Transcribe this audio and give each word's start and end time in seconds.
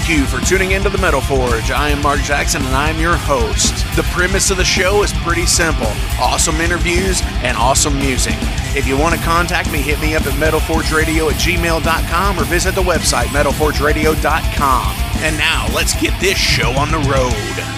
Thank 0.00 0.18
you 0.18 0.24
for 0.24 0.42
tuning 0.46 0.70
into 0.70 0.88
the 0.88 0.96
Metal 0.96 1.20
Forge. 1.20 1.70
I 1.70 1.90
am 1.90 2.00
Mark 2.00 2.20
Jackson 2.22 2.62
and 2.64 2.74
I 2.74 2.88
am 2.88 2.98
your 2.98 3.16
host. 3.16 3.74
The 3.96 4.02
premise 4.04 4.50
of 4.50 4.56
the 4.56 4.64
show 4.64 5.02
is 5.02 5.12
pretty 5.12 5.44
simple 5.44 5.92
awesome 6.18 6.56
interviews 6.56 7.20
and 7.42 7.54
awesome 7.54 7.98
music. 7.98 8.32
If 8.74 8.86
you 8.86 8.96
want 8.96 9.14
to 9.14 9.20
contact 9.20 9.70
me, 9.70 9.82
hit 9.82 10.00
me 10.00 10.14
up 10.14 10.24
at 10.26 10.32
metalforgeradio 10.32 11.30
at 11.30 11.36
gmail.com 11.36 12.38
or 12.38 12.44
visit 12.44 12.74
the 12.74 12.82
website 12.82 13.26
metalforgeradio.com. 13.26 14.94
And 15.22 15.36
now 15.36 15.66
let's 15.74 16.00
get 16.00 16.18
this 16.18 16.38
show 16.38 16.70
on 16.70 16.90
the 16.90 16.98
road. 17.00 17.76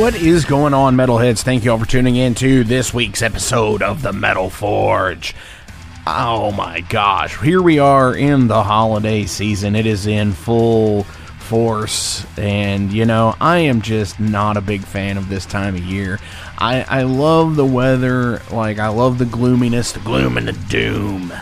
What 0.00 0.14
is 0.14 0.46
going 0.46 0.72
on, 0.72 0.96
Metalheads? 0.96 1.42
Thank 1.42 1.64
you 1.64 1.72
all 1.72 1.78
for 1.78 1.86
tuning 1.86 2.16
in 2.16 2.34
to 2.36 2.64
this 2.64 2.94
week's 2.94 3.20
episode 3.20 3.82
of 3.82 4.00
the 4.00 4.14
Metal 4.14 4.48
Forge. 4.48 5.34
Oh 6.06 6.52
my 6.52 6.80
gosh, 6.82 7.40
here 7.40 7.62
we 7.62 7.78
are 7.78 8.14
in 8.14 8.46
the 8.46 8.62
holiday 8.62 9.24
season. 9.24 9.74
It 9.74 9.86
is 9.86 10.06
in 10.06 10.32
full 10.34 11.04
force, 11.04 12.26
and 12.36 12.92
you 12.92 13.06
know, 13.06 13.34
I 13.40 13.60
am 13.60 13.80
just 13.80 14.20
not 14.20 14.58
a 14.58 14.60
big 14.60 14.82
fan 14.82 15.16
of 15.16 15.30
this 15.30 15.46
time 15.46 15.76
of 15.76 15.82
year. 15.82 16.18
I, 16.58 16.82
I 16.82 17.02
love 17.04 17.56
the 17.56 17.64
weather, 17.64 18.42
like, 18.52 18.78
I 18.78 18.88
love 18.88 19.16
the 19.16 19.24
gloominess, 19.24 19.92
the 19.92 20.00
gloom 20.00 20.36
and 20.36 20.46
the 20.46 20.52
doom, 20.52 21.32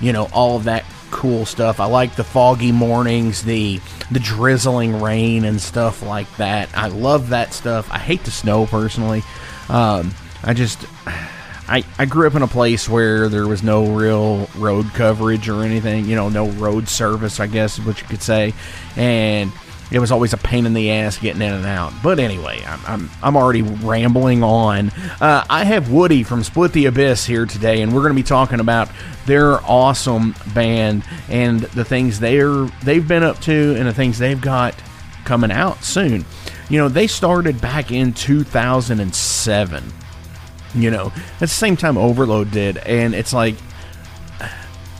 you 0.00 0.14
know, 0.14 0.28
all 0.32 0.56
of 0.56 0.64
that 0.64 0.86
cool 1.10 1.44
stuff. 1.44 1.78
I 1.78 1.84
like 1.84 2.16
the 2.16 2.24
foggy 2.24 2.72
mornings, 2.72 3.42
the 3.42 3.78
the 4.10 4.20
drizzling 4.20 5.02
rain 5.02 5.44
and 5.44 5.60
stuff 5.60 6.02
like 6.02 6.34
that. 6.38 6.70
I 6.74 6.88
love 6.88 7.28
that 7.28 7.52
stuff. 7.52 7.90
I 7.90 7.98
hate 7.98 8.24
the 8.24 8.30
snow 8.30 8.64
personally. 8.64 9.22
Um, 9.68 10.14
I 10.42 10.54
just 10.54 10.86
I, 11.68 11.84
I 11.98 12.06
grew 12.06 12.26
up 12.26 12.34
in 12.34 12.42
a 12.42 12.48
place 12.48 12.88
where 12.88 13.28
there 13.28 13.46
was 13.46 13.62
no 13.62 13.86
real 13.92 14.48
road 14.56 14.86
coverage 14.94 15.48
or 15.48 15.62
anything, 15.62 16.06
you 16.06 16.16
know, 16.16 16.28
no 16.28 16.48
road 16.52 16.88
service, 16.88 17.40
I 17.40 17.46
guess 17.46 17.78
is 17.78 17.84
what 17.84 18.00
you 18.00 18.06
could 18.06 18.22
say. 18.22 18.54
And 18.96 19.52
it 19.90 19.98
was 19.98 20.10
always 20.10 20.32
a 20.32 20.38
pain 20.38 20.66
in 20.66 20.74
the 20.74 20.90
ass 20.90 21.18
getting 21.18 21.42
in 21.42 21.52
and 21.52 21.66
out. 21.66 21.92
But 22.02 22.18
anyway, 22.18 22.62
I'm, 22.66 22.80
I'm, 22.86 23.10
I'm 23.22 23.36
already 23.36 23.62
rambling 23.62 24.42
on. 24.42 24.90
Uh, 25.20 25.44
I 25.48 25.64
have 25.64 25.90
Woody 25.90 26.22
from 26.22 26.42
Split 26.42 26.72
the 26.72 26.86
Abyss 26.86 27.26
here 27.26 27.46
today, 27.46 27.82
and 27.82 27.94
we're 27.94 28.02
going 28.02 28.14
to 28.14 28.22
be 28.22 28.26
talking 28.26 28.60
about 28.60 28.88
their 29.26 29.58
awesome 29.64 30.34
band 30.54 31.04
and 31.28 31.60
the 31.60 31.84
things 31.84 32.18
they're 32.18 32.64
they've 32.82 33.06
been 33.06 33.22
up 33.22 33.40
to 33.40 33.74
and 33.76 33.86
the 33.86 33.92
things 33.92 34.18
they've 34.18 34.40
got 34.40 34.74
coming 35.24 35.50
out 35.50 35.84
soon. 35.84 36.24
You 36.70 36.78
know, 36.78 36.88
they 36.88 37.06
started 37.06 37.60
back 37.60 37.90
in 37.90 38.12
2007 38.12 39.92
you 40.74 40.90
know, 40.90 41.12
at 41.34 41.40
the 41.40 41.48
same 41.48 41.76
time 41.76 41.96
Overload 41.96 42.50
did, 42.50 42.78
and 42.78 43.14
it's 43.14 43.32
like 43.32 43.56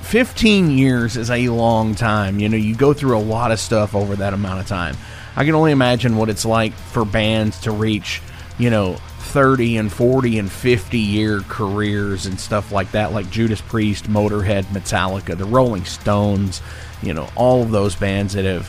15 0.02 0.70
years 0.70 1.16
is 1.16 1.30
a 1.30 1.48
long 1.50 1.94
time. 1.94 2.38
You 2.38 2.48
know, 2.48 2.56
you 2.56 2.74
go 2.74 2.94
through 2.94 3.16
a 3.16 3.20
lot 3.20 3.52
of 3.52 3.60
stuff 3.60 3.94
over 3.94 4.16
that 4.16 4.32
amount 4.32 4.60
of 4.60 4.66
time. 4.66 4.96
I 5.36 5.44
can 5.44 5.54
only 5.54 5.70
imagine 5.70 6.16
what 6.16 6.30
it's 6.30 6.44
like 6.44 6.72
for 6.72 7.04
bands 7.04 7.60
to 7.60 7.70
reach, 7.70 8.22
you 8.58 8.70
know, 8.70 8.96
30 9.20 9.76
and 9.76 9.92
40 9.92 10.38
and 10.38 10.50
50 10.50 10.98
year 10.98 11.40
careers 11.40 12.24
and 12.24 12.40
stuff 12.40 12.72
like 12.72 12.90
that, 12.92 13.12
like 13.12 13.30
Judas 13.30 13.60
Priest, 13.60 14.10
Motorhead, 14.10 14.64
Metallica, 14.64 15.36
the 15.36 15.44
Rolling 15.44 15.84
Stones, 15.84 16.62
you 17.02 17.12
know, 17.12 17.28
all 17.36 17.62
of 17.62 17.70
those 17.70 17.94
bands 17.94 18.32
that 18.32 18.46
have 18.46 18.68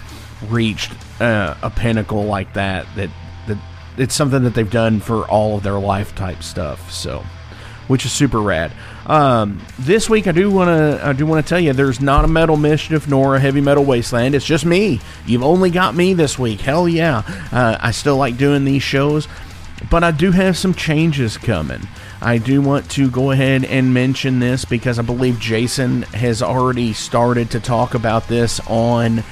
reached 0.52 0.92
uh, 1.22 1.56
a 1.62 1.70
pinnacle 1.70 2.26
like 2.26 2.54
that, 2.54 2.86
that, 2.96 3.10
that 3.10 3.29
it's 4.00 4.16
something 4.16 4.44
that 4.44 4.54
they've 4.54 4.70
done 4.70 5.00
for 5.00 5.28
all 5.28 5.58
of 5.58 5.64
their 5.64 5.80
life 5.80 6.16
type 6.16 6.42
stuff. 6.44 6.92
So, 6.92 7.24
which 7.88 8.06
is 8.06 8.12
super 8.12 8.40
rad. 8.40 8.72
Um, 9.06 9.60
this 9.80 10.10
week, 10.10 10.28
I 10.28 10.32
do 10.32 10.50
want 10.52 10.68
to 10.70 11.06
I 11.06 11.14
do 11.14 11.26
want 11.26 11.44
to 11.44 11.50
tell 11.50 11.60
you, 11.60 11.74
there's 11.74 12.00
not 12.00 12.26
a 12.26 12.28
metal 12.28 12.58
mischief 12.58 13.08
nor 13.08 13.36
a 13.36 13.40
heavy 13.40 13.62
metal 13.62 13.84
wasteland. 13.84 14.36
It's 14.36 14.46
just 14.46 14.66
me. 14.66 15.00
You've 15.26 15.44
only 15.44 15.72
got 15.72 15.96
me 15.96 16.14
this 16.14 16.38
week. 16.38 16.62
Hell 16.62 16.88
yeah! 16.88 17.24
Uh, 17.52 17.78
I 17.80 17.92
still 17.92 18.18
like 18.18 18.38
doing 18.38 18.66
these 18.66 18.84
shows, 18.84 19.28
but 19.90 20.04
I 20.04 20.12
do 20.12 20.32
have 20.32 20.58
some 20.58 20.74
changes 20.74 21.38
coming. 21.38 21.88
I 22.22 22.38
do 22.38 22.62
want 22.62 22.92
to 22.92 23.10
go 23.10 23.32
ahead 23.32 23.64
and 23.64 23.94
mention 23.94 24.40
this 24.40 24.66
because 24.66 25.00
I 25.00 25.04
believe 25.04 25.40
Jason 25.40 26.02
has 26.02 26.42
already 26.42 26.94
started 26.94 27.52
to 27.52 27.60
talk 27.62 27.94
about 27.94 28.28
this 28.28 28.60
on 28.68 29.24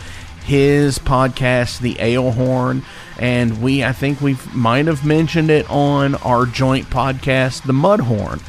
his 0.46 0.98
podcast, 0.98 1.82
The 1.82 1.98
Ale 2.00 2.32
Horn, 2.32 2.84
and 3.20 3.62
we 3.62 3.84
I 3.84 3.92
think 3.94 4.22
we 4.22 4.38
might 4.54 4.88
have 4.88 5.06
mentioned 5.06 5.50
it 5.50 5.70
on 5.70 6.16
our 6.16 6.46
joint 6.46 6.90
podcast, 6.90 7.64
The 7.64 7.74
Mudhorn. 7.74 8.42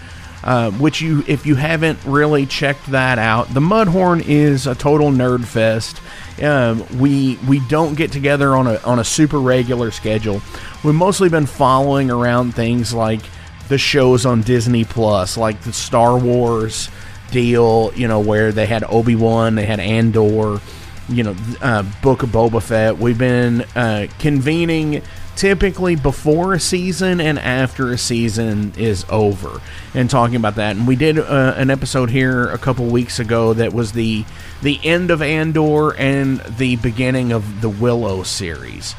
Uh, 0.45 0.71
which 0.71 1.01
you, 1.01 1.25
if 1.27 1.45
you 1.45 1.57
haven't 1.57 1.99
really 2.07 2.47
checked 2.47 2.87
that 2.87 3.19
out, 3.19 3.53
the 3.53 3.61
Mudhorn 3.61 4.23
is 4.25 4.69
a 4.69 4.75
total 4.75 5.11
nerd 5.11 5.45
fest. 5.45 6.01
Um, 6.41 6.87
we 6.99 7.37
we 7.49 7.59
don't 7.67 7.97
get 7.97 8.13
together 8.13 8.55
on 8.57 8.69
a 8.69 8.77
on 8.79 9.01
a 9.01 9.05
super 9.05 9.41
regular 9.41 9.91
schedule. 9.91 10.41
We've 10.85 10.95
mostly 10.95 11.29
been 11.29 11.47
following 11.47 12.09
around 12.09 12.55
things 12.55 12.95
like 12.95 13.21
the 13.69 13.79
shows 13.79 14.25
on 14.25 14.43
Disney 14.43 14.85
Plus, 14.85 15.37
like 15.37 15.61
the 15.63 15.73
Star 15.73 16.17
Wars 16.17 16.89
deal, 17.31 17.93
you 17.95 18.09
know, 18.09 18.21
where 18.21 18.53
they 18.53 18.67
had 18.67 18.85
Obi 18.89 19.17
Wan, 19.17 19.55
they 19.57 19.67
had 19.67 19.81
Andor, 19.81 20.61
you 21.09 21.23
know, 21.23 21.37
uh, 21.61 21.83
Book 22.03 22.23
of 22.23 22.31
Boba 22.31 22.63
Fett. 22.63 22.99
We've 22.99 23.19
been 23.19 23.63
uh, 23.75 24.09
convening 24.19 25.03
typically 25.39 25.95
before 25.95 26.53
a 26.53 26.59
season 26.59 27.21
and 27.21 27.39
after 27.39 27.93
a 27.93 27.99
season 27.99 28.73
is 28.77 29.07
over 29.09 29.61
and 29.95 30.11
talking 30.11 30.35
about 30.35 30.57
that. 30.57 30.75
And 30.77 30.87
we 30.87 30.97
did 30.97 31.17
uh, 31.17 31.55
an 31.57 31.71
episode 31.71 32.11
here 32.11 32.49
a 32.49 32.59
couple 32.59 32.87
weeks 32.87 33.21
ago 33.21 33.55
that 33.55 33.73
was 33.73 33.93
the 33.93 34.25
the 34.63 34.81
end 34.83 35.13
of 35.13 35.23
andor 35.23 35.95
and 35.97 36.41
the 36.59 36.75
beginning 36.77 37.31
of 37.31 37.61
the 37.61 37.69
willow 37.69 38.25
series. 38.25 38.97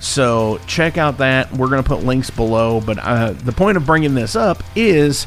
So 0.00 0.58
check 0.66 0.96
out 0.96 1.18
that. 1.18 1.52
We're 1.52 1.68
going 1.68 1.82
to 1.82 1.88
put 1.88 2.02
links 2.02 2.30
below 2.30 2.80
but 2.80 2.98
uh, 2.98 3.32
the 3.32 3.52
point 3.52 3.76
of 3.76 3.84
bringing 3.84 4.14
this 4.14 4.34
up 4.34 4.62
is 4.74 5.26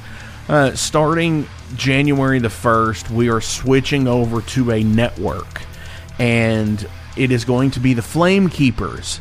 uh, 0.50 0.74
starting 0.74 1.48
january 1.76 2.40
the 2.40 2.48
1st 2.48 3.12
we 3.12 3.30
are 3.30 3.42
switching 3.42 4.08
over 4.08 4.40
to 4.40 4.72
a 4.72 4.82
network 4.84 5.67
and 6.20 6.88
it 7.16 7.32
is 7.32 7.46
going 7.46 7.72
to 7.72 7.80
be 7.80 7.94
the 7.94 8.02
flame 8.02 8.50
keepers 8.50 9.20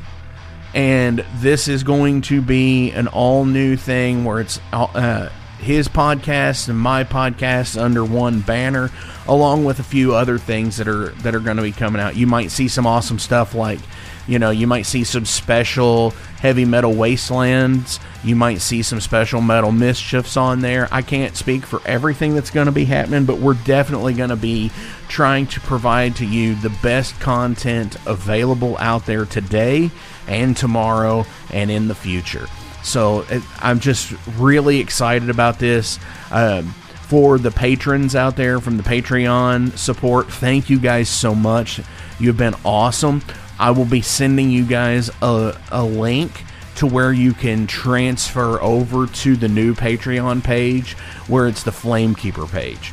and 0.76 1.24
this 1.36 1.68
is 1.68 1.82
going 1.82 2.20
to 2.20 2.42
be 2.42 2.90
an 2.90 3.08
all 3.08 3.46
new 3.46 3.76
thing 3.76 4.24
where 4.26 4.40
it's 4.40 4.60
uh, 4.74 5.30
his 5.58 5.88
podcast 5.88 6.68
and 6.68 6.78
my 6.78 7.02
podcast 7.02 7.80
under 7.80 8.04
one 8.04 8.40
banner, 8.40 8.90
along 9.26 9.64
with 9.64 9.78
a 9.78 9.82
few 9.82 10.14
other 10.14 10.36
things 10.36 10.76
that 10.76 10.86
are 10.86 11.08
that 11.22 11.34
are 11.34 11.40
going 11.40 11.56
to 11.56 11.62
be 11.62 11.72
coming 11.72 12.00
out. 12.00 12.14
You 12.14 12.26
might 12.26 12.50
see 12.50 12.68
some 12.68 12.86
awesome 12.86 13.18
stuff 13.18 13.54
like, 13.54 13.80
you 14.26 14.38
know, 14.38 14.50
you 14.50 14.66
might 14.66 14.82
see 14.82 15.02
some 15.02 15.24
special 15.24 16.10
heavy 16.40 16.66
metal 16.66 16.92
wastelands. 16.92 17.98
You 18.26 18.34
might 18.34 18.60
see 18.60 18.82
some 18.82 19.00
special 19.00 19.40
metal 19.40 19.70
mischiefs 19.70 20.36
on 20.36 20.60
there. 20.60 20.88
I 20.90 21.00
can't 21.00 21.36
speak 21.36 21.64
for 21.64 21.80
everything 21.86 22.34
that's 22.34 22.50
going 22.50 22.66
to 22.66 22.72
be 22.72 22.84
happening, 22.84 23.24
but 23.24 23.38
we're 23.38 23.54
definitely 23.54 24.14
going 24.14 24.30
to 24.30 24.36
be 24.36 24.72
trying 25.06 25.46
to 25.46 25.60
provide 25.60 26.16
to 26.16 26.26
you 26.26 26.56
the 26.56 26.76
best 26.82 27.20
content 27.20 27.96
available 28.04 28.76
out 28.78 29.06
there 29.06 29.26
today 29.26 29.92
and 30.26 30.56
tomorrow 30.56 31.24
and 31.52 31.70
in 31.70 31.86
the 31.86 31.94
future. 31.94 32.48
So 32.82 33.24
I'm 33.60 33.78
just 33.78 34.12
really 34.36 34.80
excited 34.80 35.30
about 35.30 35.60
this. 35.60 36.00
Um, 36.32 36.74
for 37.06 37.38
the 37.38 37.52
patrons 37.52 38.16
out 38.16 38.34
there 38.34 38.58
from 38.58 38.76
the 38.76 38.82
Patreon 38.82 39.78
support, 39.78 40.32
thank 40.32 40.68
you 40.68 40.80
guys 40.80 41.08
so 41.08 41.32
much. 41.32 41.80
You've 42.18 42.36
been 42.36 42.56
awesome. 42.64 43.22
I 43.60 43.70
will 43.70 43.84
be 43.84 44.02
sending 44.02 44.50
you 44.50 44.66
guys 44.66 45.10
a, 45.22 45.56
a 45.70 45.84
link 45.84 46.42
to 46.76 46.86
where 46.86 47.12
you 47.12 47.32
can 47.32 47.66
transfer 47.66 48.60
over 48.60 49.06
to 49.06 49.36
the 49.36 49.48
new 49.48 49.74
Patreon 49.74 50.44
page 50.44 50.92
where 51.28 51.46
it's 51.46 51.62
the 51.62 51.70
Flamekeeper 51.70 52.50
page. 52.50 52.92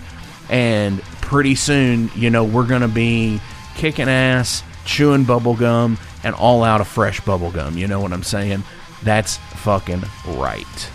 And 0.49 1.01
pretty 1.21 1.55
soon, 1.55 2.09
you 2.15 2.29
know, 2.29 2.43
we're 2.43 2.67
going 2.67 2.81
to 2.81 2.87
be 2.87 3.41
kicking 3.75 4.09
ass, 4.09 4.63
chewing 4.85 5.25
bubblegum, 5.25 5.97
and 6.23 6.35
all 6.35 6.63
out 6.63 6.81
of 6.81 6.87
fresh 6.87 7.21
bubblegum. 7.21 7.77
You 7.77 7.87
know 7.87 7.99
what 7.99 8.13
I'm 8.13 8.23
saying? 8.23 8.63
That's 9.03 9.37
fucking 9.37 10.03
right. 10.27 10.89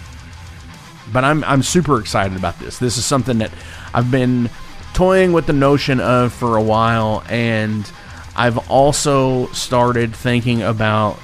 But 1.12 1.24
I'm 1.24 1.42
I'm 1.44 1.62
super 1.62 1.98
excited 1.98 2.36
about 2.36 2.58
this. 2.58 2.78
This 2.78 2.98
is 2.98 3.04
something 3.06 3.38
that 3.38 3.50
I've 3.94 4.10
been 4.10 4.50
toying 4.94 5.32
with 5.32 5.46
the 5.46 5.52
notion 5.52 6.00
of 6.00 6.32
for 6.32 6.56
a 6.56 6.62
while 6.62 7.22
and 7.28 7.90
I've 8.36 8.70
also 8.70 9.46
started 9.48 10.14
thinking 10.14 10.62
about 10.62 11.18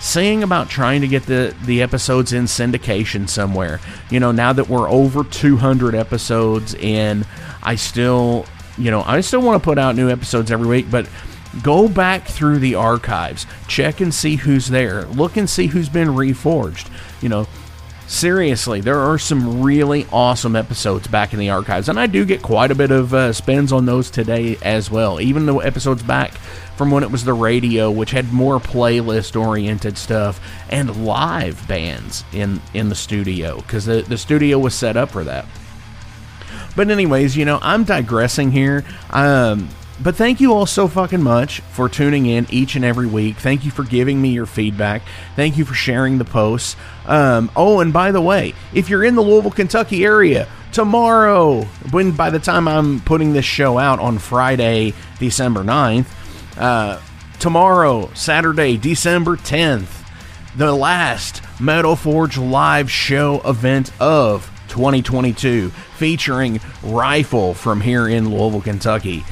saying 0.00 0.42
about 0.42 0.68
trying 0.68 1.02
to 1.02 1.08
get 1.08 1.24
the 1.24 1.54
the 1.64 1.82
episodes 1.82 2.32
in 2.32 2.44
syndication 2.44 3.28
somewhere. 3.28 3.80
You 4.10 4.18
know, 4.18 4.32
now 4.32 4.52
that 4.52 4.68
we're 4.68 4.88
over 4.88 5.22
200 5.22 5.94
episodes 5.94 6.74
in, 6.74 7.24
I 7.62 7.76
still, 7.76 8.46
you 8.76 8.90
know, 8.90 9.02
I 9.06 9.20
still 9.20 9.42
want 9.42 9.62
to 9.62 9.64
put 9.64 9.78
out 9.78 9.94
new 9.94 10.10
episodes 10.10 10.50
every 10.50 10.66
week, 10.66 10.90
but 10.90 11.06
Go 11.62 11.88
back 11.88 12.28
through 12.28 12.60
the 12.60 12.76
archives, 12.76 13.44
check 13.66 14.00
and 14.00 14.14
see 14.14 14.36
who's 14.36 14.68
there, 14.68 15.04
look 15.06 15.36
and 15.36 15.50
see 15.50 15.66
who's 15.66 15.88
been 15.88 16.08
reforged. 16.08 16.88
You 17.20 17.28
know, 17.28 17.48
seriously, 18.10 18.80
there 18.80 18.98
are 18.98 19.18
some 19.18 19.62
really 19.62 20.06
awesome 20.12 20.56
episodes 20.56 21.06
back 21.06 21.32
in 21.32 21.38
the 21.38 21.50
archives, 21.50 21.88
and 21.88 21.98
I 21.98 22.06
do 22.06 22.24
get 22.24 22.42
quite 22.42 22.70
a 22.70 22.74
bit 22.74 22.90
of 22.90 23.14
uh, 23.14 23.32
spins 23.32 23.72
on 23.72 23.86
those 23.86 24.10
today 24.10 24.58
as 24.62 24.90
well. 24.90 25.20
Even 25.20 25.46
the 25.46 25.56
episodes 25.56 26.02
back 26.02 26.32
from 26.76 26.90
when 26.90 27.02
it 27.02 27.10
was 27.10 27.24
the 27.24 27.32
radio, 27.32 27.90
which 27.90 28.10
had 28.10 28.32
more 28.32 28.58
playlist 28.58 29.40
oriented 29.40 29.96
stuff 29.96 30.40
and 30.68 31.04
live 31.04 31.66
bands 31.68 32.24
in 32.32 32.60
in 32.74 32.88
the 32.88 32.94
studio 32.94 33.56
because 33.60 33.84
the 33.86 34.02
the 34.02 34.18
studio 34.18 34.58
was 34.58 34.74
set 34.74 34.96
up 34.96 35.10
for 35.10 35.24
that. 35.24 35.46
But 36.76 36.90
anyways, 36.90 37.36
you 37.36 37.44
know, 37.44 37.58
I'm 37.62 37.84
digressing 37.84 38.50
here. 38.52 38.84
Um, 39.10 39.68
but 40.02 40.16
thank 40.16 40.40
you 40.40 40.52
all 40.54 40.66
so 40.66 40.88
fucking 40.88 41.22
much 41.22 41.60
for 41.60 41.88
tuning 41.88 42.26
in 42.26 42.46
each 42.50 42.74
and 42.74 42.84
every 42.84 43.06
week. 43.06 43.36
Thank 43.36 43.64
you 43.64 43.70
for 43.70 43.84
giving 43.84 44.20
me 44.20 44.30
your 44.30 44.46
feedback. 44.46 45.02
Thank 45.36 45.58
you 45.58 45.64
for 45.64 45.74
sharing 45.74 46.18
the 46.18 46.24
posts. 46.24 46.76
Um, 47.06 47.50
oh, 47.54 47.80
and 47.80 47.92
by 47.92 48.10
the 48.10 48.20
way, 48.20 48.54
if 48.72 48.88
you're 48.88 49.04
in 49.04 49.14
the 49.14 49.22
Louisville, 49.22 49.50
Kentucky 49.50 50.04
area, 50.04 50.48
tomorrow, 50.72 51.62
when 51.90 52.12
by 52.12 52.30
the 52.30 52.38
time 52.38 52.66
I'm 52.66 53.00
putting 53.00 53.32
this 53.32 53.44
show 53.44 53.76
out 53.76 53.98
on 53.98 54.18
Friday, 54.18 54.94
December 55.18 55.62
9th, 55.62 56.06
uh, 56.56 57.00
tomorrow, 57.38 58.10
Saturday, 58.14 58.76
December 58.78 59.36
10th, 59.36 60.06
the 60.56 60.72
last 60.74 61.42
Metal 61.60 61.94
Forge 61.94 62.38
live 62.38 62.90
show 62.90 63.40
event 63.44 63.92
of 64.00 64.50
2022 64.68 65.70
featuring 65.70 66.60
Rifle 66.82 67.54
from 67.54 67.80
here 67.80 68.08
in 68.08 68.30
Louisville, 68.30 68.62
Kentucky. 68.62 69.24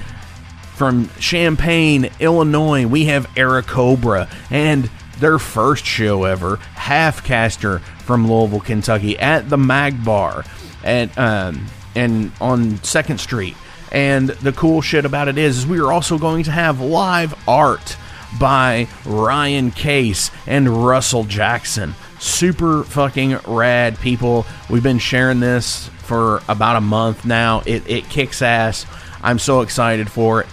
From 0.79 1.11
Champaign, 1.19 2.09
Illinois, 2.21 2.87
we 2.87 3.07
have 3.07 3.29
Eric 3.37 3.67
Cobra 3.67 4.29
and 4.49 4.89
their 5.19 5.41
first 5.41 5.85
show 5.85 6.23
ever, 6.23 6.59
Halfcaster 6.77 7.81
from 7.81 8.31
Louisville, 8.31 8.61
Kentucky, 8.61 9.19
at 9.19 9.51
the 9.51 9.59
Mag 9.59 10.05
Bar 10.05 10.45
at 10.85 11.19
um, 11.19 11.67
and 11.97 12.31
on 12.41 12.81
Second 12.85 13.19
Street. 13.19 13.57
And 13.91 14.29
the 14.29 14.53
cool 14.53 14.81
shit 14.81 15.05
about 15.05 15.27
it 15.27 15.37
is, 15.37 15.59
is 15.59 15.67
we 15.67 15.81
are 15.81 15.93
also 15.93 16.17
going 16.17 16.45
to 16.45 16.53
have 16.53 16.81
live 16.81 17.35
art 17.49 17.97
by 18.39 18.87
Ryan 19.05 19.73
Case 19.73 20.31
and 20.47 20.87
Russell 20.87 21.25
Jackson. 21.25 21.97
Super 22.21 22.85
fucking 22.85 23.37
rad 23.49 23.99
people. 23.99 24.47
We've 24.71 24.85
been 24.85 25.01
sharing 25.01 25.41
this 25.41 25.89
for 26.05 26.41
about 26.49 26.77
a 26.77 26.81
month 26.81 27.25
now. 27.25 27.65
It, 27.67 27.83
it 27.91 28.09
kicks 28.09 28.43
ass. 28.43 28.87
I'm 29.21 29.41
so 29.41 29.63
excited 29.63 30.09
for 30.09 30.43
it. 30.43 30.47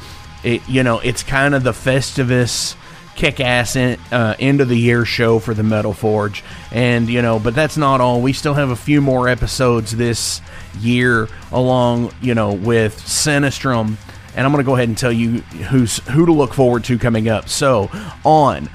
It, 0.46 0.68
you 0.70 0.84
know, 0.84 1.00
it's 1.00 1.24
kind 1.24 1.56
of 1.56 1.64
the 1.64 1.72
Festivus 1.72 2.76
kick 3.16 3.40
ass 3.40 3.76
in, 3.76 4.00
uh, 4.12 4.36
end 4.40 4.62
of 4.62 4.70
the 4.70 4.78
year 4.78 5.06
show 5.06 5.40
for 5.40 5.54
the 5.54 5.64
Metal 5.64 5.94
Forge. 5.94 6.44
And, 6.72 7.10
you 7.10 7.22
know, 7.22 7.40
but 7.40 7.56
that's 7.56 7.78
not 7.78 8.00
all. 8.00 8.22
We 8.22 8.32
still 8.32 8.54
have 8.54 8.70
a 8.70 8.76
few 8.76 9.02
more 9.02 9.28
episodes 9.28 9.96
this 9.96 10.42
year, 10.80 11.28
along, 11.52 12.14
you 12.22 12.36
know, 12.36 12.54
with 12.54 12.98
Sinistrum. 12.98 13.98
And 14.36 14.46
I'm 14.46 14.52
going 14.52 14.64
to 14.64 14.68
go 14.68 14.76
ahead 14.76 14.90
and 14.90 14.98
tell 14.98 15.12
you 15.12 15.40
who's 15.70 15.98
who 16.10 16.26
to 16.26 16.32
look 16.32 16.54
forward 16.54 16.84
to 16.86 17.00
coming 17.00 17.28
up. 17.28 17.50
So, 17.50 17.90
on 18.24 18.70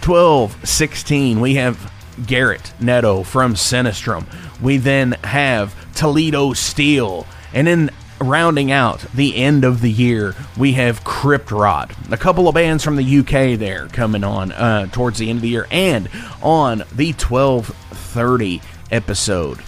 12 0.00 0.66
16, 0.66 1.40
we 1.40 1.54
have 1.54 1.92
Garrett 2.26 2.72
Neto 2.80 3.22
from 3.22 3.54
Sinistrum. 3.54 4.26
We 4.60 4.78
then 4.78 5.12
have 5.24 5.74
Toledo 5.94 6.54
Steel. 6.54 7.26
And 7.54 7.66
then 7.66 7.90
rounding 8.22 8.70
out 8.70 9.00
the 9.14 9.36
end 9.36 9.64
of 9.64 9.80
the 9.80 9.90
year, 9.90 10.34
we 10.56 10.72
have 10.72 11.04
Crypt 11.04 11.50
Rot, 11.50 11.92
a 12.10 12.16
couple 12.16 12.48
of 12.48 12.54
bands 12.54 12.82
from 12.84 12.96
the 12.96 13.18
UK 13.18 13.58
there 13.58 13.88
coming 13.88 14.24
on 14.24 14.52
uh, 14.52 14.86
towards 14.86 15.18
the 15.18 15.30
end 15.30 15.38
of 15.38 15.42
the 15.42 15.48
year, 15.48 15.66
and 15.70 16.08
on 16.42 16.78
the 16.92 17.12
1230 17.12 18.60
episode 18.90 19.60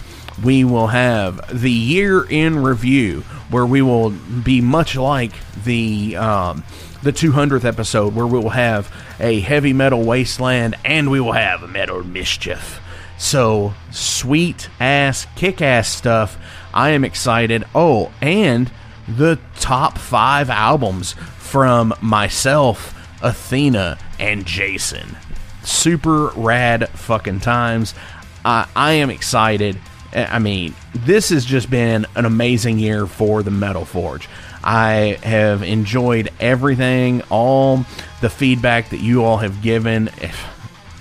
we 0.43 0.63
will 0.63 0.87
have 0.87 1.61
the 1.61 1.71
year 1.71 2.23
in 2.23 2.61
review, 2.61 3.21
where 3.49 3.65
we 3.65 3.81
will 3.81 4.09
be 4.09 4.61
much 4.61 4.95
like 4.95 5.31
the 5.63 6.15
um, 6.17 6.63
the 7.03 7.13
200th 7.13 7.63
episode, 7.63 8.15
where 8.15 8.27
we 8.27 8.39
will 8.39 8.49
have 8.49 8.91
a 9.19 9.39
heavy 9.39 9.73
metal 9.73 10.03
wasteland 10.03 10.75
and 10.83 11.09
we 11.09 11.19
will 11.19 11.33
have 11.33 11.69
metal 11.69 12.03
mischief. 12.03 12.81
So 13.17 13.73
sweet 13.91 14.69
ass, 14.79 15.27
kick 15.35 15.61
ass 15.61 15.87
stuff. 15.87 16.37
I 16.75 16.89
am 16.89 17.03
excited. 17.05 17.63
Oh, 17.73 18.11
and 18.21 18.69
the 19.07 19.39
top 19.59 19.97
five 19.97 20.49
albums 20.49 21.13
from 21.37 21.93
myself, 22.01 22.93
Athena, 23.23 23.97
and 24.19 24.45
Jason. 24.45 25.17
Super 25.63 26.27
rad 26.35 26.89
fucking 26.89 27.39
times. 27.39 27.95
I, 28.43 28.67
I 28.75 28.91
am 28.93 29.09
excited. 29.09 29.79
I 30.13 30.39
mean, 30.39 30.75
this 30.93 31.29
has 31.29 31.45
just 31.45 31.69
been 31.69 32.05
an 32.15 32.25
amazing 32.25 32.79
year 32.79 33.07
for 33.07 33.41
the 33.41 33.51
Metal 33.51 33.85
Forge. 33.85 34.29
I 34.63 35.17
have 35.23 35.61
enjoyed 35.61 36.29
everything, 36.39 37.21
all 37.29 37.85
the 38.21 38.29
feedback 38.29 38.89
that 38.89 38.99
you 38.99 39.23
all 39.23 39.37
have 39.37 39.61
given. 39.61 40.09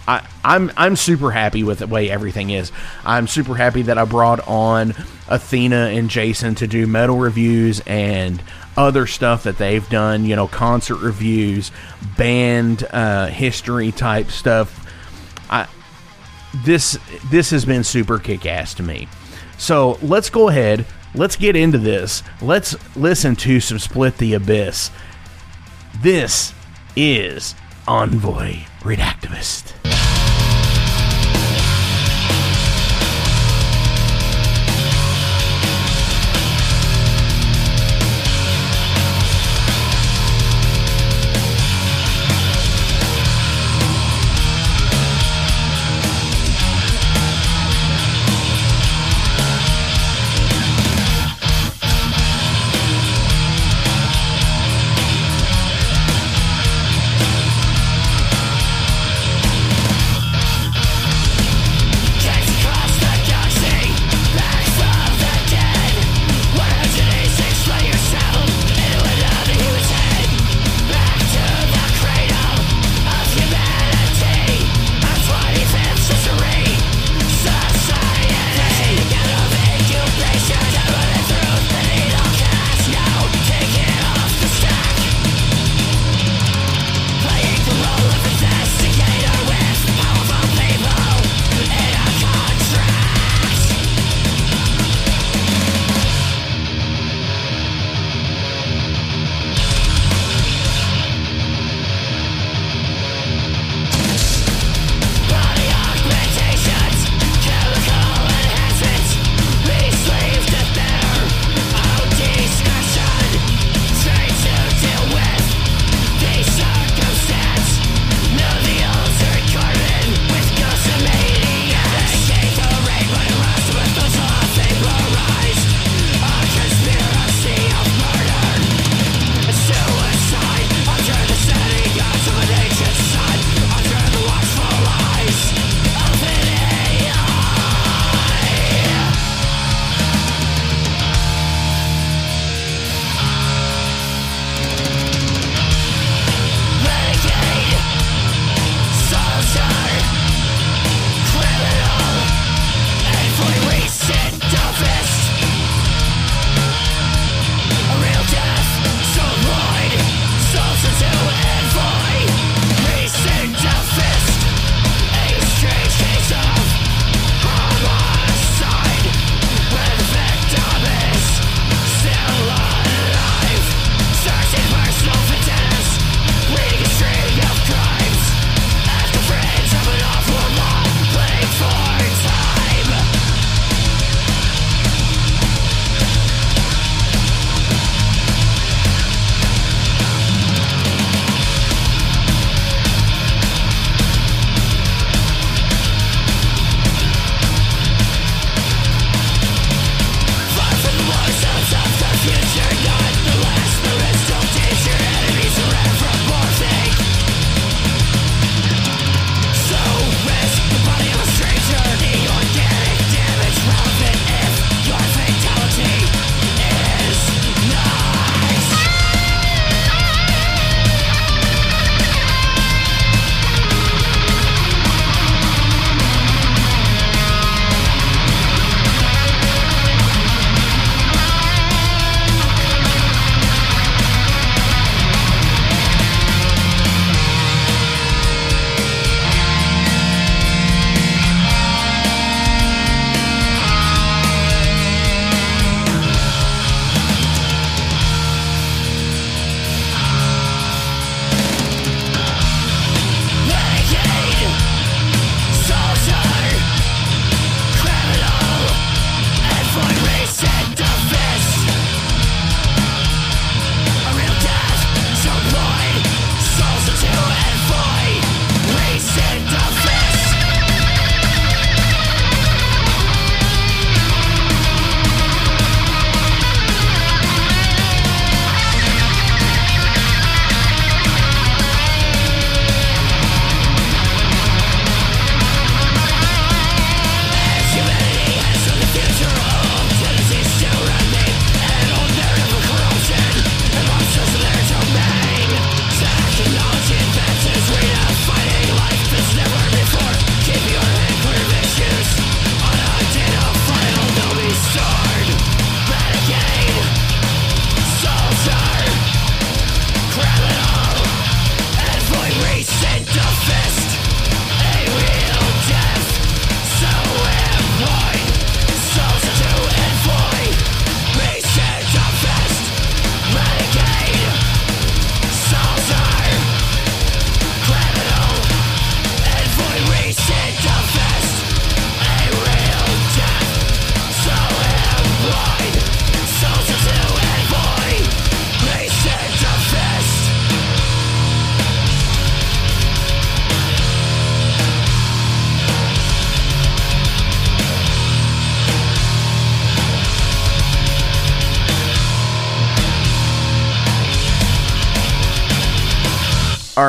I, 0.06 0.26
I'm 0.44 0.70
I'm 0.76 0.96
super 0.96 1.30
happy 1.30 1.64
with 1.64 1.78
the 1.78 1.86
way 1.86 2.10
everything 2.10 2.50
is. 2.50 2.72
I'm 3.04 3.26
super 3.26 3.54
happy 3.54 3.82
that 3.82 3.96
I 3.96 4.04
brought 4.04 4.46
on 4.46 4.94
Athena 5.28 5.88
and 5.94 6.10
Jason 6.10 6.54
to 6.56 6.66
do 6.66 6.86
metal 6.86 7.16
reviews 7.16 7.80
and 7.86 8.42
other 8.76 9.06
stuff 9.06 9.44
that 9.44 9.56
they've 9.56 9.88
done. 9.88 10.26
You 10.26 10.36
know, 10.36 10.46
concert 10.46 10.96
reviews, 10.96 11.70
band 12.18 12.86
uh, 12.90 13.26
history 13.26 13.92
type 13.92 14.30
stuff. 14.30 14.86
I 15.50 15.68
this 16.64 16.98
this 17.30 17.50
has 17.50 17.64
been 17.64 17.84
super 17.84 18.18
kick 18.18 18.44
ass 18.46 18.74
to 18.74 18.82
me. 18.82 19.08
So 19.56 19.98
let's 20.02 20.30
go 20.30 20.48
ahead. 20.48 20.84
Let's 21.14 21.36
get 21.36 21.56
into 21.56 21.78
this. 21.78 22.22
Let's 22.42 22.76
listen 22.96 23.36
to 23.36 23.60
some 23.60 23.78
Split 23.78 24.18
the 24.18 24.34
Abyss. 24.34 24.90
This 26.02 26.52
is 26.96 27.54
Envoy 27.86 28.64
Redactivist. 28.80 29.93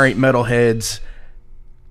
Right, 0.06 0.16
metalheads. 0.16 1.00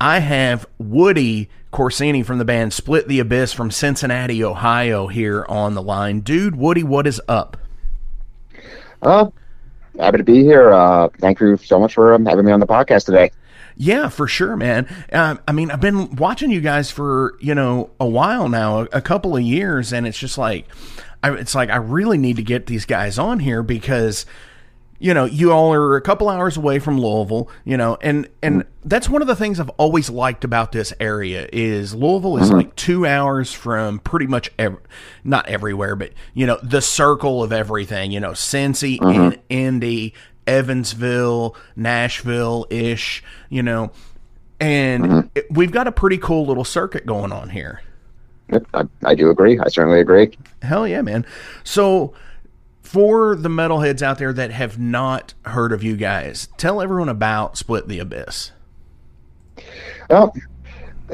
I 0.01 0.21
have 0.21 0.67
Woody 0.79 1.49
Corsini 1.73 2.25
from 2.25 2.39
the 2.39 2.45
band 2.45 2.73
Split 2.73 3.09
the 3.09 3.19
Abyss 3.19 3.53
from 3.53 3.73
Cincinnati, 3.73 4.45
Ohio, 4.45 5.09
here 5.09 5.45
on 5.49 5.75
the 5.75 5.83
line. 5.83 6.21
Dude, 6.21 6.55
Woody, 6.55 6.85
what 6.85 7.09
is 7.09 7.21
up? 7.27 7.57
Uh, 9.03 9.31
happy 9.99 10.19
to 10.19 10.23
be 10.23 10.45
here. 10.45 10.73
Uh, 10.73 11.09
thank 11.19 11.41
you 11.41 11.57
so 11.57 11.81
much 11.81 11.95
for 11.95 12.15
um, 12.15 12.25
having 12.25 12.45
me 12.45 12.53
on 12.53 12.61
the 12.61 12.69
podcast 12.69 13.07
today. 13.07 13.33
Yeah, 13.77 14.09
for 14.11 14.29
sure, 14.29 14.55
man. 14.55 14.87
Uh, 15.13 15.35
I 15.49 15.51
mean, 15.51 15.73
I've 15.73 15.81
been 15.81 16.15
watching 16.15 16.53
you 16.53 16.61
guys 16.61 16.93
for 16.93 17.37
you 17.41 17.57
know 17.57 17.91
a 17.99 18.07
while 18.07 18.49
now, 18.49 18.83
a, 18.83 18.89
a 18.93 19.01
couple 19.01 19.37
of 19.37 19.43
years, 19.43 19.93
and 19.93 20.07
it's 20.07 20.19
just 20.19 20.39
like, 20.39 20.69
I, 21.25 21.33
it's 21.35 21.57
like 21.57 21.69
I 21.69 21.77
really 21.79 22.19
need 22.19 22.37
to 22.37 22.45
get 22.45 22.67
these 22.67 22.85
guys 22.85 23.19
on 23.19 23.41
here 23.41 23.65
because 23.65 24.25
you 25.05 25.13
know, 25.13 25.27
you 25.27 25.53
all 25.53 25.75
are 25.75 25.97
a 25.97 26.01
couple 26.01 26.31
hours 26.31 26.57
away 26.57 26.79
from 26.79 26.99
Louisville, 26.99 27.51
you 27.67 27.77
know, 27.77 27.99
and 28.01 28.27
and 28.43 28.65
that's 28.87 29.07
one 29.07 29.21
of 29.21 29.29
the 29.29 29.37
things 29.37 29.61
I've 29.61 29.69
always 29.77 30.09
liked 30.09 30.45
about 30.45 30.73
this 30.73 30.95
area 30.99 31.47
is 31.53 31.95
Louisville 31.95 32.39
is 32.39 32.49
mm-hmm. 32.49 32.57
like 32.57 32.75
two 32.75 33.05
hours 33.05 33.53
from 33.53 33.99
pretty 33.99 34.27
much 34.27 34.51
ev- 34.59 34.79
not 35.23 35.47
everywhere, 35.47 35.95
but 35.95 36.13
you 36.33 36.47
know, 36.47 36.59
the 36.63 36.81
circle 36.81 37.43
of 37.43 37.53
everything. 37.53 38.13
You 38.13 38.21
know, 38.21 38.31
Cincy, 38.31 38.99
mm-hmm. 38.99 39.21
and 39.21 39.39
Indy, 39.51 40.15
Evansville, 40.47 41.55
Nashville 41.77 42.67
ish. 42.71 43.23
You 43.51 43.63
know, 43.63 43.93
and 44.59 45.05
mm-hmm. 45.05 45.29
it, 45.35 45.49
we've 45.51 45.71
got 45.71 45.87
a 45.87 45.93
pretty 45.93 46.17
cool 46.17 46.47
little 46.47 46.65
circuit 46.65 47.05
going 47.05 47.31
on 47.31 47.51
here. 47.51 47.83
I, 48.73 48.85
I 49.05 49.15
do 49.15 49.29
agree. 49.29 49.59
I 49.59 49.69
certainly 49.69 50.01
agree. 50.01 50.35
Hell 50.63 50.89
yeah, 50.89 51.03
man. 51.03 51.27
So 51.63 52.15
for 52.85 53.35
the 53.35 53.49
metalheads 53.49 54.03
out 54.03 54.19
there 54.19 54.33
that 54.33 54.53
have 54.53 54.79
not 54.79 55.35
heard 55.47 55.73
of 55.73 55.83
you 55.83 55.97
guys, 55.97 56.49
tell 56.59 56.81
everyone 56.81 57.09
about 57.09 57.57
Split 57.59 57.89
the 57.89 57.99
Abyss. 57.99 58.53
Well, 60.09 60.35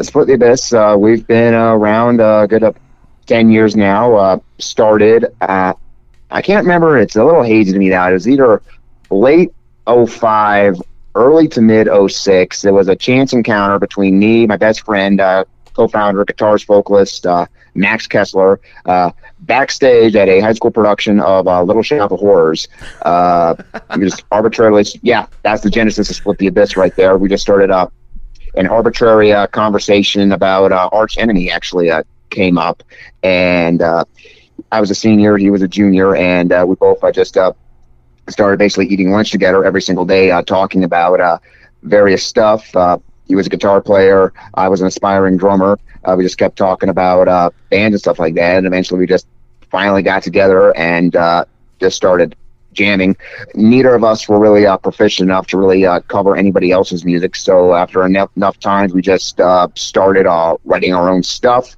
Split 0.03 0.27
the 0.27 0.35
Abyss, 0.35 0.73
uh, 0.73 0.97
we've 0.99 1.27
been 1.27 1.55
uh, 1.55 1.73
around 1.73 2.21
a 2.21 2.47
good 2.49 2.65
uh, 2.65 2.73
10 3.27 3.51
years 3.51 3.77
now. 3.77 4.15
Uh, 4.15 4.39
started 4.59 5.27
at, 5.41 5.79
I 6.31 6.43
can't 6.43 6.65
remember, 6.65 6.99
it's 6.99 7.17
a 7.17 7.25
little 7.25 7.45
hazy 7.45 7.73
to 7.73 7.79
me 7.79 7.89
now. 7.89 8.11
It 8.11 8.13
was 8.13 8.29
either 8.29 8.61
late 9.09 9.53
05, 9.87 10.83
early 11.15 11.49
to 11.49 11.63
mid 11.63 11.89
06. 12.11 12.65
It 12.65 12.73
was 12.73 12.89
a 12.89 12.97
chance 12.97 13.33
encounter 13.33 13.79
between 13.79 14.19
me, 14.19 14.47
my 14.47 14.57
best 14.57 14.83
friend, 14.85 15.21
uh, 15.81 15.87
co 15.87 15.89
founder, 15.89 16.25
guitarist, 16.25 16.67
vocalist, 16.67 17.27
uh, 17.27 17.47
Max 17.75 18.07
Kessler, 18.07 18.61
uh, 18.87 19.11
backstage 19.41 20.17
at 20.17 20.29
a 20.29 20.41
high 20.41 20.53
school 20.53 20.71
production 20.71 21.21
of 21.21 21.47
uh, 21.47 21.63
Little 21.63 21.83
Shop 21.83 22.11
of 22.11 22.21
Horrors. 22.21 22.69
Uh, 23.03 23.55
we 23.97 24.05
just 24.05 24.25
arbitrarily, 24.31 24.85
yeah, 25.03 25.27
that's 25.43 25.63
the 25.63 25.71
genesis 25.71 26.11
of 26.11 26.17
Split 26.17 26.39
the 26.39 26.47
Abyss 26.49 26.77
right 26.77 26.95
there. 26.97 27.17
We 27.17 27.29
just 27.29 27.43
started 27.43 27.71
up 27.71 27.93
an 28.55 28.67
arbitrary 28.67 29.33
uh, 29.33 29.47
conversation 29.47 30.33
about 30.33 30.73
uh, 30.73 30.89
Arch 30.93 31.19
Enemy 31.19 31.51
actually 31.51 31.91
uh, 31.91 32.03
came 32.31 32.59
up, 32.59 32.83
and 33.23 33.83
I 33.83 34.81
was 34.81 34.91
a 34.91 34.95
senior, 34.95 35.37
he 35.37 35.51
was 35.51 35.63
a 35.63 35.69
junior, 35.69 36.15
and 36.17 36.53
we 36.69 36.75
both 36.77 37.03
uh, 37.03 37.13
just 37.13 37.37
started 38.29 38.59
basically 38.59 38.87
eating 38.87 39.11
lunch 39.11 39.31
together 39.31 39.65
every 39.65 39.83
single 39.83 40.05
day, 40.05 40.31
talking 40.47 40.85
about 40.85 41.41
various 41.83 42.25
stuff. 42.25 42.75
Uh, 42.77 42.99
he 43.31 43.37
was 43.37 43.47
a 43.47 43.51
guitar 43.51 43.81
player. 43.81 44.33
I 44.55 44.69
was 44.69 44.81
an 44.81 44.89
aspiring 44.89 45.37
drummer. 45.37 45.79
Uh, 46.05 46.17
we 46.19 46.25
just 46.25 46.37
kept 46.37 46.57
talking 46.57 46.89
about 46.89 47.29
uh, 47.29 47.51
bands 47.71 47.95
and 47.95 48.01
stuff 48.01 48.19
like 48.19 48.35
that, 48.35 48.59
and 48.59 48.67
eventually 48.67 48.99
we 48.99 49.07
just 49.07 49.25
finally 49.71 50.03
got 50.03 50.25
together 50.25 50.77
and 50.77 51.15
uh, 51.15 51.45
just 51.79 51.97
started 51.97 52.35
jamming. 52.73 53.17
Neither 53.55 53.95
of 53.95 54.03
us 54.03 54.29
were 54.29 54.41
really 54.41 54.67
uh, 54.67 54.79
proficient 54.79 55.29
enough 55.31 55.47
to 55.49 55.59
really 55.59 55.87
uh, 55.87 56.01
cover 56.01 56.37
anybody 56.37 56.73
else's 56.73 57.05
music. 57.05 57.37
So 57.37 57.73
after 57.73 58.05
enough, 58.05 58.31
enough 58.37 58.59
times, 58.59 58.93
we 58.93 59.01
just 59.01 59.41
uh, 59.41 59.69
started 59.77 60.27
uh, 60.27 60.57
writing 60.65 60.93
our 60.93 61.09
own 61.09 61.23
stuff, 61.23 61.77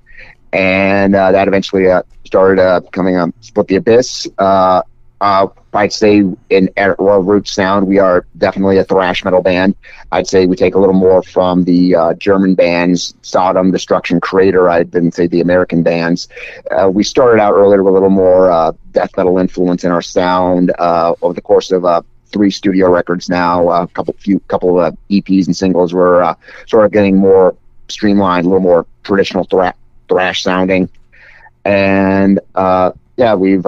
and 0.54 1.14
uh, 1.14 1.32
that 1.32 1.48
eventually 1.48 1.90
uh, 1.90 2.02
started 2.24 2.80
becoming 2.84 3.16
a 3.16 3.30
Split 3.40 3.66
the 3.68 3.76
Abyss. 3.76 4.26
Uh, 5.22 5.46
I'd 5.72 5.92
say 5.92 6.24
in 6.50 6.68
our 6.76 7.22
root 7.22 7.46
sound, 7.46 7.87
we 7.87 8.00
are 8.00 8.26
definitely 8.37 8.78
a 8.78 8.85
thrash 8.85 9.24
metal 9.24 9.40
band. 9.40 9.76
I'd 10.11 10.26
say 10.26 10.46
we 10.46 10.56
take 10.56 10.74
a 10.74 10.80
little 10.80 10.96
more 10.96 11.22
from 11.22 11.62
the 11.62 11.94
uh, 11.94 12.14
German 12.14 12.56
bands, 12.56 13.14
Sodom, 13.22 13.70
Destruction, 13.70 14.20
Kreator. 14.20 14.68
I 14.68 14.82
didn't 14.82 15.12
say 15.12 15.28
the 15.28 15.40
American 15.40 15.85
bands. 15.85 16.26
Uh, 16.72 16.90
we 16.90 17.04
started 17.04 17.40
out 17.40 17.54
earlier 17.54 17.85
with 17.85 17.92
a 17.92 17.94
little 17.94 18.11
more 18.11 18.50
uh, 18.50 18.72
death 18.90 19.16
metal 19.16 19.38
influence 19.38 19.85
in 19.85 19.92
our 19.92 20.02
sound. 20.02 20.72
Uh, 20.76 21.14
over 21.22 21.35
the 21.35 21.40
course 21.40 21.70
of 21.70 21.85
uh, 21.85 22.02
three 22.32 22.50
studio 22.50 22.90
records 22.90 23.28
now, 23.28 23.70
a 23.70 23.87
couple 23.87 24.14
few 24.14 24.40
couple 24.40 24.80
of 24.80 24.98
EPs 25.08 25.46
and 25.46 25.56
singles, 25.56 25.94
we're 25.94 26.35
sort 26.66 26.85
of 26.85 26.90
getting 26.90 27.16
more 27.16 27.54
streamlined, 27.87 28.44
a 28.44 28.48
little 28.48 28.61
more 28.61 28.87
traditional 29.04 29.44
thra- 29.44 29.74
thrash 30.08 30.42
sounding. 30.42 30.90
And 31.64 32.40
yeah, 33.16 33.35
we've 33.37 33.64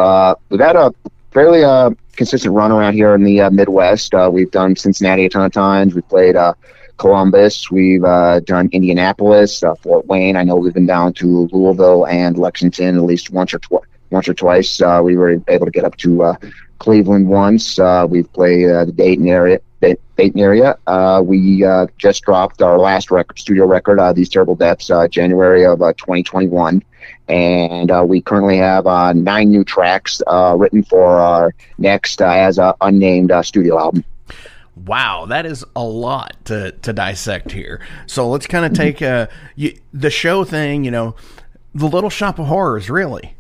we've 0.51 0.61
had 0.61 0.75
a 0.75 0.93
fairly 1.35 1.65
uh, 1.65 1.91
consistent 2.13 2.55
run 2.55 2.73
around 2.73 2.95
here 2.95 3.15
in 3.15 3.25
the 3.25 3.43
uh, 3.43 3.51
Midwest. 3.51 4.15
Uh, 4.15 4.31
we've 4.33 4.51
done 4.51 4.77
Cincinnati 4.77 5.27
a 5.27 5.29
ton 5.29 5.45
of 5.45 5.53
times. 5.53 5.95
We've 5.95 6.09
played 6.09 6.37
uh, 6.37 6.55
Columbus. 6.97 7.71
We've 7.71 8.05
uh, 8.05 8.41
done 8.41 8.71
Indianapolis, 8.73 9.63
uh, 9.63 9.75
Fort 9.75 10.07
Wayne. 10.07 10.37
I 10.37 10.45
know 10.45 10.57
we've 10.57 10.73
been 10.73 10.87
down 10.87 11.13
to 11.15 11.49
Louisville 11.53 12.07
and 12.07 12.39
Lexington 12.39 12.97
at 12.97 13.03
least 13.03 13.31
once 13.31 13.53
or 13.53 13.59
twice. 13.59 13.85
Once 14.11 14.29
or 14.29 14.35
twice, 14.35 14.81
we 15.03 15.17
were 15.17 15.43
able 15.49 15.67
to 15.67 15.73
get 15.73 15.85
up 15.85 15.97
to 15.97 16.37
Cleveland 16.79 17.29
once. 17.29 17.79
We've 18.09 18.33
played 18.33 18.69
the 18.69 18.93
Dayton 18.95 19.27
area. 19.27 19.59
Da- 19.85 20.01
Dayton 20.17 20.41
area. 20.41 20.79
Uh, 20.87 21.23
we 21.25 21.65
uh, 21.65 21.87
just 21.99 22.23
dropped 22.23 22.63
our 22.63 22.79
last 22.79 23.11
record, 23.11 23.39
studio 23.39 23.67
record, 23.67 24.01
uh, 24.01 24.13
"These 24.13 24.29
Terrible 24.29 24.55
Depths," 24.55 24.91
uh, 24.91 25.09
January 25.09 25.65
of 25.65 25.83
uh, 25.83 25.93
2021 25.95 26.83
and 27.29 27.91
uh, 27.91 28.05
we 28.07 28.21
currently 28.21 28.59
have 28.59 28.87
uh, 28.87 29.13
nine 29.13 29.51
new 29.51 29.65
tracks 29.65 30.21
uh, 30.27 30.55
written 30.59 30.83
for 30.83 31.19
our 31.19 31.55
next 31.79 32.21
uh, 32.21 32.29
as 32.29 32.59
a 32.59 32.75
unnamed 32.81 33.31
uh, 33.31 33.43
studio 33.43 33.79
album. 33.79 34.05
Wow, 34.77 35.27
that 35.27 35.47
is 35.47 35.65
a 35.77 35.85
lot 35.85 36.37
to, 36.47 36.73
to 36.73 36.93
dissect 36.93 37.53
here. 37.53 37.81
So 38.07 38.29
let's 38.29 38.47
kind 38.47 38.65
of 38.65 38.73
take 38.73 39.01
uh, 39.01 39.29
you, 39.55 39.79
the 39.93 40.11
show 40.11 40.45
thing. 40.45 40.85
You 40.85 40.91
know, 40.91 41.15
the 41.75 41.87
Little 41.87 42.11
Shop 42.11 42.39
of 42.39 42.47
Horrors. 42.47 42.91
Really, 42.91 43.37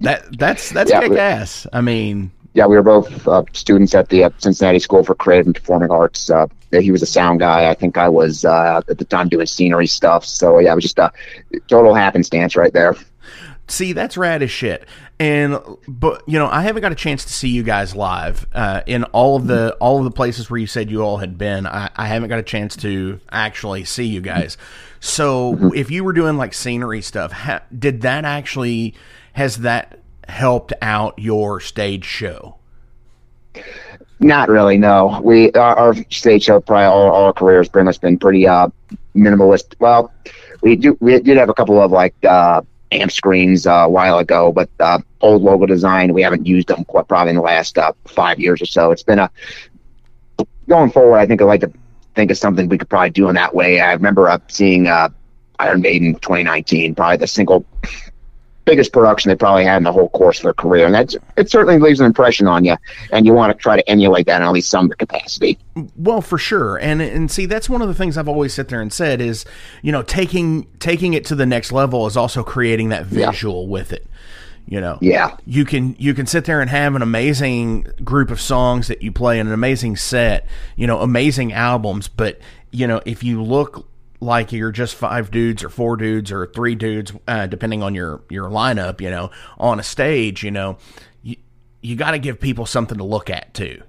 that 0.00 0.36
that's 0.38 0.70
that's 0.70 0.90
Yeah, 0.90 1.00
kick 1.00 1.12
ass. 1.12 1.66
I 1.72 1.82
mean, 1.82 2.32
Yeah, 2.54 2.66
we 2.66 2.76
were 2.76 2.82
both 2.82 3.26
uh, 3.26 3.42
students 3.52 3.94
at 3.94 4.08
the 4.08 4.24
uh, 4.24 4.30
Cincinnati 4.38 4.78
School 4.78 5.02
for 5.02 5.14
Creative 5.16 5.46
and 5.46 5.54
Performing 5.54 5.90
Arts. 5.90 6.30
Uh, 6.30 6.46
he 6.70 6.92
was 6.92 7.02
a 7.02 7.06
sound 7.06 7.40
guy. 7.40 7.68
I 7.68 7.74
think 7.74 7.98
I 7.98 8.08
was 8.08 8.44
uh, 8.44 8.80
at 8.88 8.98
the 8.98 9.04
time 9.04 9.28
doing 9.28 9.46
scenery 9.46 9.88
stuff. 9.88 10.24
So 10.24 10.60
yeah, 10.60 10.72
it 10.72 10.76
was 10.76 10.84
just 10.84 10.98
a 10.98 11.12
total 11.68 11.94
happenstance 11.94 12.54
right 12.54 12.72
there. 12.72 12.94
see, 13.66 13.92
that's 13.92 14.16
rad 14.16 14.42
as 14.42 14.52
shit. 14.52 14.86
And 15.18 15.58
but 15.88 16.22
you 16.28 16.38
know, 16.38 16.48
I 16.48 16.62
haven't 16.62 16.82
got 16.82 16.92
a 16.92 16.96
chance 16.96 17.24
to 17.24 17.32
see 17.32 17.48
you 17.48 17.64
guys 17.64 17.94
live 17.94 18.46
uh, 18.52 18.82
in 18.86 19.04
all 19.04 19.36
of 19.36 19.46
the 19.46 19.76
all 19.80 19.98
of 19.98 20.04
the 20.04 20.10
places 20.10 20.48
where 20.48 20.58
you 20.58 20.66
said 20.66 20.90
you 20.90 21.02
all 21.02 21.18
had 21.18 21.36
been. 21.36 21.66
I, 21.66 21.90
I 21.96 22.06
haven't 22.06 22.28
got 22.28 22.38
a 22.38 22.44
chance 22.44 22.76
to 22.78 23.20
actually 23.32 23.84
see 23.84 24.06
you 24.06 24.20
guys. 24.20 24.56
So 25.00 25.72
if 25.74 25.90
you 25.90 26.02
were 26.02 26.12
doing 26.12 26.36
like 26.36 26.54
scenery 26.54 27.02
stuff, 27.02 27.30
ha- 27.32 27.62
did 27.76 28.00
that 28.02 28.24
actually 28.24 28.94
has 29.34 29.58
that 29.58 29.98
helped 30.28 30.72
out 30.82 31.18
your 31.18 31.60
stage 31.60 32.04
show? 32.04 32.56
Not 34.20 34.48
really. 34.48 34.78
No, 34.78 35.20
we 35.22 35.52
our, 35.52 35.76
our 35.76 35.94
stage 36.10 36.44
show 36.44 36.60
probably 36.60 36.84
all, 36.84 37.10
all 37.10 37.24
our 37.26 37.32
careers 37.32 37.68
pretty 37.68 37.84
much 37.84 38.00
been 38.00 38.18
pretty 38.18 38.46
uh 38.46 38.68
minimalist. 39.14 39.74
Well, 39.78 40.12
we 40.62 40.76
do 40.76 40.96
we 41.00 41.20
did 41.20 41.36
have 41.36 41.48
a 41.48 41.54
couple 41.54 41.80
of 41.80 41.90
like 41.90 42.14
uh 42.24 42.62
amp 42.92 43.10
screens 43.10 43.66
uh, 43.66 43.72
a 43.72 43.88
while 43.88 44.18
ago, 44.18 44.52
but 44.52 44.70
uh, 44.80 44.98
old 45.20 45.42
logo 45.42 45.66
design 45.66 46.14
we 46.14 46.22
haven't 46.22 46.46
used 46.46 46.68
them 46.68 46.84
quite 46.84 47.08
probably 47.08 47.30
in 47.30 47.36
the 47.36 47.42
last 47.42 47.76
uh, 47.76 47.92
five 48.06 48.38
years 48.38 48.62
or 48.62 48.66
so. 48.66 48.92
It's 48.92 49.02
been 49.02 49.18
a 49.18 49.30
going 50.68 50.90
forward. 50.90 51.18
I 51.18 51.26
think 51.26 51.42
I'd 51.42 51.46
like 51.46 51.60
to 51.60 51.72
think 52.14 52.30
of 52.30 52.38
something 52.38 52.68
we 52.68 52.78
could 52.78 52.88
probably 52.88 53.10
do 53.10 53.28
in 53.28 53.34
that 53.34 53.54
way. 53.54 53.80
I 53.80 53.92
remember 53.92 54.28
uh, 54.28 54.38
seeing 54.48 54.86
uh, 54.86 55.08
Iron 55.58 55.80
Maiden 55.82 56.14
2019, 56.14 56.94
probably 56.94 57.16
the 57.16 57.26
single 57.26 57.64
biggest 58.64 58.92
production 58.92 59.28
they 59.28 59.36
probably 59.36 59.64
had 59.64 59.76
in 59.78 59.82
the 59.84 59.92
whole 59.92 60.08
course 60.10 60.38
of 60.38 60.44
their 60.44 60.54
career, 60.54 60.86
and 60.86 60.94
that's 60.94 61.16
it 61.36 61.50
certainly 61.50 61.78
leaves 61.78 62.00
an 62.00 62.06
impression 62.06 62.46
on 62.46 62.64
you, 62.64 62.76
and 63.12 63.26
you 63.26 63.32
want 63.34 63.52
to 63.56 63.60
try 63.62 63.76
to 63.76 63.88
emulate 63.88 64.26
that 64.26 64.40
in 64.40 64.46
at 64.46 64.52
least 64.52 64.70
some 64.70 64.88
capacity. 64.90 65.58
Well, 65.96 66.20
for 66.20 66.38
sure, 66.38 66.76
and 66.76 67.00
and 67.02 67.30
see 67.30 67.46
that's 67.46 67.68
one 67.68 67.82
of 67.82 67.88
the 67.88 67.94
things 67.94 68.16
I've 68.16 68.28
always 68.28 68.54
sit 68.54 68.68
there 68.68 68.80
and 68.80 68.92
said 68.92 69.20
is, 69.20 69.44
you 69.82 69.92
know, 69.92 70.02
taking 70.02 70.66
taking 70.78 71.14
it 71.14 71.24
to 71.26 71.34
the 71.34 71.46
next 71.46 71.72
level 71.72 72.06
is 72.06 72.16
also 72.16 72.42
creating 72.42 72.88
that 72.90 73.06
Yeah. 73.10 73.30
visual 73.30 73.68
with 73.68 73.92
it. 73.92 74.06
You 74.66 74.80
know, 74.80 74.96
Yeah. 75.02 75.36
you 75.44 75.66
can 75.66 75.94
you 75.98 76.14
can 76.14 76.26
sit 76.26 76.46
there 76.46 76.60
and 76.62 76.70
have 76.70 76.94
an 76.94 77.02
amazing 77.02 77.86
group 78.02 78.30
of 78.30 78.40
songs 78.40 78.88
that 78.88 79.02
you 79.02 79.12
play 79.12 79.38
and 79.38 79.46
an 79.48 79.54
amazing 79.54 79.96
set, 79.96 80.46
you 80.74 80.86
know, 80.86 81.00
amazing 81.00 81.52
albums, 81.52 82.08
but 82.08 82.38
you 82.70 82.86
know, 82.86 83.00
if 83.04 83.22
you 83.22 83.42
look 83.42 83.86
like 84.24 84.52
you're 84.52 84.72
just 84.72 84.94
five 84.94 85.30
dudes 85.30 85.62
or 85.62 85.68
four 85.68 85.96
dudes 85.96 86.32
or 86.32 86.46
three 86.46 86.74
dudes, 86.74 87.12
uh, 87.28 87.46
depending 87.46 87.82
on 87.82 87.94
your 87.94 88.22
your 88.30 88.48
lineup, 88.50 89.00
you 89.00 89.10
know, 89.10 89.30
on 89.58 89.78
a 89.78 89.82
stage, 89.82 90.42
you 90.42 90.50
know, 90.50 90.78
you 91.22 91.36
you 91.82 91.96
got 91.96 92.12
to 92.12 92.18
give 92.18 92.40
people 92.40 92.66
something 92.66 92.98
to 92.98 93.04
look 93.04 93.30
at 93.30 93.54
too. 93.54 93.82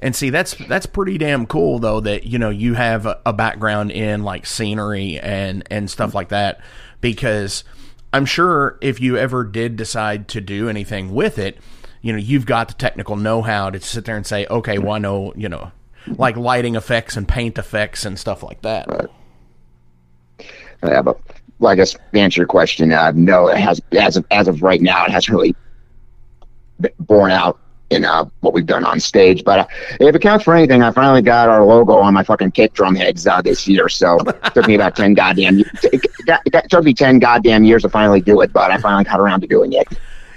And 0.00 0.14
see, 0.14 0.30
that's 0.30 0.54
that's 0.54 0.86
pretty 0.86 1.18
damn 1.18 1.46
cool 1.46 1.78
though 1.78 2.00
that 2.00 2.24
you 2.24 2.38
know 2.38 2.50
you 2.50 2.74
have 2.74 3.06
a, 3.06 3.20
a 3.26 3.32
background 3.32 3.90
in 3.90 4.22
like 4.22 4.46
scenery 4.46 5.18
and 5.18 5.64
and 5.70 5.90
stuff 5.90 6.14
like 6.14 6.28
that 6.28 6.60
because 7.00 7.64
I'm 8.12 8.24
sure 8.24 8.78
if 8.80 9.00
you 9.00 9.16
ever 9.16 9.44
did 9.44 9.76
decide 9.76 10.28
to 10.28 10.40
do 10.40 10.68
anything 10.68 11.12
with 11.12 11.38
it, 11.38 11.58
you 12.00 12.12
know, 12.12 12.18
you've 12.18 12.46
got 12.46 12.68
the 12.68 12.74
technical 12.74 13.16
know-how 13.16 13.70
to 13.70 13.80
sit 13.80 14.04
there 14.04 14.16
and 14.16 14.26
say, 14.26 14.46
okay, 14.46 14.78
well, 14.78 14.92
I 14.92 14.98
know, 14.98 15.32
you 15.36 15.48
know, 15.48 15.72
like 16.16 16.36
lighting 16.36 16.74
effects 16.74 17.16
and 17.16 17.26
paint 17.26 17.58
effects 17.58 18.04
and 18.04 18.18
stuff 18.18 18.42
like 18.42 18.62
that. 18.62 18.88
Right. 18.88 19.08
Yeah, 20.82 21.02
but 21.02 21.20
well, 21.58 21.72
I 21.72 21.74
guess 21.74 21.92
to 21.92 22.20
answer 22.20 22.40
your 22.40 22.46
question, 22.46 22.92
uh, 22.92 23.12
no, 23.14 23.48
it 23.48 23.58
has 23.58 23.80
as 23.92 24.16
of 24.16 24.24
as 24.30 24.48
of 24.48 24.62
right 24.62 24.80
now, 24.80 25.04
it 25.04 25.10
hasn't 25.10 25.34
really 25.34 25.54
borne 27.00 27.32
out 27.32 27.58
in 27.90 28.04
uh, 28.04 28.26
what 28.40 28.52
we've 28.52 28.66
done 28.66 28.84
on 28.84 29.00
stage. 29.00 29.42
But 29.44 29.60
uh, 29.60 29.66
if 30.00 30.14
it 30.14 30.20
counts 30.20 30.44
for 30.44 30.54
anything, 30.54 30.82
I 30.82 30.90
finally 30.92 31.22
got 31.22 31.48
our 31.48 31.64
logo 31.64 31.94
on 31.94 32.14
my 32.14 32.22
fucking 32.22 32.52
kick 32.52 32.74
drum 32.74 32.94
heads 32.94 33.26
uh, 33.26 33.42
this 33.42 33.66
year. 33.66 33.88
So 33.88 34.18
it 34.20 34.54
took 34.54 34.68
me 34.68 34.74
about 34.74 34.94
ten 34.94 35.14
goddamn 35.14 35.60
it, 35.82 36.04
it, 36.26 36.40
it 36.46 36.70
took 36.70 36.84
me 36.84 36.94
ten 36.94 37.18
goddamn 37.18 37.64
years 37.64 37.82
to 37.82 37.88
finally 37.88 38.20
do 38.20 38.40
it, 38.40 38.52
but 38.52 38.70
I 38.70 38.78
finally 38.78 39.04
got 39.04 39.20
around 39.20 39.40
to 39.40 39.46
doing 39.46 39.72
it. 39.72 39.88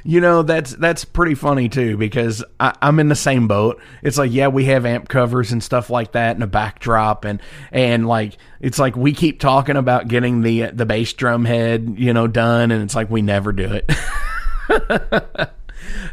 You 0.04 0.20
know 0.20 0.42
that's 0.42 0.76
that's 0.76 1.06
pretty 1.06 1.36
funny 1.36 1.70
too 1.70 1.96
because 1.98 2.44
I, 2.60 2.76
am 2.82 3.00
in 3.00 3.10
the 3.10 3.16
same 3.16 3.48
boat. 3.48 3.80
It's 4.02 4.18
like 4.18 4.32
yeah, 4.32 4.48
we 4.48 4.66
have 4.66 4.86
amp 4.86 5.10
covers 5.10 5.52
and 5.52 5.64
stuff 5.64 5.90
like 5.90 6.14
that 6.14 6.36
and 6.36 6.44
a 6.44 6.48
backdrop 6.48 7.24
and 7.24 7.42
and 7.72 8.08
like 8.08 8.38
it's 8.60 8.80
like 8.80 8.96
we 8.96 9.14
keep 9.14 9.40
talking 9.40 9.78
about 9.78 10.08
getting 10.08 10.42
the 10.42 10.72
the 10.72 10.86
bass 10.86 11.14
drum 11.14 11.46
head 11.46 11.96
you 11.98 12.14
know 12.14 12.28
done 12.28 12.72
and 12.72 12.84
it's 12.84 12.96
like 12.96 13.10
we 13.10 13.22
never 13.22 13.52
do 13.52 13.70
it. 13.72 13.92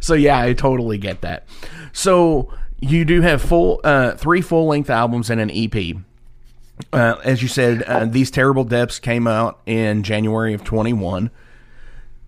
so 0.00 0.14
yeah, 0.14 0.38
I 0.38 0.52
totally 0.52 0.98
get 0.98 1.22
that. 1.22 1.46
So 1.92 2.52
you 2.80 3.04
do 3.04 3.22
have 3.22 3.42
full 3.42 3.80
uh, 3.84 4.12
three 4.12 4.40
full 4.40 4.66
length 4.66 4.90
albums 4.90 5.30
and 5.30 5.40
an 5.40 5.50
EP. 5.50 5.96
Uh, 6.92 7.16
as 7.24 7.42
you 7.42 7.48
said, 7.48 7.82
uh, 7.82 8.04
these 8.04 8.30
terrible 8.30 8.64
depths 8.64 8.98
came 8.98 9.26
out 9.26 9.60
in 9.66 10.02
January 10.02 10.54
of 10.54 10.62
21. 10.62 11.30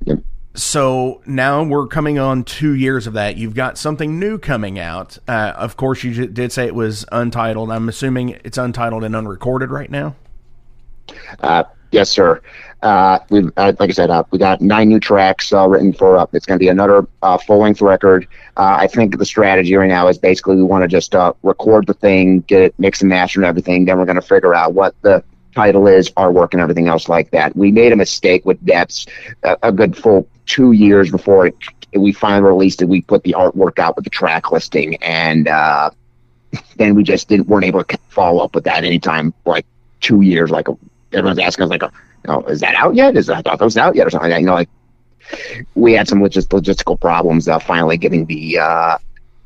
Yep. 0.05 0.19
So 0.61 1.23
now 1.25 1.63
we're 1.63 1.87
coming 1.87 2.19
on 2.19 2.45
two 2.45 2.75
years 2.75 3.07
of 3.07 3.15
that. 3.15 3.39
You've 3.39 3.55
got 3.55 3.79
something 3.79 4.19
new 4.19 4.39
coming 4.39 4.79
out. 4.79 5.17
Uh, 5.27 5.55
of 5.57 5.79
course, 5.79 6.05
you 6.05 6.27
did 6.27 6.53
say 6.53 6.67
it 6.67 6.75
was 6.75 7.07
untitled. 7.11 7.71
I'm 7.71 7.89
assuming 7.89 8.39
it's 8.45 8.59
untitled 8.59 9.03
and 9.03 9.17
unrecorded 9.17 9.71
right 9.71 9.91
now. 9.91 10.17
Uh, 11.41 11.65
Yes, 11.93 12.09
sir. 12.09 12.41
Uh, 12.83 13.19
we 13.31 13.49
uh, 13.57 13.73
like 13.79 13.91
I 13.91 13.93
said, 13.93 14.11
uh, 14.11 14.23
we 14.31 14.39
got 14.39 14.61
nine 14.61 14.89
new 14.89 15.01
tracks 15.01 15.53
uh, 15.53 15.69
written 15.69 15.93
for. 15.93 16.17
Uh, 16.17 16.27
it's 16.33 16.47
going 16.47 16.59
to 16.59 16.63
be 16.63 16.69
another 16.69 17.07
uh, 17.23 17.37
full 17.37 17.59
length 17.59 17.83
record. 17.83 18.29
I 18.57 18.87
think 18.87 19.19
the 19.19 19.25
strategy 19.25 19.75
right 19.75 19.89
now 19.89 20.07
is 20.09 20.19
basically 20.19 20.57
we 20.57 20.63
want 20.63 20.83
to 20.83 20.89
just 20.89 21.15
record 21.43 21.87
the 21.87 21.95
thing, 21.95 22.41
get 22.41 22.63
it 22.63 22.75
mixed 22.79 23.01
and 23.01 23.09
mastered 23.09 23.43
and 23.43 23.49
everything. 23.49 23.87
Then 23.87 23.99
we're 23.99 24.05
going 24.05 24.21
to 24.21 24.23
figure 24.23 24.55
out 24.55 24.75
what 24.75 24.95
the 25.03 25.25
title 25.55 25.87
is, 25.87 26.11
artwork, 26.11 26.53
and 26.53 26.61
everything 26.61 26.89
else 26.89 27.09
like 27.09 27.31
that. 27.31 27.57
We 27.57 27.73
made 27.73 27.93
a 27.93 27.97
mistake 27.97 28.45
with 28.45 28.65
Depths 28.65 29.07
a, 29.43 29.57
a 29.65 29.73
good 29.73 29.97
full 29.97 30.29
two 30.47 30.73
years 30.73 31.11
before 31.11 31.47
it, 31.47 31.57
we 31.95 32.13
finally 32.13 32.43
released 32.43 32.83
it. 32.83 32.89
We 32.89 33.03
put 33.03 33.23
the 33.25 33.35
artwork 33.39 33.79
out 33.79 33.97
with 33.97 34.05
the 34.05 34.11
track 34.11 34.53
listing, 34.53 34.97
and 34.97 35.49
uh, 35.49 35.91
then 36.77 36.95
we 36.95 37.03
just 37.03 37.29
didn't 37.29 37.49
weren't 37.49 37.65
able 37.65 37.83
to 37.83 37.99
follow 38.09 38.45
up 38.45 38.55
with 38.55 38.65
that 38.65 38.85
anytime 38.85 39.35
like 39.45 39.67
two 40.01 40.21
years, 40.23 40.51
like 40.51 40.69
everyone's 41.13 41.39
asking 41.39 41.65
us 41.65 41.71
like, 41.71 41.83
oh, 41.83 41.91
know, 42.31 42.43
is 42.47 42.61
that 42.61 42.75
out 42.75 42.95
yet? 42.95 43.17
Is 43.17 43.29
I 43.29 43.43
thought 43.43 43.59
that 43.59 43.65
was 43.65 43.77
out 43.77 43.95
yet 43.95 44.07
or 44.07 44.11
something 44.11 44.31
like 44.31 44.37
that. 44.37 44.41
You 44.41 44.47
know, 44.47 44.55
like 44.55 44.69
we 45.75 45.93
had 45.93 46.09
some 46.09 46.21
logist- 46.21 46.49
logistical 46.49 46.99
problems 46.99 47.49
uh, 47.49 47.59
finally 47.59 47.97
getting 47.97 48.27
the 48.27 48.59
uh, 48.59 48.99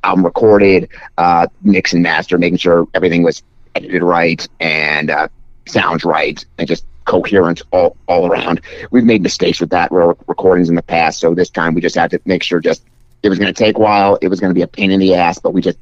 album 0.02 0.24
recorded, 0.24 0.88
uh, 1.18 1.46
mix 1.62 1.92
and 1.92 2.02
master, 2.02 2.38
making 2.38 2.58
sure 2.58 2.86
everything 2.94 3.22
was 3.22 3.42
edited 3.74 4.02
right 4.02 4.46
and 4.60 5.10
uh, 5.10 5.28
sounds 5.66 6.04
right 6.04 6.44
and 6.58 6.68
just 6.68 6.84
coherent 7.04 7.62
all, 7.70 7.96
all 8.06 8.26
around. 8.26 8.60
We've 8.90 9.04
made 9.04 9.22
mistakes 9.22 9.60
with 9.60 9.70
that 9.70 9.90
recordings 9.92 10.68
in 10.68 10.74
the 10.74 10.82
past, 10.82 11.20
so 11.20 11.34
this 11.34 11.50
time 11.50 11.74
we 11.74 11.80
just 11.80 11.96
had 11.96 12.10
to 12.12 12.20
make 12.24 12.42
sure 12.42 12.60
just 12.60 12.82
it 13.22 13.28
was 13.28 13.38
going 13.38 13.52
to 13.52 13.58
take 13.58 13.76
a 13.76 13.80
while. 13.80 14.18
It 14.20 14.28
was 14.28 14.40
going 14.40 14.50
to 14.50 14.54
be 14.54 14.62
a 14.62 14.66
pain 14.66 14.90
in 14.90 15.00
the 15.00 15.14
ass, 15.14 15.38
but 15.38 15.52
we 15.52 15.60
just 15.60 15.78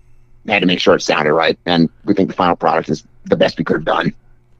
had 0.46 0.60
to 0.60 0.66
make 0.66 0.80
sure 0.80 0.94
it 0.94 1.02
sounded 1.02 1.32
right, 1.32 1.58
and 1.66 1.88
we 2.04 2.14
think 2.14 2.28
the 2.28 2.34
final 2.34 2.56
product 2.56 2.88
is 2.88 3.04
the 3.24 3.36
best 3.36 3.58
we 3.58 3.64
could 3.64 3.76
have 3.76 3.84
done 3.84 4.14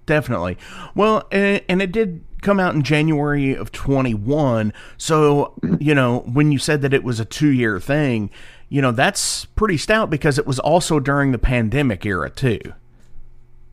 definitely. 0.07 0.59
Well, 0.95 1.27
and, 1.31 1.63
and, 1.69 1.83
it 1.83 1.93
did 1.93 2.25
come 2.43 2.59
out 2.61 2.75
in 2.75 2.83
January 2.83 3.55
of 3.55 3.73
21. 3.73 4.73
So, 4.97 5.55
you 5.79 5.95
know, 5.95 6.21
when 6.21 6.53
you 6.53 6.59
said 6.59 6.83
that 6.83 6.93
it 6.93 7.05
was 7.05 7.21
a 7.21 7.25
two 7.25 7.51
year 7.51 7.81
thing, 7.81 8.31
you 8.69 8.83
know, 8.83 8.93
that's 8.93 9.45
pretty 9.45 9.77
stout 9.77 10.11
because 10.11 10.39
it 10.39 10.47
was 10.47 10.59
also 10.59 10.99
during 10.99 11.33
the 11.33 11.39
pandemic 11.39 12.05
era, 12.05 12.31
too. 12.31 12.61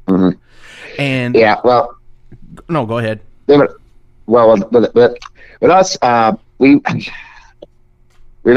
Mm-hmm. 0.08 0.40
And 1.00 1.34
yeah, 1.34 1.62
well, 1.64 1.98
no, 2.68 2.86
go 2.86 2.98
ahead. 2.98 3.22
Well, 3.48 4.58
but, 4.70 4.94
but, 4.94 5.18
with 5.62 5.72
us, 5.72 5.98
uh, 6.02 6.34
we. 6.58 6.82
we 8.44 8.54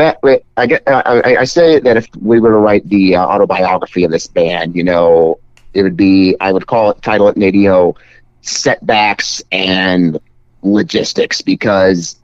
I 0.56 0.66
get. 0.66 0.82
I, 0.86 1.36
I 1.40 1.44
say 1.44 1.78
that 1.78 1.96
if 1.96 2.08
we 2.20 2.40
were 2.40 2.50
to 2.50 2.56
write 2.56 2.88
the 2.88 3.16
uh, 3.16 3.24
autobiography 3.24 4.02
of 4.04 4.10
this 4.10 4.26
band, 4.26 4.74
you 4.74 4.82
know, 4.82 5.38
it 5.72 5.82
would 5.82 5.96
be 5.96 6.34
I 6.40 6.52
would 6.52 6.66
call 6.66 6.90
it 6.90 7.00
title 7.00 7.28
it 7.28 7.36
you 7.36 7.94
setbacks 8.40 9.42
and 9.52 10.18
logistics 10.62 11.42
because 11.42 12.16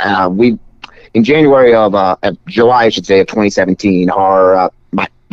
uh, 0.00 0.28
we 0.30 0.58
in 1.14 1.24
January 1.24 1.74
of, 1.74 1.94
uh, 1.94 2.16
of, 2.22 2.38
July 2.46 2.84
I 2.84 2.88
should 2.90 3.06
say 3.06 3.20
of 3.20 3.26
2017 3.26 4.08
our 4.10 4.56
uh, 4.56 4.68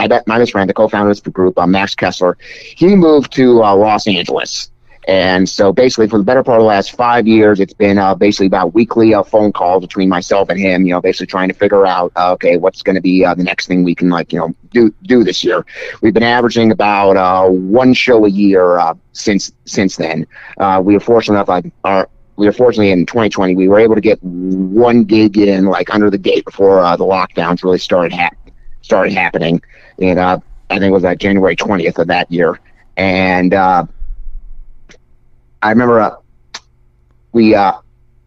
my 0.08 0.22
my, 0.28 0.40
best 0.40 0.52
friend 0.52 0.70
the 0.70 0.74
co-founder 0.74 1.12
of 1.12 1.24
the 1.24 1.32
group 1.32 1.58
uh, 1.58 1.68
Max 1.68 1.96
Kessler 1.96 2.38
he 2.76 2.96
moved 2.96 3.32
to 3.34 3.64
uh, 3.64 3.76
Los 3.76 4.08
Angeles 4.08 4.70
and 5.10 5.50
so 5.50 5.74
basically, 5.74 6.08
for 6.08 6.20
the 6.20 6.24
better 6.24 6.44
part 6.44 6.60
of 6.60 6.64
the 6.64 6.68
last 6.68 6.96
five 6.96 7.26
years, 7.26 7.60
it's 7.60 7.74
been 7.74 7.98
uh, 7.98 8.14
basically 8.14 8.46
about 8.46 8.76
weekly 8.76 9.16
uh, 9.16 9.24
phone 9.24 9.52
calls 9.52 9.82
between 9.82 10.08
myself 10.08 10.50
and 10.50 10.60
him. 10.60 10.86
You 10.86 10.94
know, 10.94 11.02
basically 11.02 11.26
trying 11.26 11.48
to 11.48 11.56
figure 11.56 11.88
out, 11.88 12.12
uh, 12.16 12.34
okay, 12.34 12.58
what's 12.58 12.84
going 12.84 12.94
to 12.94 13.02
be 13.02 13.26
uh, 13.26 13.34
the 13.34 13.44
next 13.44 13.66
thing 13.66 13.84
we 13.84 13.96
can 13.96 14.10
like, 14.10 14.32
you 14.32 14.38
know, 14.38 14.54
do 14.70 14.94
do 15.02 15.24
this 15.24 15.44
year. 15.44 15.66
We've 16.04 16.14
been 16.14 16.22
averaging 16.22 16.72
about 16.72 17.18
uh, 17.18 17.50
one 17.50 17.96
show 17.96 18.24
a 18.26 18.30
year 18.30 18.78
uh, 18.78 18.94
since 19.14 19.52
since 19.66 19.96
then. 19.96 20.28
we 20.84 20.94
were 20.94 21.00
fortunate 21.00 21.38
enough, 21.38 21.48
like 21.48 21.74
our 21.86 22.08
we 22.36 22.46
were 22.46 22.54
fortunately 22.54 22.92
in 22.92 23.06
2020 23.06 23.56
we 23.56 23.68
were 23.68 23.80
able 23.80 23.96
to 23.96 24.02
get 24.02 24.18
one 24.24 25.04
gig 25.04 25.38
in 25.38 25.66
like 25.66 25.94
under 25.94 26.10
the 26.10 26.18
gate 26.18 26.46
before 26.46 26.82
the 26.96 27.04
lockdowns 27.04 27.64
really 27.64 27.78
started 27.78 28.14
ha- 28.14 28.30
started 28.90 29.14
happening 29.14 29.62
and 30.02 30.18
uh, 30.18 30.40
I 30.72 30.80
think 30.80 30.90
it 30.90 30.94
was 30.94 31.04
like 31.04 31.20
January 31.20 31.56
20th 31.56 32.00
of 32.00 32.08
that 32.08 32.32
year 32.32 32.60
and 32.98 33.54
uh, 33.54 33.86
I 35.62 35.70
remember 35.70 36.02
uh, 36.02 36.16
we 37.32 37.54
uh, 37.54 37.74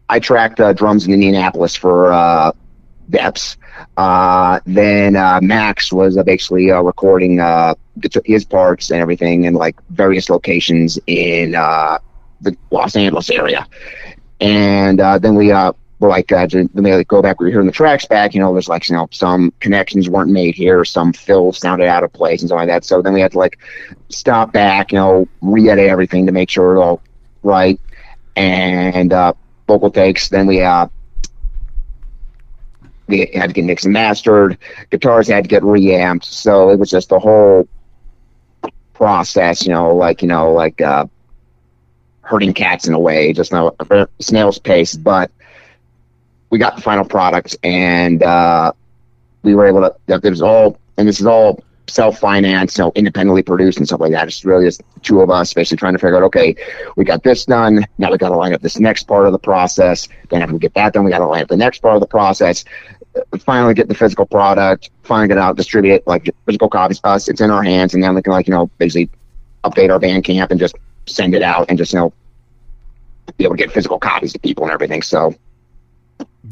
I 0.07 0.19
tracked 0.19 0.61
uh, 0.61 0.71
drums 0.71 1.05
in 1.05 1.13
Indianapolis 1.13 1.75
for 1.75 2.13
uh. 2.13 2.51
Uh, 3.97 4.59
then 4.65 5.13
Max 5.45 5.91
was 5.91 6.17
basically 6.25 6.71
recording 6.71 7.41
his 8.23 8.45
parts 8.45 8.89
and 8.89 9.01
everything 9.01 9.43
in 9.43 9.53
like 9.53 9.75
various 9.89 10.29
locations 10.29 10.97
in 11.05 11.51
the 11.51 12.57
Los 12.71 12.95
Angeles 12.95 13.29
area. 13.29 13.67
And 14.39 14.99
then 14.99 15.35
we 15.35 15.51
like, 15.99 16.31
uh, 16.31 16.47
then 16.47 16.69
we 16.73 17.03
go 17.05 17.21
back. 17.21 17.39
We 17.39 17.45
were 17.45 17.51
hearing 17.51 17.67
the 17.67 17.73
tracks 17.73 18.05
back. 18.05 18.33
You 18.33 18.41
know, 18.41 18.51
there's 18.53 18.67
like 18.67 18.89
you 18.89 18.95
know 18.95 19.07
some 19.11 19.53
connections 19.59 20.09
weren't 20.09 20.31
made 20.31 20.55
here, 20.55 20.83
some 20.85 21.13
fills 21.13 21.59
sounded 21.59 21.87
out 21.87 22.03
of 22.03 22.11
place 22.11 22.41
and 22.41 22.49
stuff 22.49 22.57
like 22.57 22.67
that. 22.67 22.83
So 22.83 23.01
then 23.01 23.13
we 23.13 23.21
had 23.21 23.31
to 23.31 23.37
like 23.37 23.59
stop 24.09 24.51
back, 24.51 24.91
you 24.91 24.97
know, 24.97 25.27
re-edit 25.41 25.89
everything 25.89 26.25
to 26.25 26.31
make 26.31 26.49
sure 26.49 26.75
it 26.75 26.79
all 26.79 27.01
right, 27.41 27.79
and 28.35 29.13
uh, 29.13 29.33
vocal 29.67 29.91
takes. 29.91 30.29
Then 30.29 30.47
we 30.47 30.61
uh, 30.61 30.87
we 33.07 33.31
had 33.33 33.47
to 33.47 33.53
get 33.53 33.65
mixed 33.65 33.85
and 33.85 33.93
mastered. 33.93 34.57
Guitars 34.89 35.27
had 35.27 35.43
to 35.43 35.47
get 35.47 35.63
reamped. 35.63 36.25
So 36.25 36.69
it 36.69 36.79
was 36.79 36.89
just 36.89 37.09
the 37.09 37.19
whole 37.19 37.67
process, 38.93 39.65
you 39.65 39.73
know, 39.73 39.95
like 39.95 40.21
you 40.21 40.27
know, 40.27 40.53
like 40.53 40.81
uh, 40.81 41.05
hurting 42.21 42.53
cats 42.53 42.87
in 42.87 42.93
a 42.93 42.99
way, 42.99 43.33
just 43.33 43.51
you 43.51 43.75
a 43.79 44.07
snail's 44.19 44.59
pace. 44.59 44.95
But 44.95 45.31
we 46.53 46.59
got 46.59 46.75
the 46.75 46.83
final 46.83 47.03
product, 47.03 47.57
and 47.63 48.21
uh, 48.21 48.71
we 49.41 49.55
were 49.55 49.65
able 49.65 49.81
to. 49.81 49.95
It 50.07 50.29
was 50.29 50.43
all, 50.43 50.77
and 50.97 51.07
this 51.07 51.19
is 51.19 51.25
all 51.25 51.63
self 51.87 52.19
finance, 52.19 52.77
you 52.77 52.83
know, 52.83 52.91
independently 52.93 53.41
produced 53.41 53.79
and 53.79 53.87
stuff 53.87 53.99
like 53.99 54.11
that. 54.11 54.27
It's 54.27 54.45
really 54.45 54.67
just 54.67 54.83
two 55.01 55.21
of 55.21 55.31
us 55.31 55.51
basically 55.51 55.77
trying 55.77 55.93
to 55.93 55.99
figure 55.99 56.17
out, 56.17 56.23
okay, 56.25 56.55
we 56.95 57.05
got 57.05 57.23
this 57.23 57.45
done. 57.45 57.83
Now 57.97 58.11
we 58.11 58.19
got 58.19 58.29
to 58.29 58.35
line 58.35 58.53
up 58.53 58.61
this 58.61 58.79
next 58.79 59.07
part 59.07 59.25
of 59.25 59.31
the 59.31 59.39
process. 59.39 60.07
Then 60.29 60.43
after 60.43 60.53
we 60.53 60.59
get 60.59 60.75
that 60.75 60.93
done, 60.93 61.05
we 61.05 61.09
got 61.09 61.17
to 61.17 61.25
line 61.25 61.41
up 61.41 61.47
the 61.47 61.57
next 61.57 61.79
part 61.79 61.95
of 61.95 62.01
the 62.01 62.07
process. 62.07 62.65
Finally, 63.39 63.73
get 63.73 63.87
the 63.87 63.95
physical 63.95 64.27
product, 64.27 64.91
finally 65.01 65.29
get 65.29 65.39
out, 65.39 65.57
distribute 65.57 65.95
it, 65.95 66.05
like 66.05 66.29
physical 66.45 66.69
copies 66.69 67.01
us. 67.03 67.29
It's 67.29 67.41
in 67.41 67.49
our 67.49 67.63
hands, 67.63 67.95
and 67.95 68.03
then 68.03 68.13
we 68.13 68.21
can 68.21 68.31
like 68.31 68.45
you 68.45 68.53
know 68.53 68.67
basically 68.77 69.09
update 69.63 69.89
our 69.89 69.99
Bandcamp 69.99 70.51
and 70.51 70.59
just 70.59 70.75
send 71.07 71.33
it 71.33 71.41
out 71.41 71.65
and 71.69 71.79
just 71.79 71.93
you 71.93 71.99
know 71.99 72.13
be 73.37 73.43
able 73.43 73.55
to 73.55 73.63
get 73.63 73.71
physical 73.71 73.97
copies 73.97 74.33
to 74.33 74.39
people 74.39 74.65
and 74.65 74.71
everything. 74.71 75.01
So 75.01 75.33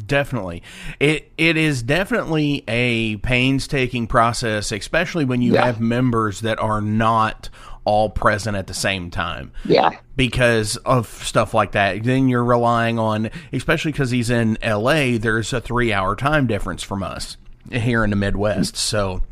Definitely. 0.06 0.62
It 1.00 1.32
it 1.36 1.56
is 1.56 1.82
definitely 1.82 2.64
a 2.68 3.16
painstaking 3.18 4.06
process, 4.06 4.72
especially 4.72 5.24
when 5.24 5.42
you 5.42 5.54
Yeah. 5.54 5.66
have 5.66 5.80
members 5.80 6.40
that 6.40 6.58
are 6.58 6.80
not 6.80 7.48
all 7.84 8.08
present 8.08 8.56
at 8.56 8.68
the 8.68 8.74
same 8.74 9.10
time. 9.10 9.50
Yeah. 9.64 9.90
Because 10.16 10.76
of 10.78 11.06
stuff 11.08 11.52
like 11.52 11.72
that. 11.72 12.04
Then 12.04 12.28
you're 12.28 12.44
relying 12.44 12.98
on 12.98 13.30
especially 13.52 13.92
because 13.92 14.10
he's 14.10 14.30
in 14.30 14.56
LA, 14.62 15.18
there's 15.18 15.52
a 15.52 15.60
three 15.60 15.92
hour 15.92 16.14
time 16.16 16.46
difference 16.46 16.82
from 16.82 17.02
us 17.02 17.36
here 17.70 18.04
in 18.04 18.10
the 18.10 18.16
Midwest. 18.16 18.76
So 18.76 19.22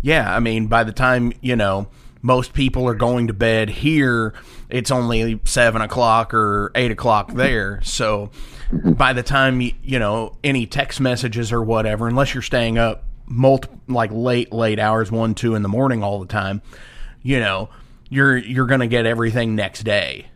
yeah, 0.00 0.34
I 0.34 0.40
mean, 0.40 0.66
by 0.68 0.84
the 0.84 0.92
time, 0.92 1.32
you 1.40 1.56
know, 1.56 1.88
most 2.22 2.52
people 2.52 2.86
are 2.88 2.94
going 2.94 3.26
to 3.28 3.32
bed 3.32 3.68
here, 3.68 4.32
it's 4.70 4.90
only 4.90 5.40
seven 5.44 5.82
o'clock 5.82 6.34
or 6.34 6.70
eight 6.74 6.90
o'clock 6.90 7.32
there. 7.32 7.80
So 7.82 8.30
by 8.72 9.12
the 9.12 9.22
time, 9.22 9.60
you, 9.60 9.72
you 9.82 9.98
know, 9.98 10.36
any 10.44 10.66
text 10.66 11.00
messages 11.00 11.52
or 11.52 11.62
whatever, 11.62 12.08
unless 12.08 12.34
you're 12.34 12.42
staying 12.42 12.78
up 12.78 13.04
multi, 13.26 13.68
like 13.88 14.10
late, 14.12 14.52
late 14.52 14.78
hours, 14.78 15.10
one, 15.10 15.34
two 15.34 15.54
in 15.54 15.62
the 15.62 15.68
morning 15.68 16.02
all 16.02 16.20
the 16.20 16.26
time, 16.26 16.62
you 17.22 17.40
know, 17.40 17.70
you're, 18.10 18.36
you're 18.36 18.66
going 18.66 18.80
to 18.80 18.86
get 18.86 19.06
everything 19.06 19.54
next 19.54 19.82
day. 19.84 20.28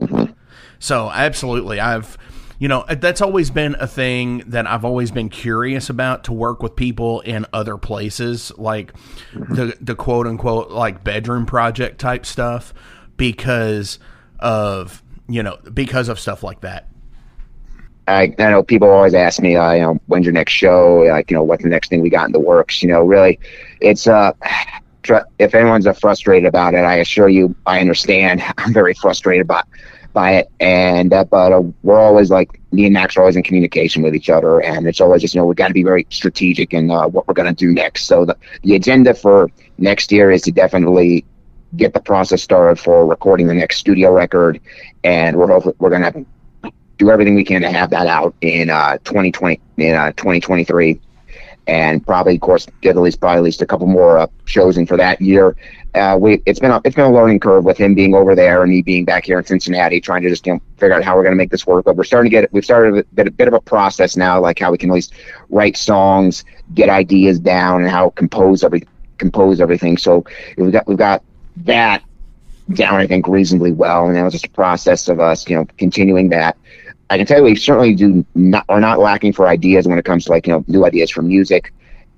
Mm-hmm. 0.00 0.32
So 0.78 1.10
absolutely, 1.10 1.80
I've 1.80 2.18
you 2.58 2.68
know 2.68 2.84
that's 2.88 3.20
always 3.20 3.50
been 3.50 3.76
a 3.78 3.86
thing 3.86 4.42
that 4.46 4.66
I've 4.66 4.84
always 4.84 5.10
been 5.10 5.28
curious 5.28 5.90
about 5.90 6.24
to 6.24 6.32
work 6.32 6.62
with 6.62 6.76
people 6.76 7.20
in 7.20 7.46
other 7.52 7.76
places, 7.76 8.52
like 8.56 8.92
the 9.34 9.76
the 9.80 9.94
quote 9.94 10.26
unquote 10.26 10.70
like 10.70 11.04
bedroom 11.04 11.46
project 11.46 12.00
type 12.00 12.24
stuff, 12.24 12.72
because 13.16 13.98
of 14.38 15.02
you 15.28 15.42
know 15.42 15.58
because 15.72 16.08
of 16.08 16.18
stuff 16.18 16.42
like 16.42 16.60
that. 16.60 16.88
I, 18.08 18.34
I 18.38 18.50
know 18.50 18.62
people 18.62 18.88
always 18.88 19.14
ask 19.14 19.40
me, 19.40 19.56
uh, 19.56 19.72
you 19.72 19.80
know, 19.80 20.00
when's 20.06 20.24
your 20.24 20.32
next 20.32 20.52
show? 20.52 21.04
Like, 21.08 21.28
you 21.28 21.36
know, 21.36 21.42
what's 21.42 21.64
the 21.64 21.68
next 21.68 21.88
thing 21.88 22.02
we 22.02 22.10
got 22.10 22.26
in 22.26 22.32
the 22.32 22.38
works? 22.38 22.80
You 22.80 22.88
know, 22.88 23.02
really, 23.02 23.40
it's 23.80 24.06
uh, 24.06 24.32
if 25.38 25.54
anyone's 25.54 25.86
uh, 25.86 25.92
frustrated 25.92 26.46
about 26.46 26.74
it, 26.74 26.84
I 26.84 26.96
assure 26.96 27.28
you, 27.28 27.54
I 27.66 27.80
understand. 27.80 28.42
I'm 28.58 28.72
very 28.72 28.94
frustrated 28.94 29.46
by 29.46 29.62
by 30.16 30.32
it, 30.36 30.50
and 30.60 31.12
uh, 31.12 31.24
but 31.24 31.52
uh, 31.52 31.62
we're 31.82 32.00
always 32.00 32.30
like 32.30 32.58
me 32.72 32.86
and 32.86 32.94
Max 32.94 33.18
are 33.18 33.20
always 33.20 33.36
in 33.36 33.42
communication 33.42 34.02
with 34.02 34.14
each 34.14 34.30
other, 34.30 34.62
and 34.62 34.88
it's 34.88 34.98
always 34.98 35.20
just 35.20 35.34
you 35.34 35.42
know 35.42 35.46
we 35.46 35.54
got 35.54 35.68
to 35.68 35.74
be 35.74 35.82
very 35.82 36.06
strategic 36.08 36.72
in 36.72 36.90
uh, 36.90 37.06
what 37.06 37.28
we're 37.28 37.34
going 37.34 37.54
to 37.54 37.54
do 37.54 37.70
next. 37.70 38.06
So 38.06 38.24
the 38.24 38.34
the 38.62 38.74
agenda 38.76 39.12
for 39.12 39.50
next 39.76 40.10
year 40.10 40.30
is 40.30 40.40
to 40.42 40.52
definitely 40.52 41.26
get 41.76 41.92
the 41.92 42.00
process 42.00 42.42
started 42.42 42.80
for 42.80 43.06
recording 43.06 43.46
the 43.46 43.52
next 43.52 43.76
studio 43.76 44.10
record, 44.10 44.58
and 45.04 45.36
we're 45.36 45.48
hopefully 45.48 45.74
we're 45.78 45.90
going 45.90 46.10
to 46.10 46.72
do 46.96 47.10
everything 47.10 47.34
we 47.34 47.44
can 47.44 47.60
to 47.60 47.70
have 47.70 47.90
that 47.90 48.06
out 48.06 48.34
in 48.40 48.70
uh 48.70 48.96
2020 49.04 49.60
in 49.76 49.94
uh 49.94 50.12
2023 50.12 50.98
and 51.66 52.06
probably 52.06 52.34
of 52.36 52.40
course 52.40 52.66
get 52.80 52.96
at 52.96 53.02
least 53.02 53.20
probably 53.20 53.38
at 53.38 53.42
least 53.42 53.62
a 53.62 53.66
couple 53.66 53.86
more 53.86 54.18
uh, 54.18 54.26
shows 54.44 54.76
in 54.76 54.86
for 54.86 54.96
that 54.96 55.20
year. 55.20 55.56
Uh 55.94 56.16
we 56.20 56.42
it's 56.46 56.60
been 56.60 56.70
a 56.70 56.80
it's 56.84 56.94
been 56.94 57.06
a 57.06 57.12
learning 57.12 57.40
curve 57.40 57.64
with 57.64 57.78
him 57.78 57.94
being 57.94 58.14
over 58.14 58.34
there 58.34 58.62
and 58.62 58.70
me 58.70 58.82
being 58.82 59.04
back 59.04 59.24
here 59.24 59.38
in 59.38 59.44
Cincinnati 59.44 60.00
trying 60.00 60.22
to 60.22 60.28
just 60.28 60.46
you 60.46 60.54
know 60.54 60.60
figure 60.76 60.94
out 60.94 61.02
how 61.02 61.16
we're 61.16 61.22
going 61.22 61.32
to 61.32 61.38
make 61.38 61.50
this 61.50 61.66
work. 61.66 61.84
But 61.84 61.96
we're 61.96 62.04
starting 62.04 62.30
to 62.30 62.36
get 62.40 62.52
we've 62.52 62.64
started 62.64 62.98
a 62.98 63.04
bit, 63.14 63.26
a 63.26 63.30
bit 63.30 63.48
of 63.48 63.54
a 63.54 63.60
process 63.60 64.16
now 64.16 64.40
like 64.40 64.58
how 64.58 64.70
we 64.70 64.78
can 64.78 64.90
at 64.90 64.94
least 64.94 65.14
write 65.48 65.76
songs 65.76 66.44
get 66.74 66.88
ideas 66.88 67.38
down 67.38 67.82
and 67.82 67.90
how 67.90 68.10
compose 68.10 68.62
every 68.62 68.84
compose 69.18 69.60
everything. 69.60 69.96
So 69.96 70.24
we've 70.56 70.72
got 70.72 70.86
we've 70.86 70.98
got 70.98 71.22
that 71.58 72.02
down 72.72 72.96
I 72.96 73.06
think 73.06 73.26
reasonably 73.26 73.72
well. 73.72 74.06
And 74.06 74.14
now 74.14 74.26
it's 74.26 74.34
just 74.34 74.46
a 74.46 74.50
process 74.50 75.08
of 75.08 75.18
us 75.18 75.48
you 75.48 75.56
know 75.56 75.66
continuing 75.78 76.28
that 76.28 76.56
I 77.08 77.18
can 77.18 77.26
tell 77.26 77.38
you 77.38 77.44
we 77.44 77.56
certainly 77.56 77.94
do 77.94 78.24
not 78.34 78.64
are 78.68 78.80
not 78.80 78.98
lacking 78.98 79.32
for 79.32 79.46
ideas 79.46 79.86
when 79.86 79.98
it 79.98 80.04
comes 80.04 80.24
to 80.24 80.32
like 80.32 80.46
you 80.46 80.54
know 80.54 80.64
new 80.66 80.84
ideas 80.84 81.10
for 81.10 81.22
music, 81.22 81.72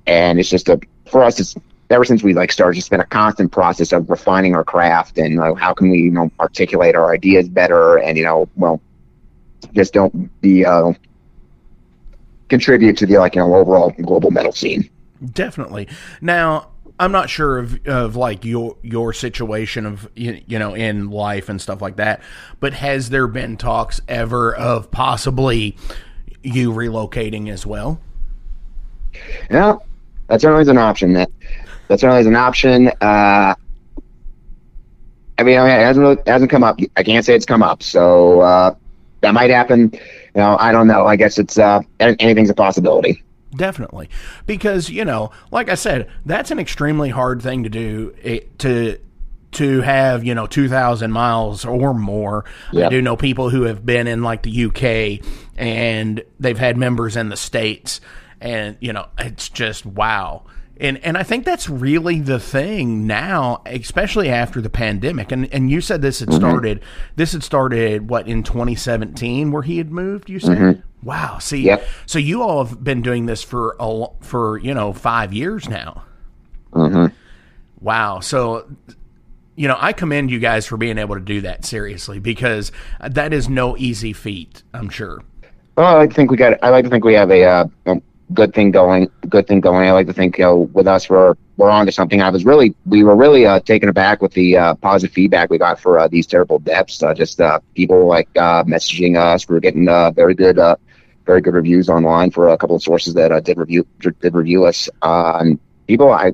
and 0.07 0.38
it's 0.38 0.48
just 0.48 0.68
a 0.68 0.81
for 1.07 1.22
us 1.22 1.38
it's 1.40 1.55
ever 1.90 2.05
since 2.05 2.22
we 2.22 2.35
like 2.35 2.53
started 2.53 2.79
it's 2.79 2.88
been 2.88 3.01
a 3.01 3.07
constant 3.07 3.51
process 3.51 3.92
of 3.92 4.09
refining 4.11 4.55
our 4.55 4.64
craft 4.64 5.16
and 5.16 5.40
uh, 5.40 5.55
how 5.55 5.72
can 5.72 5.90
we 5.90 5.98
you 6.01 6.11
know 6.11 6.31
articulate 6.38 6.94
our 6.94 7.12
ideas 7.12 7.48
better 7.48 7.96
and 7.96 8.18
you 8.18 8.24
know 8.24 8.46
well 8.57 8.79
just 9.74 9.94
don't 9.94 10.40
be 10.42 10.66
uh 10.66 10.92
contribute 12.48 12.96
to 12.98 13.07
the 13.07 13.18
like 13.18 13.35
you 13.35 13.40
know 13.40 13.55
overall 13.55 13.90
global 14.03 14.31
metal 14.31 14.53
scene. 14.53 14.88
Definitely. 15.33 15.88
Now, 16.20 16.68
I'm 17.01 17.13
not 17.13 17.31
sure 17.31 17.59
of, 17.59 17.87
of 17.87 18.17
like 18.17 18.45
your 18.45 18.77
your 18.83 19.13
situation 19.13 19.87
of 19.87 20.09
you, 20.17 20.43
know 20.59 20.75
in 20.75 21.11
life 21.11 21.49
and 21.49 21.61
stuff 21.61 21.81
like 21.81 21.97
that, 21.97 22.21
but 22.61 22.73
has 22.75 23.11
there 23.11 23.29
been 23.29 23.57
talks 23.57 24.01
ever 24.09 24.55
of 24.55 24.91
possibly 24.91 25.77
you 26.43 26.73
relocating 26.73 27.49
as 27.51 27.65
well? 27.65 28.01
Yeah, 29.51 29.77
that 30.27 30.41
certainly 30.41 30.63
is 30.63 30.69
an 30.69 30.79
option. 30.79 31.13
That 31.13 31.31
that 31.89 32.01
certainly 32.01 32.21
is 32.21 32.27
an 32.27 32.37
option. 32.37 32.89
Uh, 33.01 33.55
I 35.39 35.45
mean, 35.45 35.55
it 35.55 35.69
hasn't 35.69 36.03
really, 36.03 36.19
hasn't 36.27 36.51
come 36.51 36.65
up. 36.65 36.81
I 36.97 37.05
can't 37.05 37.25
say 37.25 37.35
it's 37.35 37.47
come 37.47 37.63
up, 37.63 37.83
so 37.83 38.41
uh, 38.41 38.75
that 39.21 39.35
might 39.35 39.51
happen. 39.51 39.91
You 39.93 40.41
know, 40.43 40.57
I 40.59 40.73
don't 40.73 40.89
know. 40.89 41.07
I 41.07 41.15
guess 41.15 41.39
it's 41.39 41.59
uh, 41.59 41.81
anything's 42.01 42.51
a 42.51 42.55
possibility. 42.55 43.23
Definitely, 43.55 44.11
because 44.47 44.91
you 44.91 45.05
know, 45.05 45.31
like 45.51 45.69
I 45.69 45.75
said, 45.75 46.11
that's 46.27 46.51
an 46.51 46.59
extremely 46.59 47.09
hard 47.09 47.41
thing 47.41 47.63
to 47.65 47.71
do. 47.71 48.15
It, 48.23 48.59
to 48.61 48.99
to 49.53 49.81
have 49.81 50.25
you 50.25 50.35
know 50.35 50.47
two 50.47 50.69
thousand 50.69 51.13
miles 51.13 51.65
or 51.65 51.95
more. 51.95 52.45
I 52.87 52.91
do 52.91 53.03
know 53.03 53.17
people 53.17 53.51
who 53.51 53.63
have 53.63 53.85
been 53.85 54.07
in 54.07 54.23
like 54.23 54.43
the 54.43 54.65
UK 54.67 55.27
and 55.57 56.23
they've 56.39 56.59
had 56.59 56.77
members 56.77 57.17
in 57.17 57.29
the 57.29 57.37
states, 57.37 58.01
and 58.41 58.77
you 58.81 58.93
know, 58.93 59.07
it's 59.19 59.49
just 59.49 59.87
wow. 59.87 60.45
And 60.81 60.99
and 61.05 61.17
I 61.17 61.25
think 61.25 61.45
that's 61.45 61.69
really 61.69 62.21
the 62.21 62.39
thing 62.39 63.07
now, 63.07 63.63
especially 63.67 64.29
after 64.29 64.61
the 64.61 64.71
pandemic. 64.71 65.33
And 65.33 65.53
and 65.53 65.71
you 65.71 65.81
said 65.81 66.03
this 66.03 66.21
had 66.21 66.29
mm-hmm. 66.29 66.39
started. 66.39 66.81
This 67.17 67.33
had 67.33 67.43
started 67.43 68.09
what 68.09 68.29
in 68.29 68.45
2017, 68.45 69.51
where 69.51 69.63
he 69.63 69.79
had 69.79 69.91
moved. 69.91 70.31
You 70.31 70.39
said, 70.39 70.59
mm-hmm. 70.59 70.81
"Wow." 71.03 71.39
See, 71.39 71.63
Yep. 71.63 71.87
so 72.07 72.19
you 72.19 72.43
all 72.43 72.65
have 72.65 72.83
been 72.83 73.03
doing 73.03 73.27
this 73.27 73.43
for 73.43 73.77
a 73.79 74.07
for 74.21 74.59
you 74.59 74.75
know 74.75 74.93
five 74.93 75.33
years 75.33 75.69
now. 75.69 76.03
hmm 76.73 77.07
Wow. 77.81 78.19
So, 78.21 78.69
you 79.55 79.69
know, 79.69 79.77
I 79.79 79.93
commend 79.93 80.31
you 80.31 80.41
guys 80.41 80.67
for 80.67 80.77
being 80.77 80.99
able 80.99 81.15
to 81.15 81.21
do 81.21 81.41
that 81.43 81.65
seriously 81.65 82.19
because 82.19 82.73
that 83.09 83.33
is 83.33 83.49
no 83.49 83.77
easy 83.77 84.13
feat. 84.13 84.63
I'm 84.75 84.89
sure. 84.89 85.23
Well, 85.77 85.97
I 85.97 86.09
think 86.09 86.31
we 86.31 86.37
got. 86.37 86.59
I 86.63 86.71
like 86.71 86.85
to 86.85 86.91
think 86.91 87.05
we 87.05 87.15
have 87.15 87.31
a, 87.31 87.45
uh, 87.45 87.65
a 87.87 88.03
good 88.35 88.55
thing 88.55 88.71
going. 88.71 89.11
Good 89.29 89.47
thing 89.47 89.61
going. 89.61 89.88
I 89.88 89.93
like 89.93 90.07
to 90.07 90.12
think 90.12 90.38
you 90.38 90.45
know 90.45 90.57
with 90.73 90.87
us 90.87 91.09
we're 91.09 91.35
we're 91.57 91.71
on 91.71 91.87
to 91.87 91.93
something. 91.93 92.23
I 92.23 92.31
was 92.31 92.45
really 92.45 92.75
we 92.87 93.03
were 93.05 93.17
really 93.17 93.47
uh, 93.47 93.61
taken 93.61 93.88
aback 93.88 94.23
with 94.23 94.33
the 94.33 94.57
uh, 94.57 94.75
positive 94.77 95.14
feedback 95.14 95.51
we 95.51 95.59
got 95.59 95.81
for 95.81 95.99
uh, 95.99 96.09
these 96.09 96.27
terrible 96.27 96.59
depths. 96.59 97.03
Uh, 97.03 97.14
just 97.14 97.41
uh, 97.41 97.61
people 97.75 98.07
like 98.07 98.29
uh, 98.37 98.64
messaging 98.64 99.19
us. 99.19 99.49
We 99.49 99.57
are 99.57 99.61
getting 99.61 99.87
very 100.14 100.35
good. 100.35 100.59
Very 101.27 101.43
good 101.43 101.53
reviews 101.53 101.91
online 101.91 102.31
for 102.31 102.49
a 102.49 102.57
couple 102.57 102.75
of 102.75 102.83
sources 102.83 103.12
that 103.14 103.45
did 103.45 103.59
review 103.59 103.87
did 104.01 104.35
review 104.35 104.64
us. 104.64 104.88
And 105.03 105.59
people, 105.87 106.11
I 106.11 106.33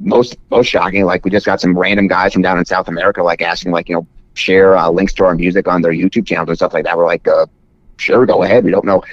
most 0.00 0.36
most 0.50 0.66
shocking, 0.66 1.04
like 1.04 1.24
we 1.24 1.30
just 1.30 1.46
got 1.46 1.60
some 1.60 1.78
random 1.78 2.08
guys 2.08 2.32
from 2.32 2.42
down 2.42 2.58
in 2.58 2.64
South 2.64 2.88
America, 2.88 3.22
like 3.22 3.40
asking, 3.40 3.70
like 3.70 3.88
you 3.88 3.94
know, 3.94 4.06
share 4.34 4.90
links 4.90 5.12
to 5.14 5.24
our 5.24 5.36
music 5.36 5.68
on 5.68 5.80
their 5.80 5.92
YouTube 5.92 6.26
channels 6.26 6.48
and 6.48 6.58
stuff 6.58 6.74
like 6.74 6.84
that. 6.86 6.96
We're 6.96 7.06
like, 7.06 7.24
sure, 7.98 8.26
go 8.26 8.42
ahead. 8.42 8.64
We 8.64 8.72
don't 8.72 8.84
know. 8.84 9.04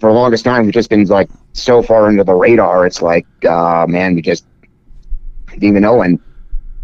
For 0.00 0.10
the 0.10 0.14
longest 0.14 0.44
time, 0.44 0.64
we've 0.64 0.74
just 0.74 0.90
been 0.90 1.04
like 1.06 1.30
so 1.52 1.82
far 1.82 2.06
under 2.06 2.22
the 2.22 2.34
radar. 2.34 2.86
It's 2.86 3.00
like, 3.00 3.26
uh, 3.44 3.86
man, 3.88 4.14
we 4.14 4.22
just 4.22 4.44
didn't 5.48 5.64
even 5.64 5.82
know. 5.82 6.02
And 6.02 6.20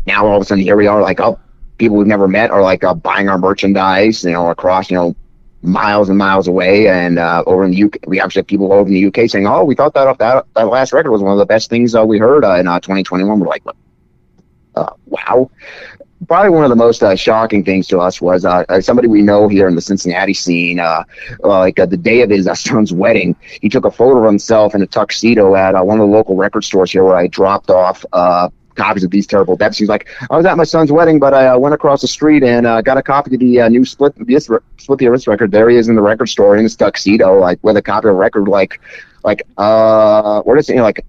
now 0.07 0.27
all 0.27 0.37
of 0.37 0.43
a 0.43 0.45
sudden, 0.45 0.65
here 0.65 0.77
we 0.77 0.87
are, 0.87 1.03
like, 1.03 1.21
oh, 1.21 1.39
people 1.79 1.97
we've 1.97 2.07
never 2.07 2.29
met 2.29 2.51
are 2.51 2.63
like 2.63 2.85
uh, 2.85 2.95
buying 2.95 3.29
our 3.29 3.39
merchandise, 3.39 4.25
you 4.25 4.33
know, 4.33 4.49
across, 4.51 4.91
you 4.91 4.97
know, 4.97 5.15
miles 5.63 6.09
and 6.09 6.19
miles 6.19 6.49
away. 6.49 6.89
And 6.89 7.19
uh, 7.19 7.45
over 7.47 7.65
in 7.65 7.71
the 7.71 7.85
UK, 7.85 7.99
we 8.07 8.21
actually 8.21 8.41
have 8.41 8.47
people 8.47 8.73
over 8.73 8.89
in 8.89 8.95
the 8.95 9.07
UK 9.07 9.31
saying, 9.31 9.47
"Oh, 9.47 9.65
we 9.65 9.75
thought 9.75 9.95
that 9.95 10.19
that 10.19 10.47
that 10.55 10.69
last 10.69 10.93
record 10.93 11.11
was 11.11 11.23
one 11.23 11.33
of 11.33 11.39
the 11.39 11.47
best 11.47 11.71
things 11.71 11.95
uh, 11.95 12.05
we 12.05 12.19
heard 12.19 12.45
uh, 12.45 12.57
in 12.57 12.67
uh, 12.67 12.81
2021." 12.81 13.41
We're 13.41 13.47
like, 13.47 13.63
uh, 14.75 14.91
"Wow." 15.07 15.51
Probably 16.29 16.51
one 16.51 16.65
of 16.65 16.71
the 16.71 16.77
most 16.77 17.03
uh, 17.03 17.17
shocking 17.17 17.65
things 17.65 17.87
to 17.89 17.99
us 17.99 18.21
was 18.21 18.45
uh, 18.45 18.65
uh, 18.69 18.81
somebody 18.81 19.09
we 19.09 19.23
know 19.23 19.49
here 19.49 19.67
in 19.69 19.75
the 19.75 19.81
Cincinnati 19.81 20.35
scene. 20.35 20.79
Uh, 20.79 21.05
uh, 21.43 21.49
like 21.49 21.79
uh, 21.79 21.87
the 21.87 21.97
day 21.97 22.23
of 22.23 22.31
his 22.31 22.49
son's 22.61 22.93
wedding, 22.93 23.35
he 23.61 23.69
took 23.69 23.85
a 23.85 23.91
photo 23.91 24.19
of 24.19 24.25
himself 24.25 24.75
in 24.75 24.83
a 24.83 24.87
tuxedo 24.87 25.55
at 25.57 25.75
one 25.85 26.01
of 26.01 26.09
the 26.09 26.13
local 26.15 26.37
record 26.37 26.65
stores 26.65 26.93
here, 26.93 27.05
where 27.05 27.17
I 27.17 27.27
dropped 27.27 27.71
off 27.71 28.05
copies 28.75 29.05
of 29.05 29.11
these 29.11 29.27
terrible 29.27 29.57
depths. 29.57 29.79
He's 29.79 29.89
like, 29.89 30.09
I 30.31 30.37
was 30.37 30.47
at 30.47 30.57
my 30.57 30.65
son's 30.65 30.93
wedding, 30.93 31.19
but 31.19 31.35
I 31.35 31.49
uh, 31.49 31.59
went 31.59 31.75
across 31.75 32.01
the 32.01 32.09
street 32.09 32.43
and 32.43 32.67
uh, 32.67 32.81
got 32.83 32.97
a 32.97 33.03
copy 33.03 33.35
of 33.35 33.41
the 33.41 33.61
uh, 33.61 33.69
new 33.69 33.85
Split 33.85 34.15
this 34.27 34.49
Split 34.79 34.99
the 34.99 35.09
Earth 35.09 35.27
record. 35.27 35.51
There 35.51 35.69
he 35.69 35.77
is 35.77 35.89
in 35.89 35.95
the 35.95 36.03
record 36.03 36.29
store 36.29 36.57
in 36.57 36.63
his 36.63 36.77
tuxedo, 36.77 37.39
like 37.39 37.59
with 37.63 37.77
a 37.77 37.83
copy 37.83 38.09
of 38.09 38.15
the 38.15 38.19
record. 38.19 38.49
Like, 38.49 38.81
like, 39.25 39.43
uh, 39.57 40.43
is 40.57 40.69
it? 40.69 40.73
You 40.73 40.79
know, 40.79 40.85
like, 40.85 41.05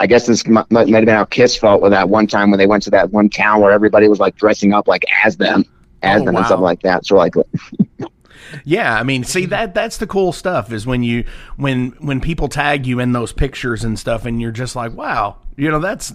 I 0.00 0.06
guess 0.06 0.26
this 0.26 0.46
might, 0.46 0.70
might 0.70 0.88
have 0.88 1.04
been 1.04 1.08
how 1.08 1.24
Kiss 1.24 1.56
felt 1.56 1.82
with 1.82 1.92
that 1.92 2.08
one 2.08 2.26
time 2.26 2.50
when 2.50 2.58
they 2.58 2.66
went 2.66 2.82
to 2.84 2.90
that 2.90 3.10
one 3.10 3.28
town 3.28 3.60
where 3.60 3.72
everybody 3.72 4.08
was 4.08 4.20
like 4.20 4.36
dressing 4.36 4.72
up 4.72 4.86
like 4.88 5.04
as 5.24 5.36
them, 5.36 5.64
as 6.02 6.22
Oh, 6.22 6.24
them, 6.24 6.34
wow. 6.34 6.40
and 6.40 6.46
stuff 6.46 6.60
like 6.60 6.82
that. 6.82 7.04
So 7.06 7.16
like, 7.16 7.34
Yeah, 8.64 8.94
I 8.94 9.02
mean, 9.02 9.24
see 9.24 9.44
that 9.46 9.74
that's 9.74 9.98
the 9.98 10.06
cool 10.06 10.32
stuff 10.32 10.72
is 10.72 10.86
when 10.86 11.02
you 11.02 11.24
when 11.56 11.90
when 11.98 12.20
people 12.20 12.48
tag 12.48 12.86
you 12.86 12.98
in 13.00 13.12
those 13.12 13.32
pictures 13.32 13.84
and 13.84 13.98
stuff, 13.98 14.24
and 14.24 14.40
you're 14.40 14.52
just 14.52 14.74
like, 14.74 14.94
wow, 14.94 15.36
you 15.56 15.70
know, 15.70 15.80
that's 15.80 16.14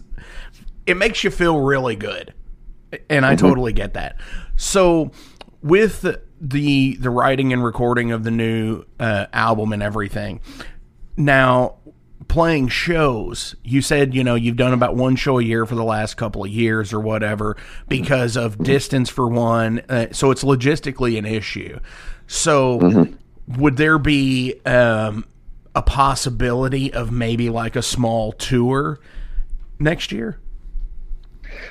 it 0.87 0.97
makes 0.97 1.23
you 1.23 1.29
feel 1.29 1.59
really 1.59 1.95
good, 1.95 2.33
and 3.09 3.25
I 3.25 3.35
totally 3.35 3.71
get 3.73 3.93
that. 3.93 4.17
So 4.55 5.11
with 5.61 6.01
the 6.01 6.21
the, 6.41 6.95
the 6.97 7.09
writing 7.09 7.53
and 7.53 7.63
recording 7.63 8.11
of 8.11 8.23
the 8.23 8.31
new 8.31 8.83
uh, 8.99 9.27
album 9.31 9.71
and 9.71 9.83
everything, 9.83 10.41
now 11.15 11.75
playing 12.27 12.69
shows. 12.69 13.55
You 13.63 13.81
said 13.81 14.13
you 14.13 14.23
know 14.23 14.35
you've 14.35 14.57
done 14.57 14.73
about 14.73 14.95
one 14.95 15.15
show 15.15 15.39
a 15.39 15.43
year 15.43 15.65
for 15.65 15.75
the 15.75 15.83
last 15.83 16.15
couple 16.15 16.43
of 16.43 16.49
years 16.49 16.93
or 16.93 16.99
whatever 16.99 17.57
because 17.87 18.35
of 18.35 18.63
distance 18.63 19.09
for 19.09 19.27
one 19.27 19.79
uh, 19.89 20.07
so 20.11 20.31
it's 20.31 20.43
logistically 20.43 21.17
an 21.17 21.25
issue. 21.25 21.79
So 22.27 23.07
would 23.47 23.77
there 23.77 23.99
be 23.99 24.55
um, 24.65 25.25
a 25.75 25.81
possibility 25.81 26.93
of 26.93 27.11
maybe 27.11 27.49
like 27.49 27.75
a 27.75 27.81
small 27.81 28.31
tour 28.31 28.99
next 29.79 30.11
year? 30.11 30.39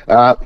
Uh, 0.09 0.37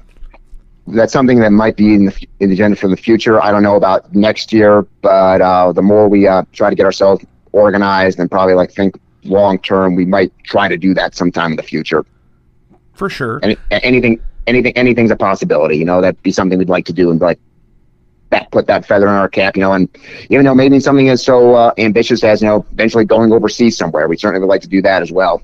that's 0.87 1.12
something 1.12 1.40
that 1.40 1.51
might 1.51 1.77
be 1.77 1.95
in 1.95 2.07
the, 2.07 2.29
in 2.40 2.51
the 2.51 2.55
agenda 2.55 2.77
for 2.77 2.88
the 2.88 2.97
future. 2.97 3.42
I 3.42 3.51
don't 3.51 3.62
know 3.62 3.77
about 3.77 4.14
next 4.14 4.53
year, 4.53 4.83
but 5.03 5.40
uh, 5.40 5.73
the 5.73 5.83
more 5.83 6.09
we 6.09 6.29
uh, 6.29 6.45
try 6.53 6.71
to 6.71 6.77
get 6.77 6.87
ourselves 6.87 7.25
organized 7.53 8.21
and 8.21 8.31
probably 8.31 8.55
like 8.55 8.71
think 8.71 8.99
long 9.27 9.59
term, 9.59 9.95
we 9.95 10.05
might 10.05 10.33
try 10.45 10.69
to 10.69 10.77
do 10.77 10.95
that 10.95 11.15
sometime 11.15 11.53
in 11.53 11.57
the 11.57 11.62
future. 11.62 12.05
for 12.95 13.09
sure 13.11 13.41
Any, 13.43 13.57
anything, 13.71 14.21
anything, 14.47 14.73
anything's 14.77 15.11
a 15.11 15.17
possibility. 15.17 15.77
You 15.77 15.85
know, 15.85 16.01
that'd 16.01 16.23
be 16.23 16.33
something 16.33 16.59
we'd 16.59 16.69
like 16.69 16.87
to 16.87 16.93
do 16.93 17.11
and 17.11 17.21
like 17.21 17.39
that, 18.31 18.51
put 18.51 18.67
that 18.67 18.87
feather 18.87 19.07
in 19.07 19.15
our 19.15 19.29
cap. 19.29 19.57
You 19.57 19.62
know, 19.62 19.73
and 19.73 19.89
even 20.31 20.45
though 20.45 20.55
maybe 20.55 20.81
something 20.81 21.07
is 21.09 21.23
so 21.23 21.55
uh, 21.55 21.73
ambitious 21.79 22.25
as 22.25 22.43
you 22.43 22.49
know, 22.49 22.65
eventually 22.73 23.05
going 23.05 23.33
overseas 23.33 23.77
somewhere, 23.77 24.09
we 24.09 24.17
certainly 24.17 24.41
would 24.41 24.51
like 24.51 24.62
to 24.62 24.69
do 24.69 24.83
that 24.83 25.03
as 25.03 25.12
well. 25.12 25.43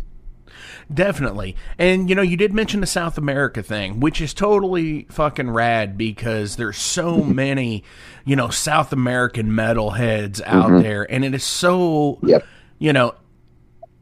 Definitely. 0.92 1.56
And 1.78 2.08
you 2.10 2.14
know, 2.14 2.22
you 2.22 2.36
did 2.36 2.52
mention 2.52 2.80
the 2.80 2.86
South 2.86 3.16
America 3.16 3.62
thing, 3.62 4.00
which 4.00 4.20
is 4.20 4.34
totally 4.34 5.06
fucking 5.10 5.50
rad 5.50 5.96
because 5.96 6.56
there's 6.56 6.76
so 6.76 7.22
many, 7.22 7.82
you 8.24 8.36
know, 8.36 8.50
South 8.50 8.92
American 8.92 9.50
metalheads 9.52 10.42
out 10.44 10.82
there 10.82 11.10
and 11.10 11.24
it 11.24 11.34
is 11.34 11.44
so 11.44 12.18
Yep. 12.22 12.44
you 12.78 12.92
know, 12.92 13.14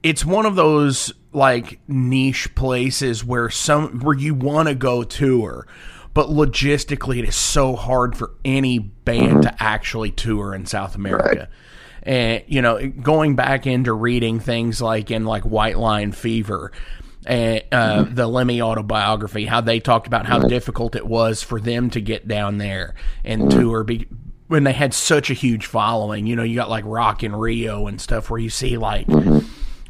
it's 0.02 0.24
one 0.24 0.46
of 0.46 0.54
those 0.54 1.12
like 1.32 1.80
niche 1.86 2.54
places 2.54 3.24
where 3.24 3.50
some 3.50 4.00
where 4.00 4.16
you 4.16 4.34
want 4.34 4.68
to 4.68 4.74
go 4.74 5.02
tour, 5.02 5.66
but 6.14 6.28
logistically 6.28 7.18
it 7.18 7.28
is 7.28 7.36
so 7.36 7.76
hard 7.76 8.16
for 8.16 8.32
any 8.44 8.78
band 8.78 9.42
to 9.42 9.48
mm-hmm. 9.48 9.56
actually 9.64 10.10
tour 10.10 10.54
in 10.54 10.66
South 10.66 10.94
America. 10.94 11.48
And 12.02 12.42
you 12.46 12.62
know, 12.62 12.88
going 12.88 13.36
back 13.36 13.66
into 13.66 13.92
reading 13.92 14.40
things 14.40 14.80
like 14.80 15.10
in 15.10 15.24
like 15.24 15.44
White 15.44 15.78
Line 15.78 16.12
Fever, 16.12 16.72
and 17.26 17.62
uh, 17.70 18.04
mm-hmm. 18.04 18.14
the 18.14 18.26
Lemmy 18.26 18.62
autobiography, 18.62 19.44
how 19.44 19.60
they 19.60 19.78
talked 19.78 20.06
about 20.06 20.26
how 20.26 20.38
difficult 20.38 20.96
it 20.96 21.06
was 21.06 21.42
for 21.42 21.60
them 21.60 21.90
to 21.90 22.00
get 22.00 22.26
down 22.26 22.58
there 22.58 22.94
and 23.24 23.42
mm-hmm. 23.42 23.60
tour 23.60 23.84
be- 23.84 24.08
when 24.48 24.64
they 24.64 24.72
had 24.72 24.94
such 24.94 25.30
a 25.30 25.34
huge 25.34 25.66
following. 25.66 26.26
You 26.26 26.36
know, 26.36 26.42
you 26.42 26.54
got 26.54 26.70
like 26.70 26.84
Rock 26.86 27.22
in 27.22 27.36
Rio 27.36 27.86
and 27.86 28.00
stuff 28.00 28.30
where 28.30 28.40
you 28.40 28.48
see 28.48 28.78
like 28.78 29.06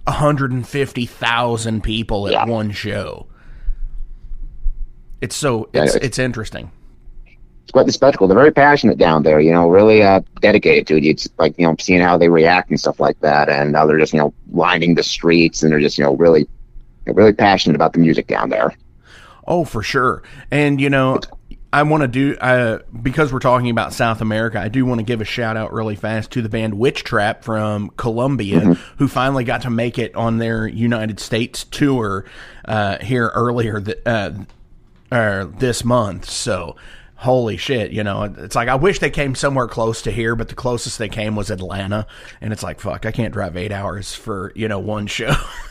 150,000 0.06 1.82
people 1.82 2.26
at 2.26 2.32
Yeah. 2.32 2.44
one 2.46 2.70
show. 2.70 3.26
It's 5.20 5.36
so 5.36 5.68
it's 5.72 5.94
it's- 5.94 6.04
it's 6.06 6.18
interesting. 6.18 6.70
it's 7.62 7.72
quite 7.72 7.86
the 7.86 7.92
spectacle. 7.92 8.26
They're 8.26 8.36
very 8.36 8.50
passionate 8.50 8.98
down 8.98 9.22
there, 9.22 9.38
you 9.38 9.52
know, 9.52 9.68
really 9.68 10.02
uh, 10.02 10.22
dedicated 10.40 10.86
to 10.88 10.96
it. 10.96 11.04
It's 11.04 11.28
like, 11.38 11.54
you 11.56 11.64
know, 11.66 11.76
seeing 11.78 12.00
how 12.00 12.18
they 12.18 12.28
react 12.28 12.70
and 12.70 12.80
stuff 12.80 12.98
like 12.98 13.20
that. 13.20 13.48
And 13.48 13.76
uh, 13.76 13.86
they're 13.86 13.98
just, 13.98 14.12
you 14.12 14.18
know, 14.18 14.34
lining 14.50 14.94
the 14.96 15.04
streets 15.04 15.62
and 15.62 15.70
they're 15.70 15.78
just, 15.78 15.96
you 15.96 16.02
know, 16.02 16.16
really, 16.16 16.48
really 17.06 17.32
passionate 17.32 17.76
about 17.76 17.92
the 17.92 18.00
music 18.00 18.26
down 18.26 18.48
there. 18.48 18.72
Oh, 19.46 19.64
for 19.64 19.82
sure. 19.84 20.22
And 20.50 20.80
you 20.80 20.90
know, 20.90 21.20
I 21.72 21.84
want 21.84 22.02
to 22.02 22.08
do 22.08 22.36
uh, 22.36 22.80
because 23.00 23.32
we're 23.32 23.38
talking 23.38 23.70
about 23.70 23.92
South 23.92 24.20
America. 24.20 24.58
I 24.58 24.68
do 24.68 24.84
want 24.84 24.98
to 24.98 25.04
give 25.04 25.20
a 25.20 25.24
shout 25.24 25.56
out 25.56 25.72
really 25.72 25.94
fast 25.94 26.32
to 26.32 26.42
the 26.42 26.48
band 26.48 26.74
Witchtrap 26.74 27.44
from 27.44 27.90
Colombia, 27.90 28.60
who 28.98 29.06
finally 29.06 29.44
got 29.44 29.62
to 29.62 29.70
make 29.70 29.98
it 29.98 30.14
on 30.16 30.38
their 30.38 30.66
United 30.66 31.20
States 31.20 31.64
tour 31.64 32.24
uh, 32.64 32.98
here 32.98 33.28
earlier 33.34 33.80
th- 33.80 33.98
uh, 34.04 34.32
uh, 35.12 35.46
this 35.58 35.84
month. 35.84 36.28
So. 36.28 36.76
Holy 37.16 37.58
shit, 37.58 37.90
you 37.90 38.02
know, 38.02 38.22
it's 38.38 38.54
like 38.54 38.68
I 38.68 38.76
wish 38.76 38.98
they 38.98 39.10
came 39.10 39.34
somewhere 39.34 39.68
close 39.68 40.00
to 40.00 40.10
here, 40.10 40.34
but 40.34 40.48
the 40.48 40.54
closest 40.54 40.98
they 40.98 41.10
came 41.10 41.36
was 41.36 41.50
Atlanta. 41.50 42.06
And 42.40 42.50
it's 42.50 42.62
like, 42.62 42.80
fuck, 42.80 43.04
I 43.04 43.12
can't 43.12 43.34
drive 43.34 43.58
eight 43.58 43.72
hours 43.72 44.14
for, 44.14 44.52
you 44.56 44.68
know, 44.68 44.78
one 44.78 45.06
show. 45.06 45.34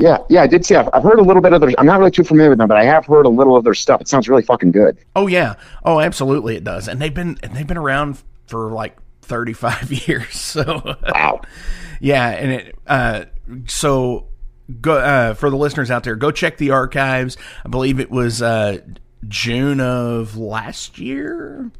Yeah, 0.00 0.18
yeah, 0.30 0.42
I 0.42 0.46
did 0.46 0.64
see. 0.64 0.74
I've, 0.74 0.88
I've 0.94 1.02
heard 1.02 1.18
a 1.18 1.22
little 1.22 1.42
bit 1.42 1.52
of 1.52 1.60
their. 1.60 1.70
I'm 1.78 1.84
not 1.84 1.98
really 1.98 2.10
too 2.10 2.24
familiar 2.24 2.48
with 2.50 2.58
them, 2.58 2.68
but 2.68 2.78
I 2.78 2.84
have 2.84 3.04
heard 3.04 3.26
a 3.26 3.28
little 3.28 3.54
of 3.54 3.64
their 3.64 3.74
stuff. 3.74 4.00
It 4.00 4.08
sounds 4.08 4.28
really 4.28 4.42
fucking 4.42 4.72
good. 4.72 4.96
Oh 5.14 5.26
yeah. 5.26 5.54
Oh, 5.84 6.00
absolutely 6.00 6.56
it 6.56 6.64
does. 6.64 6.88
And 6.88 7.00
they've 7.00 7.12
been 7.12 7.38
and 7.42 7.54
they've 7.54 7.66
been 7.66 7.76
around 7.76 8.22
for 8.46 8.72
like 8.72 8.96
35 9.22 9.92
years. 10.08 10.34
So 10.34 10.96
Wow. 11.14 11.42
yeah, 12.00 12.28
and 12.30 12.50
it 12.50 12.78
uh 12.86 13.24
so 13.66 14.28
go 14.80 14.96
uh 14.96 15.34
for 15.34 15.50
the 15.50 15.56
listeners 15.56 15.90
out 15.90 16.04
there, 16.04 16.16
go 16.16 16.30
check 16.30 16.56
the 16.56 16.70
archives. 16.70 17.36
I 17.64 17.68
believe 17.68 18.00
it 18.00 18.10
was 18.10 18.40
uh 18.40 18.78
June 19.28 19.80
of 19.80 20.38
last 20.38 20.98
year, 20.98 21.70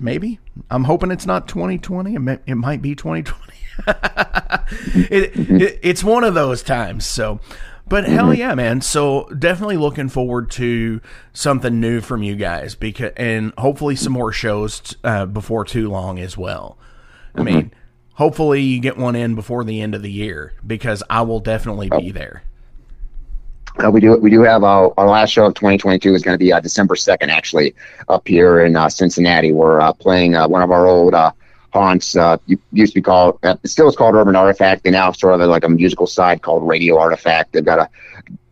maybe. 0.00 0.40
I'm 0.70 0.84
hoping 0.84 1.12
it's 1.12 1.26
not 1.26 1.46
2020. 1.46 2.16
It, 2.16 2.18
may, 2.18 2.38
it 2.46 2.56
might 2.56 2.82
be 2.82 2.96
2020. 2.96 3.49
it, 5.10 5.32
it, 5.36 5.78
it's 5.82 6.04
one 6.04 6.24
of 6.24 6.34
those 6.34 6.62
times. 6.62 7.06
So, 7.06 7.40
but 7.88 8.04
hell 8.04 8.32
yeah, 8.32 8.54
man. 8.54 8.80
So 8.80 9.28
definitely 9.36 9.76
looking 9.76 10.08
forward 10.08 10.50
to 10.52 11.00
something 11.32 11.80
new 11.80 12.00
from 12.00 12.22
you 12.22 12.36
guys 12.36 12.74
because, 12.74 13.12
and 13.16 13.52
hopefully 13.58 13.96
some 13.96 14.12
more 14.12 14.32
shows 14.32 14.94
uh, 15.02 15.26
before 15.26 15.64
too 15.64 15.88
long 15.88 16.18
as 16.18 16.36
well. 16.36 16.78
I 17.34 17.42
mean, 17.42 17.72
hopefully 18.14 18.60
you 18.60 18.80
get 18.80 18.96
one 18.96 19.16
in 19.16 19.34
before 19.34 19.64
the 19.64 19.80
end 19.80 19.94
of 19.94 20.02
the 20.02 20.10
year 20.10 20.52
because 20.66 21.02
I 21.08 21.22
will 21.22 21.40
definitely 21.40 21.88
be 21.88 22.10
there. 22.10 22.42
Uh, 23.82 23.90
we 23.90 24.00
do 24.00 24.16
we 24.16 24.30
do 24.30 24.42
have 24.42 24.62
uh, 24.62 24.90
our 24.96 25.08
last 25.08 25.30
show 25.30 25.46
of 25.46 25.54
2022 25.54 26.14
is 26.14 26.22
going 26.22 26.34
to 26.34 26.38
be 26.38 26.52
uh, 26.52 26.60
December 26.60 26.96
2nd, 26.96 27.28
actually, 27.28 27.74
up 28.08 28.26
here 28.26 28.60
in 28.60 28.76
uh, 28.76 28.88
Cincinnati. 28.88 29.52
We're 29.52 29.80
uh, 29.80 29.92
playing 29.92 30.34
uh, 30.34 30.48
one 30.48 30.62
of 30.62 30.70
our 30.70 30.86
old 30.86 31.14
uh, 31.14 31.32
haunts. 31.72 32.16
Uh, 32.16 32.36
used 32.72 32.92
to 32.92 32.98
be 32.98 33.02
called, 33.02 33.38
uh, 33.42 33.56
it 33.62 33.68
still 33.68 33.88
is 33.88 33.96
called 33.96 34.14
Urban 34.14 34.36
Artifact. 34.36 34.84
They 34.84 34.90
now 34.90 35.06
have 35.06 35.16
sort 35.16 35.40
of 35.40 35.48
like 35.48 35.64
a 35.64 35.68
musical 35.68 36.06
side 36.06 36.42
called 36.42 36.66
Radio 36.66 36.98
Artifact. 36.98 37.52
They've 37.52 37.64
got 37.64 37.78
a 37.78 37.88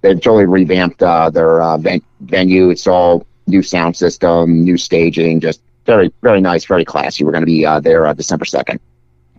they've 0.00 0.20
totally 0.20 0.46
revamped 0.46 1.02
uh, 1.02 1.30
their 1.30 1.60
uh, 1.60 1.76
ven- 1.78 2.02
venue. 2.20 2.70
It's 2.70 2.86
all 2.86 3.26
new 3.46 3.62
sound 3.62 3.96
system, 3.96 4.62
new 4.62 4.76
staging, 4.76 5.40
just 5.40 5.60
very 5.86 6.12
very 6.22 6.40
nice, 6.40 6.64
very 6.64 6.84
classy. 6.84 7.24
We're 7.24 7.32
going 7.32 7.42
to 7.42 7.46
be 7.46 7.64
uh, 7.64 7.80
there 7.80 8.06
uh, 8.06 8.14
December 8.14 8.44
2nd. 8.44 8.78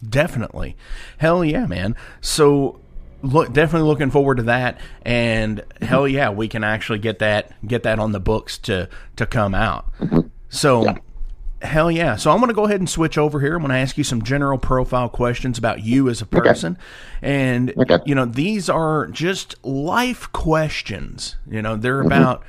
Definitely. 0.08 0.76
Hell 1.18 1.44
yeah, 1.44 1.66
man. 1.66 1.96
So 2.22 2.80
look 3.22 3.52
definitely 3.52 3.88
looking 3.88 4.10
forward 4.10 4.38
to 4.38 4.44
that 4.44 4.80
and 5.02 5.62
hell 5.82 6.08
yeah, 6.08 6.30
we 6.30 6.48
can 6.48 6.64
actually 6.64 7.00
get 7.00 7.20
that 7.20 7.52
get 7.68 7.84
that 7.84 8.00
on 8.00 8.14
the 8.14 8.20
books 8.20 8.58
to 8.58 8.88
to 9.18 9.26
come 9.26 9.54
out. 9.54 9.92
So 10.50 10.96
hell 11.62 11.92
yeah. 11.92 12.16
So 12.16 12.32
I'm 12.32 12.38
going 12.38 12.50
to 12.50 12.54
go 12.54 12.66
ahead 12.66 12.80
and 12.80 12.90
switch 12.90 13.18
over 13.18 13.40
here. 13.40 13.56
I'm 13.56 13.62
going 13.62 13.72
to 13.72 13.78
ask 13.78 13.98
you 13.98 14.04
some 14.04 14.22
general 14.22 14.58
profile 14.58 15.10
questions 15.10 15.58
about 15.58 15.84
you 15.84 16.10
as 16.10 16.22
a 16.22 16.26
person. 16.26 16.78
And 17.22 17.74
Okay. 17.78 18.00
you 18.06 18.16
know, 18.16 18.26
these 18.26 18.70
are 18.70 19.08
just 19.08 19.56
life 19.66 20.32
questions. 20.32 21.36
You 21.50 21.62
know, 21.62 21.76
they're 21.76 22.02
about 22.02 22.44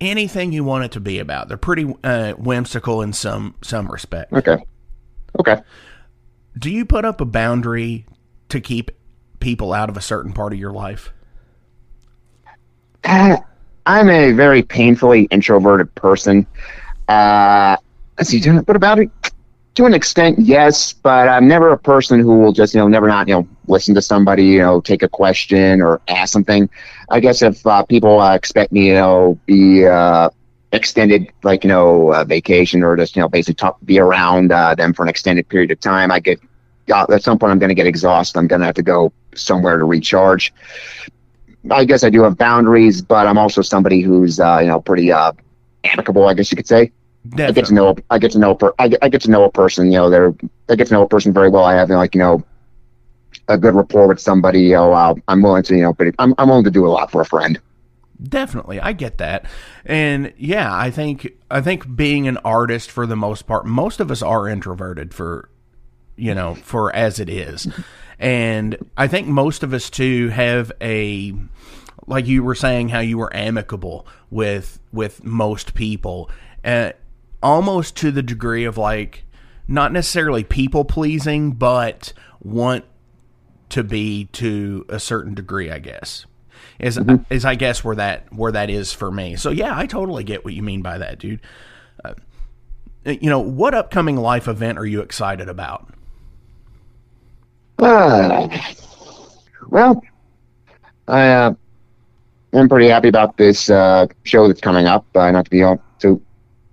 anything 0.00 0.52
you 0.52 0.64
want 0.64 0.84
it 0.84 0.92
to 0.92 1.00
be 1.00 1.18
about. 1.18 1.48
They're 1.48 1.56
pretty 1.56 1.94
uh, 2.04 2.32
whimsical 2.34 3.02
in 3.02 3.12
some 3.12 3.54
some 3.62 3.88
respect. 3.90 4.32
Okay. 4.32 4.58
Okay. 5.38 5.62
Do 6.58 6.70
you 6.70 6.84
put 6.84 7.04
up 7.04 7.20
a 7.20 7.24
boundary 7.26 8.06
to 8.48 8.60
keep 8.60 8.90
people 9.40 9.72
out 9.72 9.88
of 9.90 9.96
a 9.96 10.00
certain 10.00 10.32
part 10.32 10.52
of 10.52 10.58
your 10.58 10.72
life? 10.72 11.12
Uh, 13.04 13.36
I'm 13.84 14.08
a 14.10 14.32
very 14.32 14.62
painfully 14.62 15.24
introverted 15.30 15.94
person. 15.94 16.46
Uh, 17.08 17.76
let's 18.18 18.30
see, 18.30 18.40
to- 18.40 18.62
but 18.62 18.76
about 18.76 18.98
it, 18.98 19.10
to 19.76 19.84
an 19.84 19.94
extent, 19.94 20.38
yes, 20.38 20.92
but 20.92 21.28
I'm 21.28 21.46
never 21.48 21.70
a 21.72 21.78
person 21.78 22.20
who 22.20 22.38
will 22.38 22.52
just, 22.52 22.74
you 22.74 22.80
know, 22.80 22.88
never 22.88 23.08
not, 23.08 23.28
you 23.28 23.34
know, 23.34 23.48
listen 23.68 23.94
to 23.94 24.02
somebody, 24.02 24.44
you 24.44 24.58
know, 24.60 24.80
take 24.80 25.02
a 25.02 25.08
question 25.08 25.80
or 25.82 26.00
ask 26.08 26.32
something. 26.32 26.68
I 27.10 27.20
guess 27.20 27.42
if 27.42 27.64
uh, 27.66 27.82
people 27.84 28.20
uh, 28.20 28.34
expect 28.34 28.72
me, 28.72 28.88
you 28.88 28.94
know, 28.94 29.38
be 29.46 29.86
uh, 29.86 30.30
extended, 30.72 31.30
like, 31.42 31.64
you 31.64 31.68
know, 31.68 32.24
vacation 32.24 32.82
or 32.82 32.96
just, 32.96 33.16
you 33.16 33.22
know, 33.22 33.28
basically 33.28 33.54
talk, 33.54 33.78
be 33.84 33.98
around 33.98 34.52
uh, 34.52 34.74
them 34.74 34.92
for 34.94 35.02
an 35.02 35.08
extended 35.08 35.48
period 35.48 35.70
of 35.70 35.80
time, 35.80 36.10
I 36.10 36.20
get, 36.20 36.40
uh, 36.92 37.06
at 37.12 37.22
some 37.22 37.38
point, 37.38 37.52
I'm 37.52 37.58
going 37.58 37.68
to 37.68 37.74
get 37.74 37.86
exhausted. 37.86 38.38
I'm 38.38 38.46
going 38.46 38.60
to 38.60 38.66
have 38.66 38.76
to 38.76 38.82
go 38.82 39.12
somewhere 39.34 39.78
to 39.78 39.84
recharge. 39.84 40.52
I 41.70 41.84
guess 41.84 42.04
I 42.04 42.10
do 42.10 42.22
have 42.22 42.36
boundaries, 42.38 43.02
but 43.02 43.26
I'm 43.26 43.38
also 43.38 43.62
somebody 43.62 44.00
who's 44.00 44.38
uh, 44.40 44.58
you 44.62 44.68
know 44.68 44.80
pretty 44.80 45.12
uh, 45.12 45.32
amicable. 45.84 46.26
I 46.28 46.34
guess 46.34 46.50
you 46.52 46.56
could 46.56 46.68
say. 46.68 46.92
I 47.38 47.52
get 47.52 47.66
to 47.66 47.74
know 47.74 47.96
I 48.10 48.18
get 48.18 48.32
to 48.32 48.38
know 48.38 48.54
per, 48.54 48.72
I, 48.78 48.88
get, 48.88 48.98
I 49.02 49.08
get 49.08 49.20
to 49.22 49.30
know 49.30 49.44
a 49.44 49.50
person. 49.50 49.86
You 49.86 49.98
know, 49.98 50.10
they're 50.10 50.34
I 50.68 50.76
get 50.76 50.88
to 50.88 50.94
know 50.94 51.02
a 51.02 51.08
person 51.08 51.32
very 51.32 51.48
well. 51.48 51.64
I 51.64 51.74
have 51.74 51.90
like 51.90 52.14
you 52.14 52.20
know 52.20 52.44
a 53.48 53.58
good 53.58 53.74
rapport 53.74 54.08
with 54.08 54.20
somebody. 54.20 54.62
You 54.62 54.74
know, 54.74 54.92
I'll, 54.92 55.18
I'm 55.28 55.42
willing 55.42 55.62
to 55.64 55.74
you 55.74 55.82
know, 55.82 55.92
but 55.92 56.08
I'm 56.18 56.34
I'm 56.38 56.48
willing 56.48 56.64
to 56.64 56.70
do 56.70 56.86
a 56.86 56.88
lot 56.88 57.10
for 57.10 57.20
a 57.20 57.26
friend. 57.26 57.60
Definitely, 58.22 58.80
I 58.80 58.92
get 58.92 59.18
that, 59.18 59.44
and 59.84 60.32
yeah, 60.38 60.74
I 60.74 60.90
think 60.90 61.28
I 61.50 61.60
think 61.60 61.96
being 61.96 62.26
an 62.26 62.38
artist 62.38 62.90
for 62.90 63.06
the 63.06 63.16
most 63.16 63.46
part, 63.46 63.66
most 63.66 64.00
of 64.00 64.10
us 64.10 64.22
are 64.22 64.48
introverted 64.48 65.12
for, 65.12 65.50
you 66.16 66.34
know, 66.34 66.54
for 66.54 66.94
as 66.96 67.20
it 67.20 67.28
is, 67.28 67.68
and 68.18 68.78
I 68.96 69.06
think 69.06 69.26
most 69.26 69.62
of 69.62 69.74
us 69.74 69.90
too 69.90 70.30
have 70.30 70.72
a, 70.80 71.34
like 72.06 72.26
you 72.26 72.42
were 72.42 72.54
saying, 72.54 72.88
how 72.88 73.00
you 73.00 73.18
were 73.18 73.34
amicable 73.36 74.06
with 74.30 74.80
with 74.92 75.22
most 75.22 75.74
people, 75.74 76.30
uh, 76.64 76.92
almost 77.46 77.96
to 77.96 78.10
the 78.10 78.22
degree 78.22 78.64
of 78.64 78.76
like, 78.76 79.24
not 79.68 79.92
necessarily 79.92 80.44
people 80.44 80.84
pleasing, 80.84 81.52
but 81.52 82.12
want 82.42 82.84
to 83.70 83.82
be 83.82 84.26
to 84.32 84.84
a 84.88 85.00
certain 85.00 85.34
degree, 85.34 85.70
I 85.70 85.78
guess 85.78 86.26
is 86.78 86.98
mm-hmm. 86.98 87.22
is 87.32 87.44
I 87.44 87.54
guess 87.54 87.82
where 87.84 87.96
that 87.96 88.32
where 88.32 88.52
that 88.52 88.70
is 88.70 88.92
for 88.92 89.10
me. 89.10 89.36
So 89.36 89.50
yeah, 89.50 89.76
I 89.76 89.86
totally 89.86 90.24
get 90.24 90.44
what 90.44 90.54
you 90.54 90.62
mean 90.62 90.82
by 90.82 90.98
that, 90.98 91.18
dude. 91.18 91.40
Uh, 92.04 92.14
you 93.04 93.30
know, 93.30 93.40
what 93.40 93.74
upcoming 93.74 94.16
life 94.16 94.48
event 94.48 94.78
are 94.78 94.86
you 94.86 95.00
excited 95.00 95.48
about? 95.48 95.88
Uh, 97.78 98.48
well, 99.68 100.02
I 101.06 101.28
uh, 101.28 101.54
am 102.52 102.68
pretty 102.68 102.88
happy 102.88 103.08
about 103.08 103.36
this 103.36 103.70
uh, 103.70 104.06
show 104.24 104.48
that's 104.48 104.60
coming 104.60 104.86
up. 104.86 105.06
Uh, 105.14 105.30
not 105.30 105.44
to 105.44 105.50
be 105.50 105.62
all 105.62 105.80
too 105.98 106.20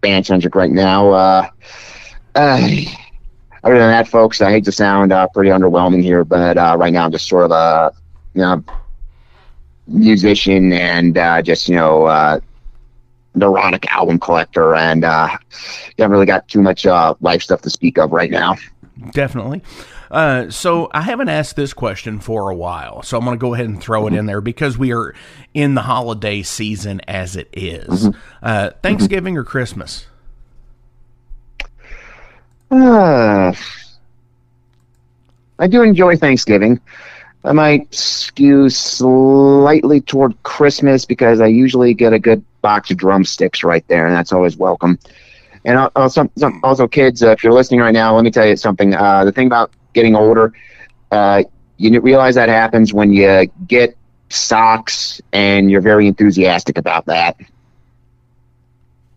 band 0.04 0.28
centric 0.28 0.54
right 0.54 0.70
now. 0.70 1.10
Uh, 1.10 1.50
uh, 2.36 2.60
other 3.64 3.80
than 3.80 3.90
that, 3.90 4.08
folks, 4.08 4.42
I 4.42 4.52
hate 4.52 4.66
to 4.66 4.72
sound 4.72 5.12
uh, 5.12 5.28
pretty 5.34 5.50
underwhelming 5.50 6.04
here, 6.04 6.24
but 6.24 6.58
uh, 6.58 6.76
right 6.78 6.94
now 6.94 7.06
I'm 7.06 7.12
just 7.12 7.28
sort 7.28 7.46
of 7.46 7.52
a 7.52 7.92
you 8.36 8.42
know 8.42 8.64
musician 9.88 10.72
and 10.74 11.18
uh, 11.18 11.42
just 11.42 11.68
you 11.70 11.76
know 11.76 12.06
uh, 12.06 12.40
neurotic 13.34 13.92
album 13.92 14.20
collector, 14.20 14.76
and 14.76 15.06
uh, 15.06 15.30
haven't 15.98 16.12
really 16.12 16.26
got 16.26 16.48
too 16.48 16.62
much 16.62 16.86
uh, 16.86 17.16
life 17.22 17.42
stuff 17.42 17.62
to 17.62 17.70
speak 17.70 17.98
of 17.98 18.12
right 18.12 18.30
now. 18.30 18.56
Definitely. 19.12 19.62
Uh, 20.14 20.48
so 20.52 20.92
I 20.94 21.02
haven't 21.02 21.30
asked 21.30 21.56
this 21.56 21.74
question 21.74 22.20
for 22.20 22.52
a 22.52 22.56
while, 22.56 23.02
so 23.02 23.18
I'm 23.18 23.26
going 23.26 23.36
to 23.36 23.42
go 23.42 23.56
ahead 23.56 23.66
and 23.66 23.82
throw 23.82 24.06
it 24.06 24.14
in 24.14 24.28
there 24.28 24.42
because 24.42 24.78
we 24.78 24.94
are 24.94 25.16
in 25.56 25.74
the 25.74 25.82
holiday 25.82 26.44
season 26.44 27.02
as 27.08 27.36
it 27.36 27.50
is. 27.52 27.88
Mm-hmm. 27.88 28.20
Uh, 28.44 28.70
Thanksgiving 28.84 29.34
mm-hmm. 29.34 29.42
or 29.42 29.44
Christmas? 29.44 30.06
Uh, 32.70 33.54
I 35.58 35.68
do 35.68 35.82
enjoy 35.82 36.16
Thanksgiving. 36.16 36.80
I 37.44 37.52
might 37.54 37.92
skew 37.92 38.70
slightly 38.70 40.00
toward 40.00 40.42
Christmas 40.44 41.06
because 41.06 41.42
I 41.42 41.48
usually 41.48 41.96
get 41.96 42.14
a 42.14 42.20
good 42.20 42.44
box 42.62 42.92
of 42.92 42.98
drumsticks 42.98 43.64
right 43.64 43.86
there, 43.88 44.06
and 44.06 44.16
that's 44.16 44.32
always 44.32 44.58
welcome. 44.58 45.00
And 45.66 45.90
also, 45.96 46.30
also 46.62 46.88
kids, 46.88 47.24
uh, 47.24 47.32
if 47.32 47.44
you're 47.44 47.52
listening 47.52 47.80
right 47.80 47.94
now, 47.94 48.16
let 48.16 48.24
me 48.24 48.30
tell 48.30 48.46
you 48.46 48.58
something. 48.58 48.94
Uh, 48.94 49.26
the 49.26 49.32
thing 49.32 49.48
about 49.48 49.72
getting 49.94 50.16
older, 50.16 50.54
uh, 51.12 51.44
you 51.78 52.00
realize 52.02 52.36
that 52.36 52.50
happens 52.50 52.94
when 52.94 53.14
you 53.14 53.48
get 53.68 53.98
socks, 54.30 55.22
and 55.32 55.70
you're 55.70 55.82
very 55.82 56.08
enthusiastic 56.08 56.78
about 56.78 57.06
that. 57.06 57.38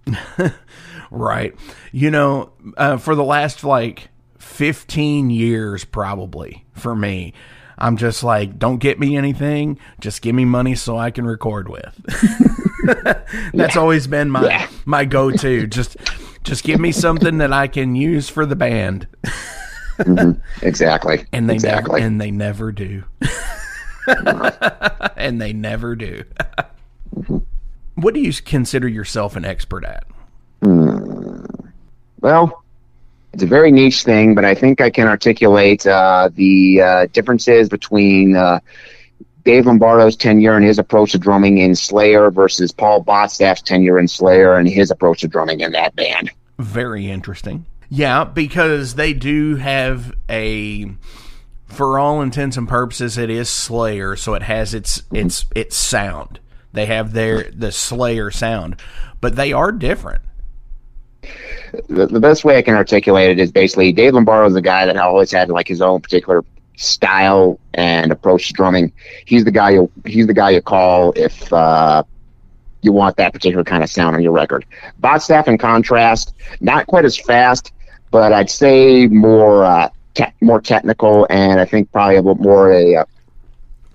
right. 1.10 1.54
You 1.92 2.10
know, 2.10 2.52
uh, 2.76 2.96
for 2.98 3.14
the 3.14 3.24
last 3.24 3.64
like 3.64 4.08
15 4.38 5.30
years, 5.30 5.84
probably 5.84 6.64
for 6.74 6.94
me 6.94 7.32
I'm 7.78 7.96
just 7.96 8.24
like, 8.24 8.58
don't 8.58 8.78
get 8.78 8.98
me 8.98 9.16
anything, 9.16 9.78
just 10.00 10.22
give 10.22 10.34
me 10.34 10.44
money 10.44 10.74
so 10.74 10.96
I 10.96 11.10
can 11.10 11.26
record 11.26 11.68
with. 11.68 11.94
That's 13.52 13.74
yeah. 13.74 13.80
always 13.80 14.06
been 14.06 14.30
my 14.30 14.46
yeah. 14.46 14.68
my 14.84 15.04
go 15.04 15.30
to. 15.30 15.66
Just 15.66 15.96
just 16.42 16.64
give 16.64 16.80
me 16.80 16.92
something 16.92 17.38
that 17.38 17.52
I 17.52 17.66
can 17.66 17.94
use 17.94 18.28
for 18.28 18.46
the 18.46 18.56
band. 18.56 19.08
mm-hmm. 19.98 20.40
Exactly. 20.66 21.26
And 21.32 21.48
they 21.48 21.54
exactly. 21.54 22.00
never 22.00 22.06
and 22.06 22.20
they 22.20 22.30
never 22.30 22.72
do. 22.72 23.04
and 25.16 25.40
they 25.40 25.52
never 25.52 25.96
do. 25.96 26.24
Mm-hmm. 27.14 27.38
What 27.96 28.14
do 28.14 28.20
you 28.20 28.32
consider 28.32 28.88
yourself 28.88 29.36
an 29.36 29.44
expert 29.44 29.84
at? 29.84 30.04
Mm. 30.62 31.70
Well, 32.20 32.62
it's 33.32 33.42
a 33.42 33.46
very 33.46 33.70
niche 33.70 34.02
thing, 34.02 34.34
but 34.34 34.44
I 34.44 34.54
think 34.54 34.80
I 34.80 34.90
can 34.90 35.06
articulate 35.06 35.86
uh, 35.86 36.30
the 36.32 36.80
uh, 36.82 37.06
differences 37.12 37.68
between 37.68 38.36
uh, 38.36 38.60
Dave 39.44 39.66
Lombardo's 39.66 40.16
tenure 40.16 40.56
and 40.56 40.64
his 40.64 40.78
approach 40.78 41.12
to 41.12 41.18
drumming 41.18 41.58
in 41.58 41.74
Slayer 41.74 42.30
versus 42.30 42.72
Paul 42.72 43.04
Bostaph's 43.04 43.62
tenure 43.62 43.98
in 43.98 44.08
Slayer 44.08 44.56
and 44.56 44.68
his 44.68 44.90
approach 44.90 45.20
to 45.20 45.28
drumming 45.28 45.60
in 45.60 45.72
that 45.72 45.94
band. 45.94 46.30
Very 46.58 47.10
interesting. 47.10 47.64
Yeah, 47.88 48.24
because 48.24 48.94
they 48.94 49.12
do 49.12 49.56
have 49.56 50.12
a 50.28 50.90
for 51.66 51.98
all 51.98 52.22
intents 52.22 52.56
and 52.56 52.68
purposes 52.68 53.18
it 53.18 53.30
is 53.30 53.48
Slayer, 53.48 54.16
so 54.16 54.34
it 54.34 54.42
has 54.42 54.74
its 54.74 55.02
mm-hmm. 55.02 55.26
its 55.26 55.46
its 55.54 55.76
sound. 55.76 56.40
They 56.72 56.86
have 56.86 57.12
their 57.12 57.50
the 57.54 57.72
Slayer 57.72 58.30
sound, 58.30 58.76
but 59.20 59.36
they 59.36 59.52
are 59.52 59.72
different 59.72 60.22
the, 61.88 62.06
the 62.06 62.20
best 62.20 62.44
way 62.44 62.56
I 62.56 62.62
can 62.62 62.74
articulate 62.74 63.30
it 63.30 63.38
is 63.38 63.52
basically 63.52 63.92
Dave 63.92 64.14
Lombardo 64.14 64.48
is 64.48 64.54
a 64.54 64.62
guy 64.62 64.86
that 64.86 64.96
always 64.96 65.30
had 65.30 65.48
like 65.48 65.68
his 65.68 65.80
own 65.80 66.00
particular 66.00 66.44
style 66.76 67.58
and 67.74 68.12
approach 68.12 68.48
to 68.48 68.52
drumming. 68.52 68.92
He's 69.24 69.44
the 69.44 69.50
guy 69.50 69.70
you 69.70 69.90
he's 70.04 70.26
the 70.26 70.34
guy 70.34 70.50
you 70.50 70.62
call 70.62 71.12
if 71.16 71.52
uh, 71.52 72.02
you 72.82 72.92
want 72.92 73.16
that 73.16 73.32
particular 73.32 73.64
kind 73.64 73.82
of 73.82 73.90
sound 73.90 74.14
on 74.16 74.22
your 74.22 74.32
record. 74.32 74.64
Bostaph, 75.00 75.48
in 75.48 75.58
contrast, 75.58 76.34
not 76.60 76.86
quite 76.86 77.04
as 77.04 77.16
fast, 77.16 77.72
but 78.10 78.32
I'd 78.32 78.50
say 78.50 79.06
more 79.06 79.64
uh, 79.64 79.88
te- 80.14 80.32
more 80.40 80.60
technical, 80.60 81.26
and 81.30 81.60
I 81.60 81.64
think 81.64 81.90
probably 81.92 82.16
a 82.16 82.22
little 82.22 82.42
more 82.42 82.72
a. 82.72 82.96
Uh, 82.96 83.04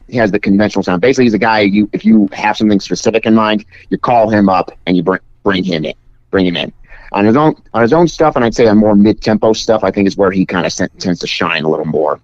he 0.07 0.17
has 0.17 0.31
the 0.31 0.39
conventional 0.39 0.83
sound. 0.83 1.01
Basically, 1.01 1.23
he's 1.23 1.33
a 1.33 1.39
guy 1.39 1.61
you 1.61 1.89
if 1.93 2.03
you 2.03 2.27
have 2.33 2.57
something 2.57 2.79
specific 2.79 3.25
in 3.25 3.33
mind, 3.33 3.65
you 3.89 3.97
call 3.97 4.29
him 4.29 4.49
up 4.49 4.71
and 4.85 4.97
you 4.97 5.03
bring 5.03 5.21
bring 5.43 5.63
him 5.63 5.85
in, 5.85 5.93
bring 6.29 6.45
him 6.45 6.57
in 6.57 6.73
on 7.11 7.25
his 7.25 7.35
own 7.35 7.55
on 7.73 7.81
his 7.81 7.93
own 7.93 8.07
stuff, 8.07 8.35
and 8.35 8.45
I'd 8.45 8.55
say 8.55 8.67
on 8.67 8.77
more 8.77 8.95
mid 8.95 9.21
tempo 9.21 9.53
stuff, 9.53 9.83
I 9.83 9.91
think 9.91 10.07
is 10.07 10.17
where 10.17 10.31
he 10.31 10.45
kind 10.45 10.65
of 10.65 10.73
tends 10.97 11.19
to 11.19 11.27
shine 11.27 11.63
a 11.63 11.69
little 11.69 11.85
more. 11.85 12.19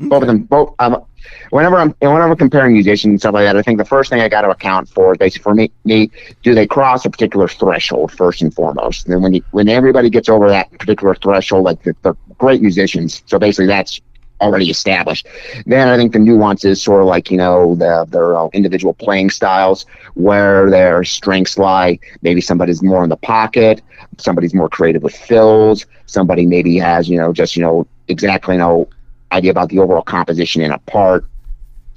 Okay. 0.00 0.08
Both 0.08 0.22
of 0.22 0.28
them, 0.28 0.38
both. 0.44 0.74
Um, 0.78 1.04
whenever 1.50 1.76
I'm 1.76 1.90
whenever 2.00 2.30
I'm 2.30 2.36
comparing 2.36 2.72
musicians 2.72 3.10
and 3.10 3.20
stuff 3.20 3.34
like 3.34 3.44
that, 3.44 3.56
I 3.56 3.62
think 3.62 3.78
the 3.78 3.84
first 3.84 4.08
thing 4.08 4.20
I 4.20 4.28
got 4.28 4.42
to 4.42 4.50
account 4.50 4.88
for 4.88 5.12
is 5.12 5.18
basically 5.18 5.42
for 5.42 5.54
me, 5.54 5.70
me, 5.84 6.10
do 6.42 6.54
they 6.54 6.66
cross 6.66 7.04
a 7.04 7.10
particular 7.10 7.48
threshold 7.48 8.10
first 8.12 8.40
and 8.40 8.52
foremost? 8.54 9.04
And 9.04 9.14
then 9.14 9.22
when 9.22 9.34
you, 9.34 9.42
when 9.50 9.68
everybody 9.68 10.08
gets 10.08 10.30
over 10.30 10.48
that 10.48 10.70
particular 10.78 11.14
threshold, 11.14 11.64
like 11.64 11.82
the, 11.82 11.94
the 12.00 12.14
great 12.38 12.62
musicians, 12.62 13.22
so 13.26 13.38
basically 13.38 13.66
that's 13.66 14.00
already 14.40 14.70
established. 14.70 15.26
Then 15.66 15.88
I 15.88 15.98
think 15.98 16.14
the 16.14 16.18
nuances 16.18 16.80
sort 16.80 17.02
of 17.02 17.06
like, 17.06 17.30
you 17.30 17.36
know, 17.36 17.74
the, 17.74 18.06
their 18.08 18.34
uh, 18.34 18.48
individual 18.54 18.94
playing 18.94 19.28
styles, 19.28 19.84
where 20.14 20.70
their 20.70 21.04
strengths 21.04 21.58
lie. 21.58 21.98
Maybe 22.22 22.40
somebody's 22.40 22.82
more 22.82 23.04
in 23.04 23.10
the 23.10 23.18
pocket, 23.18 23.82
somebody's 24.16 24.54
more 24.54 24.70
creative 24.70 25.02
with 25.02 25.14
fills, 25.14 25.84
somebody 26.06 26.46
maybe 26.46 26.78
has, 26.78 27.06
you 27.06 27.18
know, 27.18 27.34
just, 27.34 27.54
you 27.54 27.62
know, 27.62 27.86
exactly 28.08 28.56
no 28.56 28.88
idea 29.32 29.50
about 29.50 29.68
the 29.68 29.78
overall 29.78 30.02
composition 30.02 30.62
in 30.62 30.72
a 30.72 30.78
part. 30.78 31.24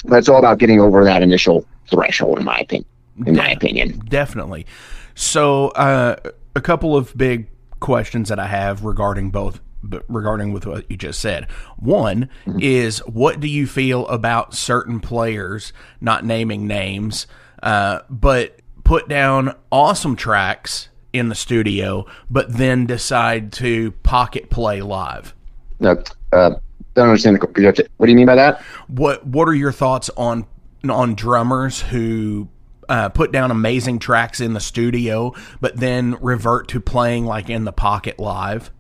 But 0.06 0.18
it's 0.18 0.30
all 0.30 0.40
about 0.40 0.60
getting 0.60 0.80
over 0.80 1.04
that 1.04 1.22
initial 1.22 1.66
threshold, 1.90 2.40
in 2.40 2.46
my 2.46 2.58
opinion. 2.58 2.88
In 3.26 3.36
my 3.36 3.52
opinion, 3.52 4.00
definitely. 4.10 4.66
So, 5.14 5.68
uh, 5.70 6.16
a 6.56 6.62
couple 6.62 6.98
of 6.98 7.16
big 7.16 7.48
questions 7.80 8.30
that 8.30 8.40
I 8.40 8.48
have 8.48 8.84
regarding 8.84 9.30
both 9.30 9.62
regarding 10.08 10.54
with 10.54 10.66
what 10.66 10.90
you 10.90 10.98
just 10.98 11.20
said. 11.20 11.50
One 11.78 12.30
mm-hmm. 12.46 12.60
is 12.62 13.00
what 13.00 13.40
do 13.40 13.48
you 13.48 13.68
feel 13.68 14.08
about 14.08 14.54
certain 14.54 15.00
players, 15.00 15.74
not 16.00 16.26
naming 16.26 16.68
names, 16.68 17.28
uh, 17.62 18.00
but 18.10 18.60
put 18.84 19.08
down 19.08 19.56
awesome 19.72 20.16
tracks 20.16 20.90
in 21.12 21.30
the 21.30 21.36
studio, 21.36 22.06
but 22.30 22.54
then 22.54 22.86
decide 22.86 23.52
to 23.54 23.92
pocket 24.04 24.50
play 24.50 24.82
live? 24.82 25.36
No, 25.80 26.02
uh, 26.32 26.56
don't 26.96 27.10
understand. 27.10 27.38
The, 27.38 27.90
what 27.98 28.06
do 28.06 28.12
you 28.12 28.16
mean 28.16 28.28
by 28.28 28.36
that? 28.36 28.62
What 28.88 29.26
What 29.26 29.48
are 29.48 29.54
your 29.54 29.72
thoughts 29.72 30.10
on 30.16 30.46
on 30.88 31.16
drummers 31.16 31.82
who 31.82 32.50
uh, 32.90 33.10
put 33.10 33.32
down 33.32 33.52
amazing 33.52 34.00
tracks 34.00 34.42
in 34.42 34.54
the 34.54 34.60
studio, 34.60 35.34
but 35.62 35.78
then 35.78 36.18
revert 36.22 36.68
to 36.70 36.80
playing 36.82 37.26
like 37.26 37.50
in 37.50 37.64
the 37.64 37.74
pocket 37.74 38.20
live? 38.20 38.72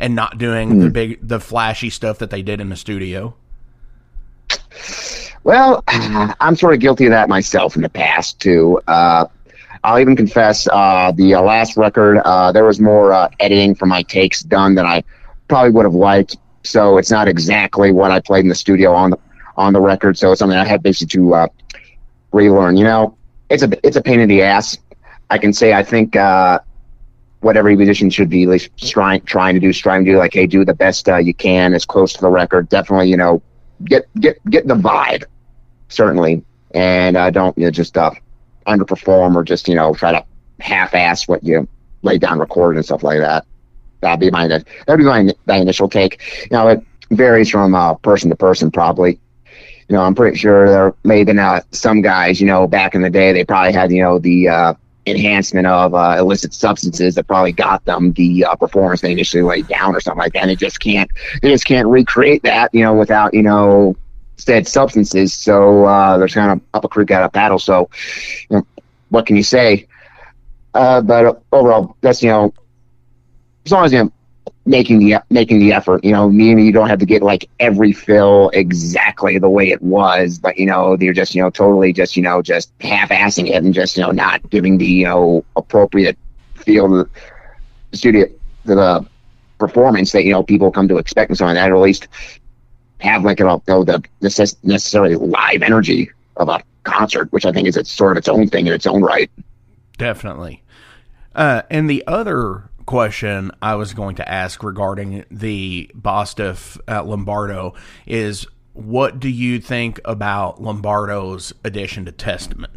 and 0.00 0.14
not 0.14 0.38
doing 0.38 0.70
mm. 0.70 0.80
the 0.80 0.86
hmm. 0.86 0.92
big 0.92 1.18
the 1.28 1.38
flashy 1.38 1.90
stuff 1.90 2.18
that 2.18 2.30
they 2.30 2.42
did 2.42 2.60
in 2.60 2.70
the 2.70 2.76
studio? 2.76 3.36
Well, 5.44 5.84
I'm 5.88 6.56
sort 6.56 6.74
of 6.74 6.80
guilty 6.80 7.04
of 7.04 7.10
that 7.10 7.28
myself 7.28 7.76
in 7.76 7.82
the 7.82 7.88
past 7.90 8.40
too. 8.40 8.80
Uh, 8.88 9.26
I'll 9.84 9.98
even 9.98 10.16
confess, 10.16 10.68
uh, 10.70 11.12
the 11.12 11.34
uh, 11.34 11.42
last 11.42 11.76
record, 11.76 12.18
uh, 12.18 12.52
there 12.52 12.64
was 12.64 12.80
more 12.80 13.12
uh, 13.12 13.28
editing 13.38 13.74
for 13.74 13.86
my 13.86 14.02
takes 14.02 14.42
done 14.42 14.74
than 14.74 14.84
I 14.84 15.04
probably 15.48 15.70
would 15.70 15.84
have 15.84 15.94
liked. 15.94 16.36
So 16.62 16.98
it's 16.98 17.10
not 17.10 17.28
exactly 17.28 17.92
what 17.92 18.10
I 18.10 18.20
played 18.20 18.44
in 18.44 18.48
the 18.48 18.54
studio 18.54 18.92
on 18.92 19.10
the 19.10 19.18
on 19.56 19.72
the 19.72 19.80
record. 19.80 20.18
So 20.18 20.32
it's 20.32 20.38
something 20.38 20.58
I 20.58 20.64
had 20.64 20.82
basically 20.82 21.18
to 21.18 21.34
uh, 21.34 21.46
relearn. 22.32 22.76
You 22.76 22.84
know, 22.84 23.16
it's 23.48 23.62
a 23.62 23.86
it's 23.86 23.96
a 23.96 24.02
pain 24.02 24.20
in 24.20 24.28
the 24.28 24.42
ass. 24.42 24.78
I 25.30 25.38
can 25.38 25.52
say 25.52 25.72
I 25.72 25.82
think 25.82 26.16
uh, 26.16 26.60
what 27.40 27.56
every 27.56 27.76
musician 27.76 28.10
should 28.10 28.28
be 28.28 28.44
at 28.44 28.48
least 28.48 28.70
trying 28.76 29.22
trying 29.22 29.54
to 29.54 29.60
do, 29.60 29.72
trying 29.72 30.04
to 30.04 30.10
do 30.12 30.18
like, 30.18 30.34
hey, 30.34 30.46
do 30.46 30.64
the 30.64 30.74
best 30.74 31.08
uh, 31.08 31.16
you 31.16 31.34
can 31.34 31.74
as 31.74 31.84
close 31.84 32.12
to 32.14 32.20
the 32.20 32.30
record. 32.30 32.68
Definitely, 32.68 33.08
you 33.08 33.16
know, 33.16 33.42
get 33.84 34.08
get 34.20 34.38
get 34.50 34.66
the 34.66 34.74
vibe, 34.74 35.24
certainly, 35.88 36.44
and 36.72 37.16
uh, 37.16 37.30
don't 37.30 37.56
you 37.56 37.64
know, 37.64 37.70
just 37.70 37.96
uh, 37.96 38.10
underperform 38.66 39.34
or 39.34 39.42
just 39.42 39.68
you 39.68 39.74
know 39.74 39.94
try 39.94 40.12
to 40.12 40.24
half-ass 40.60 41.26
what 41.26 41.42
you 41.42 41.66
lay 42.02 42.18
down 42.18 42.38
recorded 42.38 42.76
and 42.76 42.84
stuff 42.84 43.02
like 43.02 43.18
that. 43.18 43.46
That'd 44.00 44.20
be 44.20 44.30
my 44.30 44.48
that'd 44.48 44.66
be 44.86 45.04
my, 45.04 45.30
my 45.46 45.56
initial 45.56 45.88
take. 45.88 46.20
You 46.50 46.56
know, 46.56 46.68
it 46.68 46.82
varies 47.10 47.50
from 47.50 47.74
uh, 47.74 47.94
person 47.94 48.30
to 48.30 48.36
person, 48.36 48.70
probably. 48.70 49.18
You 49.88 49.96
know, 49.96 50.02
I'm 50.02 50.14
pretty 50.14 50.36
sure 50.38 50.68
there 50.68 50.94
may 51.02 51.18
have 51.18 51.26
been 51.26 51.38
uh, 51.40 51.62
some 51.72 52.00
guys, 52.00 52.40
you 52.40 52.46
know, 52.46 52.68
back 52.68 52.94
in 52.94 53.02
the 53.02 53.10
day, 53.10 53.32
they 53.32 53.44
probably 53.44 53.72
had, 53.72 53.90
you 53.90 54.00
know, 54.00 54.20
the 54.20 54.48
uh, 54.48 54.74
enhancement 55.04 55.66
of 55.66 55.94
uh, 55.94 56.14
illicit 56.16 56.54
substances 56.54 57.16
that 57.16 57.26
probably 57.26 57.50
got 57.50 57.84
them 57.86 58.12
the 58.12 58.44
uh, 58.44 58.54
performance 58.54 59.00
they 59.00 59.10
initially 59.10 59.42
laid 59.42 59.66
down 59.66 59.96
or 59.96 60.00
something 60.00 60.20
like 60.20 60.32
that. 60.34 60.42
And 60.42 60.50
they 60.50 60.54
just 60.54 60.78
can't, 60.78 61.10
they 61.42 61.50
just 61.50 61.64
can't 61.64 61.88
recreate 61.88 62.44
that, 62.44 62.72
you 62.72 62.84
know, 62.84 62.94
without, 62.94 63.34
you 63.34 63.42
know, 63.42 63.96
said 64.36 64.68
substances. 64.68 65.34
So 65.34 65.84
uh, 65.84 66.18
there's 66.18 66.34
kind 66.34 66.52
of 66.52 66.60
up 66.72 66.84
a 66.84 66.88
creek 66.88 67.10
out 67.10 67.24
of 67.24 67.32
paddle. 67.32 67.58
So, 67.58 67.90
you 68.48 68.58
know, 68.58 68.66
what 69.08 69.26
can 69.26 69.34
you 69.34 69.42
say? 69.42 69.88
Uh, 70.72 71.00
but 71.00 71.42
overall, 71.50 71.96
that's 72.00 72.22
you 72.22 72.28
know, 72.28 72.54
as 73.70 73.72
long 73.72 73.84
as 73.84 73.92
you 73.92 74.04
know, 74.04 74.12
making 74.66 74.98
the 74.98 75.22
making 75.30 75.60
the 75.60 75.72
effort. 75.72 76.04
You 76.04 76.12
know, 76.12 76.28
meaning 76.28 76.66
you 76.66 76.72
don't 76.72 76.88
have 76.88 76.98
to 76.98 77.06
get 77.06 77.22
like 77.22 77.48
every 77.60 77.92
fill 77.92 78.50
exactly 78.50 79.38
the 79.38 79.48
way 79.48 79.70
it 79.70 79.80
was, 79.80 80.38
but 80.38 80.58
you 80.58 80.66
know, 80.66 80.96
you're 80.98 81.14
just 81.14 81.34
you 81.34 81.42
know 81.42 81.50
totally 81.50 81.92
just 81.92 82.16
you 82.16 82.22
know 82.22 82.42
just 82.42 82.72
half-assing 82.80 83.48
it 83.48 83.62
and 83.62 83.72
just 83.72 83.96
you 83.96 84.02
know 84.02 84.10
not 84.10 84.48
giving 84.50 84.78
the 84.78 84.86
you 84.86 85.04
know 85.04 85.44
appropriate 85.56 86.18
feel 86.54 86.88
to 86.88 87.10
the 87.90 87.96
studio 87.96 88.26
to 88.66 88.74
the 88.74 89.06
performance 89.58 90.12
that 90.12 90.24
you 90.24 90.32
know 90.32 90.42
people 90.42 90.72
come 90.72 90.88
to 90.88 90.98
expect 90.98 91.30
and 91.30 91.38
so 91.38 91.46
on. 91.46 91.54
That 91.54 91.70
at 91.70 91.78
least 91.78 92.08
have 92.98 93.24
like 93.24 93.38
you 93.38 93.46
know 93.46 93.62
the 93.84 94.02
necess- 94.20 94.56
necessarily 94.64 95.14
live 95.14 95.62
energy 95.62 96.10
of 96.36 96.48
a 96.48 96.60
concert, 96.82 97.32
which 97.32 97.46
I 97.46 97.52
think 97.52 97.68
is 97.68 97.76
it's 97.76 97.92
sort 97.92 98.12
of 98.12 98.18
its 98.18 98.28
own 98.28 98.48
thing 98.48 98.66
in 98.66 98.72
its 98.72 98.86
own 98.86 99.02
right. 99.02 99.30
Definitely. 99.96 100.62
Uh, 101.34 101.62
and 101.70 101.88
the 101.88 102.02
other 102.06 102.69
question 102.90 103.52
I 103.62 103.76
was 103.76 103.94
going 103.94 104.16
to 104.16 104.28
ask 104.28 104.64
regarding 104.64 105.24
the 105.30 105.88
Bostaph 105.94 106.76
at 106.88 107.06
Lombardo 107.06 107.74
is 108.04 108.48
what 108.72 109.20
do 109.20 109.28
you 109.28 109.60
think 109.60 110.00
about 110.04 110.60
Lombardo's 110.60 111.52
addition 111.62 112.06
to 112.06 112.10
Testament? 112.10 112.72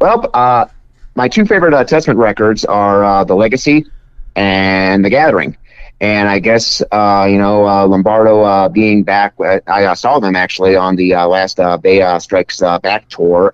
Well, 0.00 0.28
uh, 0.34 0.66
my 1.14 1.28
two 1.28 1.44
favorite 1.44 1.72
uh, 1.72 1.84
Testament 1.84 2.18
records 2.18 2.64
are 2.64 3.04
uh, 3.04 3.22
The 3.22 3.36
Legacy 3.36 3.86
and 4.34 5.04
The 5.04 5.10
Gathering. 5.10 5.56
And 6.00 6.28
I 6.28 6.38
guess, 6.38 6.80
uh, 6.92 7.26
you 7.28 7.38
know, 7.38 7.66
uh, 7.66 7.84
Lombardo 7.86 8.42
uh, 8.42 8.68
being 8.68 9.02
back, 9.02 9.34
I 9.66 9.94
saw 9.94 10.20
them 10.20 10.36
actually 10.36 10.76
on 10.76 10.94
the 10.94 11.14
last 11.14 11.58
Bay 11.82 12.18
Strikes 12.20 12.60
Back 12.60 13.08
tour. 13.08 13.52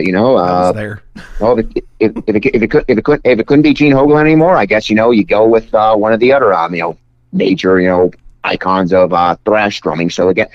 you 0.00 0.12
know, 0.12 0.36
uh, 0.36 0.72
there. 0.72 1.02
Well, 1.40 1.58
if, 1.60 1.66
if, 2.00 2.12
if, 2.26 2.36
it, 2.36 2.46
if, 2.46 2.62
it 2.62 2.70
could, 2.70 2.84
if 2.88 2.98
it 2.98 3.04
could, 3.04 3.20
if 3.24 3.38
it 3.38 3.46
couldn't 3.46 3.62
be 3.62 3.72
Gene 3.72 3.92
Hoglan 3.92 4.22
anymore, 4.22 4.56
I 4.56 4.66
guess 4.66 4.90
you 4.90 4.96
know 4.96 5.12
you 5.12 5.24
go 5.24 5.46
with 5.46 5.72
one 5.72 6.12
of 6.12 6.18
the 6.18 6.32
other, 6.32 6.52
um, 6.52 6.74
you 6.74 6.80
know, 6.80 6.98
major, 7.32 7.80
you 7.80 7.88
know, 7.88 8.10
icons 8.42 8.92
of 8.92 9.10
thrash 9.44 9.80
drumming. 9.80 10.10
So 10.10 10.28
again, 10.28 10.48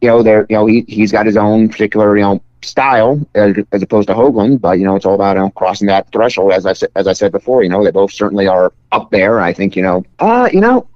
you 0.00 0.08
know, 0.08 0.22
there, 0.22 0.46
you 0.48 0.56
know, 0.56 0.66
he 0.66 0.84
he's 0.88 1.12
got 1.12 1.26
his 1.26 1.36
own 1.36 1.68
particular, 1.68 2.16
you 2.16 2.22
know, 2.22 2.42
style 2.64 3.20
as, 3.34 3.56
as, 3.72 3.82
opposed 3.82 4.08
to 4.08 4.14
Hoglan, 4.14 4.60
but 4.60 4.78
you 4.78 4.84
know 4.84 4.96
it's 4.96 5.06
all 5.06 5.14
about 5.14 5.36
you 5.36 5.42
know, 5.42 5.50
crossing 5.50 5.88
that 5.88 6.10
threshold. 6.12 6.52
As 6.52 6.66
I 6.66 6.72
said, 6.72 6.90
as 6.96 7.06
I 7.06 7.12
said 7.12 7.32
before, 7.32 7.62
you 7.62 7.68
know 7.68 7.84
they 7.84 7.90
both 7.90 8.12
certainly 8.12 8.46
are 8.46 8.72
up 8.90 9.10
there. 9.10 9.40
I 9.40 9.52
think 9.52 9.76
you 9.76 9.82
know, 9.82 10.04
uh, 10.18 10.48
you 10.52 10.60
know, 10.60 10.88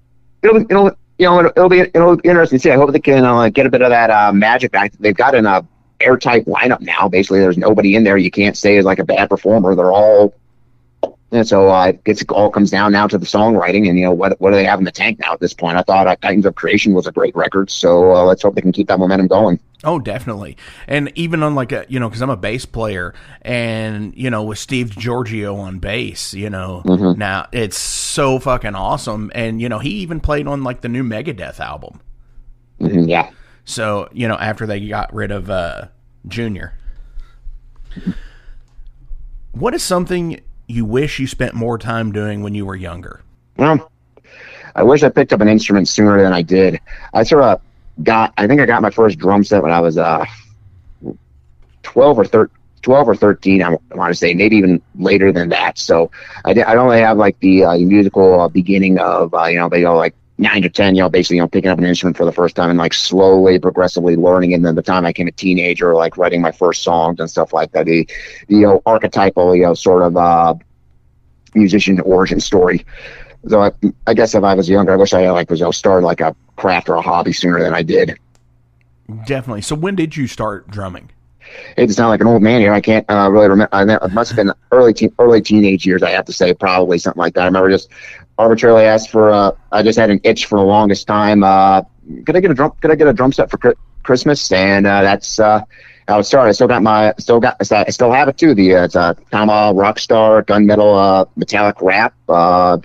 it'll 0.42 0.62
it'll 0.62 0.90
you 1.18 1.26
know 1.26 1.38
it'll, 1.40 1.52
it'll 1.56 1.68
be 1.68 1.80
it'll 1.80 2.16
be 2.16 2.28
interesting 2.28 2.58
to 2.58 2.62
see. 2.62 2.70
I 2.70 2.76
hope 2.76 2.92
they 2.92 3.00
can 3.00 3.24
uh, 3.24 3.48
get 3.48 3.66
a 3.66 3.70
bit 3.70 3.82
of 3.82 3.90
that 3.90 4.10
uh, 4.10 4.32
magic. 4.32 4.72
back. 4.72 4.92
they've 4.98 5.16
got 5.16 5.34
an 5.34 5.46
uh, 5.46 5.62
airtight 6.00 6.46
lineup 6.46 6.80
now. 6.80 7.08
Basically, 7.08 7.40
there's 7.40 7.58
nobody 7.58 7.94
in 7.94 8.04
there 8.04 8.16
you 8.16 8.30
can't 8.30 8.56
say 8.56 8.76
is 8.76 8.84
like 8.84 8.98
a 8.98 9.04
bad 9.04 9.28
performer. 9.28 9.74
They're 9.74 9.92
all 9.92 10.34
and 11.36 11.46
so 11.46 11.68
uh, 11.68 11.92
it 12.04 12.30
all 12.30 12.50
comes 12.50 12.70
down 12.70 12.92
now 12.92 13.06
to 13.06 13.18
the 13.18 13.26
songwriting 13.26 13.88
and 13.88 13.98
you 13.98 14.04
know 14.04 14.12
what 14.12 14.40
what 14.40 14.50
do 14.50 14.56
they 14.56 14.64
have 14.64 14.78
in 14.78 14.84
the 14.84 14.92
tank 14.92 15.18
now 15.18 15.32
at 15.32 15.40
this 15.40 15.52
point. 15.52 15.76
I 15.76 15.82
thought 15.82 16.06
uh, 16.06 16.16
Titans 16.16 16.46
of 16.46 16.54
Creation 16.54 16.94
was 16.94 17.06
a 17.06 17.12
great 17.12 17.36
record, 17.36 17.70
so 17.70 18.14
uh, 18.14 18.24
let's 18.24 18.42
hope 18.42 18.54
they 18.54 18.62
can 18.62 18.72
keep 18.72 18.88
that 18.88 18.98
momentum 18.98 19.26
going. 19.26 19.60
Oh, 19.84 19.98
definitely. 19.98 20.56
And 20.88 21.12
even 21.14 21.42
on 21.42 21.54
like 21.54 21.72
a 21.72 21.84
you 21.88 22.00
know 22.00 22.08
because 22.08 22.22
I'm 22.22 22.30
a 22.30 22.36
bass 22.36 22.64
player 22.64 23.14
and 23.42 24.16
you 24.16 24.30
know 24.30 24.42
with 24.42 24.58
Steve 24.58 24.90
Giorgio 24.96 25.56
on 25.56 25.78
bass, 25.78 26.32
you 26.32 26.50
know 26.50 26.82
mm-hmm. 26.84 27.18
now 27.18 27.48
it's 27.52 27.76
so 27.78 28.38
fucking 28.38 28.74
awesome. 28.74 29.30
And 29.34 29.60
you 29.60 29.68
know 29.68 29.78
he 29.78 29.90
even 29.90 30.20
played 30.20 30.46
on 30.46 30.64
like 30.64 30.80
the 30.80 30.88
new 30.88 31.04
Megadeth 31.04 31.60
album. 31.60 32.00
Mm-hmm, 32.80 33.08
yeah. 33.08 33.30
So 33.64 34.08
you 34.12 34.26
know 34.26 34.36
after 34.36 34.66
they 34.66 34.86
got 34.88 35.12
rid 35.12 35.30
of 35.30 35.50
uh, 35.50 35.88
Junior. 36.26 36.74
What 39.52 39.72
is 39.72 39.82
something 39.82 40.40
you 40.66 40.84
wish 40.84 41.18
you 41.18 41.26
spent 41.26 41.54
more 41.54 41.78
time 41.78 42.12
doing 42.12 42.42
when 42.42 42.54
you 42.54 42.66
were 42.66 42.76
younger? 42.76 43.22
Well, 43.56 43.90
I 44.74 44.82
wish 44.82 45.02
I 45.02 45.08
picked 45.08 45.32
up 45.32 45.40
an 45.40 45.48
instrument 45.48 45.88
sooner 45.88 46.22
than 46.22 46.32
I 46.32 46.42
did. 46.42 46.80
I 47.14 47.22
sort 47.22 47.42
of 47.42 47.60
got, 48.02 48.34
I 48.36 48.46
think 48.46 48.60
I 48.60 48.66
got 48.66 48.82
my 48.82 48.90
first 48.90 49.18
drum 49.18 49.44
set 49.44 49.62
when 49.62 49.72
I 49.72 49.80
was 49.80 49.96
uh, 49.96 50.24
12 51.82 52.18
or 52.18 52.24
13. 52.24 52.56
12 52.82 53.08
or 53.08 53.16
13, 53.16 53.64
I 53.64 53.70
want 53.96 54.12
to 54.12 54.14
say, 54.14 54.32
maybe 54.32 54.54
even 54.58 54.80
later 54.94 55.32
than 55.32 55.48
that. 55.48 55.76
So 55.76 56.12
I, 56.44 56.50
I 56.50 56.54
don't 56.54 56.86
really 56.86 57.00
have 57.00 57.18
like 57.18 57.36
the 57.40 57.64
uh, 57.64 57.76
musical 57.78 58.42
uh, 58.42 58.48
beginning 58.48 59.00
of, 59.00 59.34
uh, 59.34 59.46
you 59.46 59.58
know, 59.58 59.68
they 59.68 59.80
go 59.80 59.96
like 59.96 60.14
nine 60.38 60.62
to 60.62 60.68
10, 60.68 60.94
you 60.94 61.02
know, 61.02 61.08
basically, 61.08 61.36
you 61.36 61.42
know, 61.42 61.48
picking 61.48 61.70
up 61.70 61.78
an 61.78 61.84
instrument 61.84 62.16
for 62.16 62.24
the 62.24 62.32
first 62.32 62.56
time 62.56 62.70
and 62.70 62.78
like 62.78 62.92
slowly, 62.92 63.58
progressively 63.58 64.16
learning. 64.16 64.54
And 64.54 64.64
then 64.64 64.74
the 64.74 64.82
time 64.82 65.06
I 65.06 65.10
became 65.10 65.28
a 65.28 65.32
teenager, 65.32 65.94
like 65.94 66.18
writing 66.18 66.42
my 66.42 66.52
first 66.52 66.82
songs 66.82 67.20
and 67.20 67.30
stuff 67.30 67.52
like 67.52 67.72
that, 67.72 67.86
the, 67.86 68.06
the 68.48 68.54
you 68.54 68.62
know, 68.62 68.82
archetypal, 68.84 69.56
you 69.56 69.62
know, 69.62 69.74
sort 69.74 70.02
of 70.02 70.16
uh, 70.16 70.54
musician 71.54 72.00
origin 72.00 72.40
story. 72.40 72.84
So 73.48 73.62
I, 73.62 73.72
I 74.06 74.14
guess 74.14 74.34
if 74.34 74.44
I 74.44 74.54
was 74.54 74.68
younger, 74.68 74.92
I 74.92 74.96
wish 74.96 75.14
I 75.14 75.30
like 75.30 75.50
was 75.50 75.60
you 75.60 75.66
know, 75.66 75.70
started 75.70 76.04
like 76.04 76.20
a 76.20 76.34
craft 76.56 76.88
or 76.88 76.94
a 76.96 77.02
hobby 77.02 77.32
sooner 77.32 77.62
than 77.62 77.72
I 77.72 77.82
did. 77.82 78.18
Definitely. 79.24 79.62
So 79.62 79.74
when 79.74 79.94
did 79.94 80.16
you 80.16 80.26
start 80.26 80.68
drumming? 80.68 81.10
It's 81.76 81.96
not 81.96 82.08
like 82.08 82.20
an 82.20 82.26
old 82.26 82.42
man 82.42 82.60
here. 82.60 82.72
I 82.72 82.80
can't 82.80 83.08
uh, 83.08 83.30
really 83.30 83.48
remember. 83.48 83.70
It 83.72 84.12
must 84.12 84.30
have 84.30 84.36
been 84.36 84.52
early 84.72 84.92
teen, 84.92 85.14
early 85.18 85.40
teenage 85.40 85.86
years. 85.86 86.02
I 86.02 86.10
have 86.10 86.24
to 86.26 86.32
say, 86.32 86.52
probably 86.52 86.98
something 86.98 87.20
like 87.20 87.34
that. 87.34 87.42
I 87.42 87.44
remember 87.46 87.70
just 87.70 87.88
arbitrarily 88.38 88.84
asked 88.84 89.10
for. 89.10 89.30
Uh, 89.30 89.52
I 89.72 89.82
just 89.82 89.98
had 89.98 90.10
an 90.10 90.20
itch 90.24 90.46
for 90.46 90.58
the 90.58 90.64
longest 90.64 91.06
time. 91.06 91.42
Uh, 91.42 91.82
could 92.24 92.36
I 92.36 92.40
get 92.40 92.50
a 92.50 92.54
drum? 92.54 92.72
Could 92.80 92.90
I 92.90 92.94
get 92.94 93.06
a 93.06 93.12
drum 93.12 93.32
set 93.32 93.50
for 93.50 93.74
Christmas? 94.02 94.52
And 94.52 94.86
uh, 94.86 95.02
that's 95.02 95.40
uh, 95.40 95.62
how 96.08 96.18
it 96.18 96.24
started. 96.24 96.50
I 96.50 96.52
still 96.52 96.68
got 96.68 96.82
my, 96.82 97.14
still 97.18 97.40
got, 97.40 97.56
I 97.72 97.90
still 97.90 98.12
have 98.12 98.28
it 98.28 98.38
too. 98.38 98.54
The 98.54 98.76
uh, 98.76 98.84
it's 98.84 98.94
a 98.94 99.16
Tama 99.30 99.72
Rockstar 99.74 100.44
gunmetal 100.44 101.22
uh, 101.22 101.24
metallic 101.36 101.80
wrap. 101.80 102.14
Uh, 102.28 102.78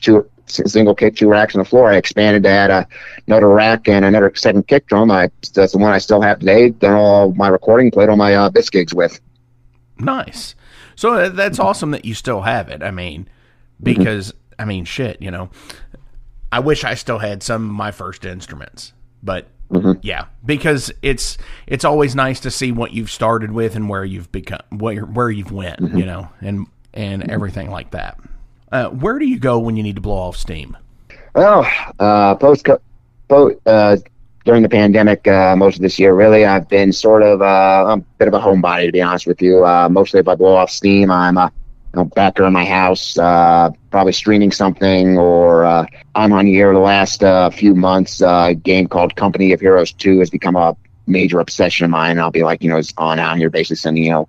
two 0.00 0.28
single 0.46 0.94
kick, 0.94 1.16
two 1.16 1.28
racks 1.28 1.54
on 1.54 1.60
the 1.60 1.64
floor. 1.64 1.90
I 1.90 1.96
expanded 1.96 2.42
to 2.42 2.48
add 2.50 2.70
a, 2.70 2.86
another 3.26 3.48
rack 3.48 3.88
and 3.88 4.04
another 4.04 4.30
second 4.34 4.66
kick 4.68 4.86
drum. 4.86 5.10
I 5.10 5.30
that's 5.54 5.72
the 5.72 5.78
one 5.78 5.92
I 5.92 5.98
still 5.98 6.20
have 6.20 6.40
today. 6.40 6.70
Done 6.70 6.94
all 6.94 7.32
my 7.32 7.48
recording, 7.48 7.90
played 7.90 8.08
all 8.08 8.16
my 8.16 8.34
uh, 8.34 8.50
Bis 8.50 8.68
gigs 8.68 8.94
with. 8.94 9.20
Nice. 9.98 10.54
So 10.96 11.14
uh, 11.14 11.28
that's 11.30 11.58
awesome 11.58 11.92
that 11.92 12.04
you 12.04 12.14
still 12.14 12.42
have 12.42 12.68
it. 12.68 12.82
I 12.82 12.90
mean, 12.90 13.28
because 13.82 14.28
mm-hmm 14.32 14.38
I 14.58 14.64
mean, 14.64 14.84
shit, 14.84 15.20
you 15.20 15.30
know. 15.30 15.50
I 16.52 16.60
wish 16.60 16.84
I 16.84 16.94
still 16.94 17.18
had 17.18 17.42
some 17.42 17.68
of 17.68 17.74
my 17.74 17.90
first 17.90 18.24
instruments, 18.24 18.92
but 19.22 19.48
mm-hmm. 19.70 19.98
yeah, 20.02 20.26
because 20.46 20.92
it's 21.02 21.36
it's 21.66 21.84
always 21.84 22.14
nice 22.14 22.38
to 22.40 22.50
see 22.50 22.70
what 22.70 22.92
you've 22.92 23.10
started 23.10 23.50
with 23.50 23.74
and 23.74 23.88
where 23.88 24.04
you've 24.04 24.30
become, 24.30 24.60
where 24.70 25.02
where 25.02 25.30
you've 25.30 25.50
went, 25.50 25.80
mm-hmm. 25.80 25.98
you 25.98 26.06
know, 26.06 26.28
and 26.40 26.66
and 26.92 27.22
mm-hmm. 27.22 27.30
everything 27.30 27.70
like 27.70 27.90
that. 27.90 28.18
Uh, 28.70 28.88
where 28.90 29.18
do 29.18 29.26
you 29.26 29.38
go 29.38 29.58
when 29.58 29.76
you 29.76 29.82
need 29.82 29.96
to 29.96 30.00
blow 30.00 30.16
off 30.16 30.36
steam? 30.36 30.76
Well, 31.34 31.66
uh, 31.98 32.36
post, 32.36 32.66
post 33.28 33.56
uh, 33.66 33.96
during 34.44 34.62
the 34.62 34.68
pandemic, 34.68 35.26
uh, 35.26 35.56
most 35.56 35.76
of 35.76 35.82
this 35.82 35.98
year, 35.98 36.14
really, 36.14 36.44
I've 36.44 36.68
been 36.68 36.92
sort 36.92 37.22
of 37.22 37.42
uh, 37.42 37.86
a 37.88 37.96
bit 38.18 38.28
of 38.28 38.34
a 38.34 38.38
homebody, 38.38 38.86
to 38.86 38.92
be 38.92 39.02
honest 39.02 39.26
with 39.26 39.42
you. 39.42 39.64
Uh, 39.64 39.88
mostly, 39.88 40.20
if 40.20 40.28
I 40.28 40.34
blow 40.34 40.54
off 40.54 40.70
steam, 40.70 41.10
I'm 41.10 41.38
uh, 41.38 41.50
know, 41.96 42.04
back 42.04 42.38
in 42.38 42.52
my 42.52 42.64
house, 42.64 43.18
uh, 43.18 43.70
probably 43.90 44.12
streaming 44.12 44.52
something, 44.52 45.18
or 45.18 45.64
uh, 45.64 45.86
I'm 46.14 46.32
on 46.32 46.46
here 46.46 46.72
the 46.72 46.78
last 46.78 47.22
uh, 47.22 47.50
few 47.50 47.74
months. 47.74 48.22
Uh, 48.22 48.46
a 48.50 48.54
game 48.54 48.86
called 48.86 49.16
Company 49.16 49.52
of 49.52 49.60
Heroes 49.60 49.92
2 49.92 50.20
has 50.20 50.30
become 50.30 50.56
a 50.56 50.76
major 51.06 51.40
obsession 51.40 51.84
of 51.84 51.90
mine. 51.90 52.18
I'll 52.18 52.30
be 52.30 52.44
like, 52.44 52.62
you 52.62 52.70
know, 52.70 52.76
it's 52.76 52.92
on 52.96 53.18
out 53.18 53.36
here 53.36 53.50
basically 53.50 53.76
sending, 53.76 54.04
you 54.04 54.10
know, 54.10 54.26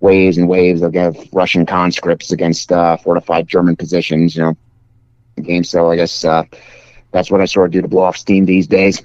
waves 0.00 0.38
and 0.38 0.48
waves 0.48 0.82
of 0.82 0.94
Russian 1.32 1.66
conscripts 1.66 2.32
against 2.32 2.72
uh, 2.72 2.96
fortified 2.96 3.48
German 3.48 3.76
positions. 3.76 4.36
You 4.36 4.42
know, 4.42 4.56
game. 5.42 5.64
So 5.64 5.90
I 5.90 5.96
guess 5.96 6.24
uh, 6.24 6.44
that's 7.12 7.30
what 7.30 7.40
I 7.40 7.46
sort 7.46 7.66
of 7.66 7.72
do 7.72 7.82
to 7.82 7.88
blow 7.88 8.02
off 8.02 8.16
steam 8.16 8.44
these 8.44 8.66
days. 8.66 9.02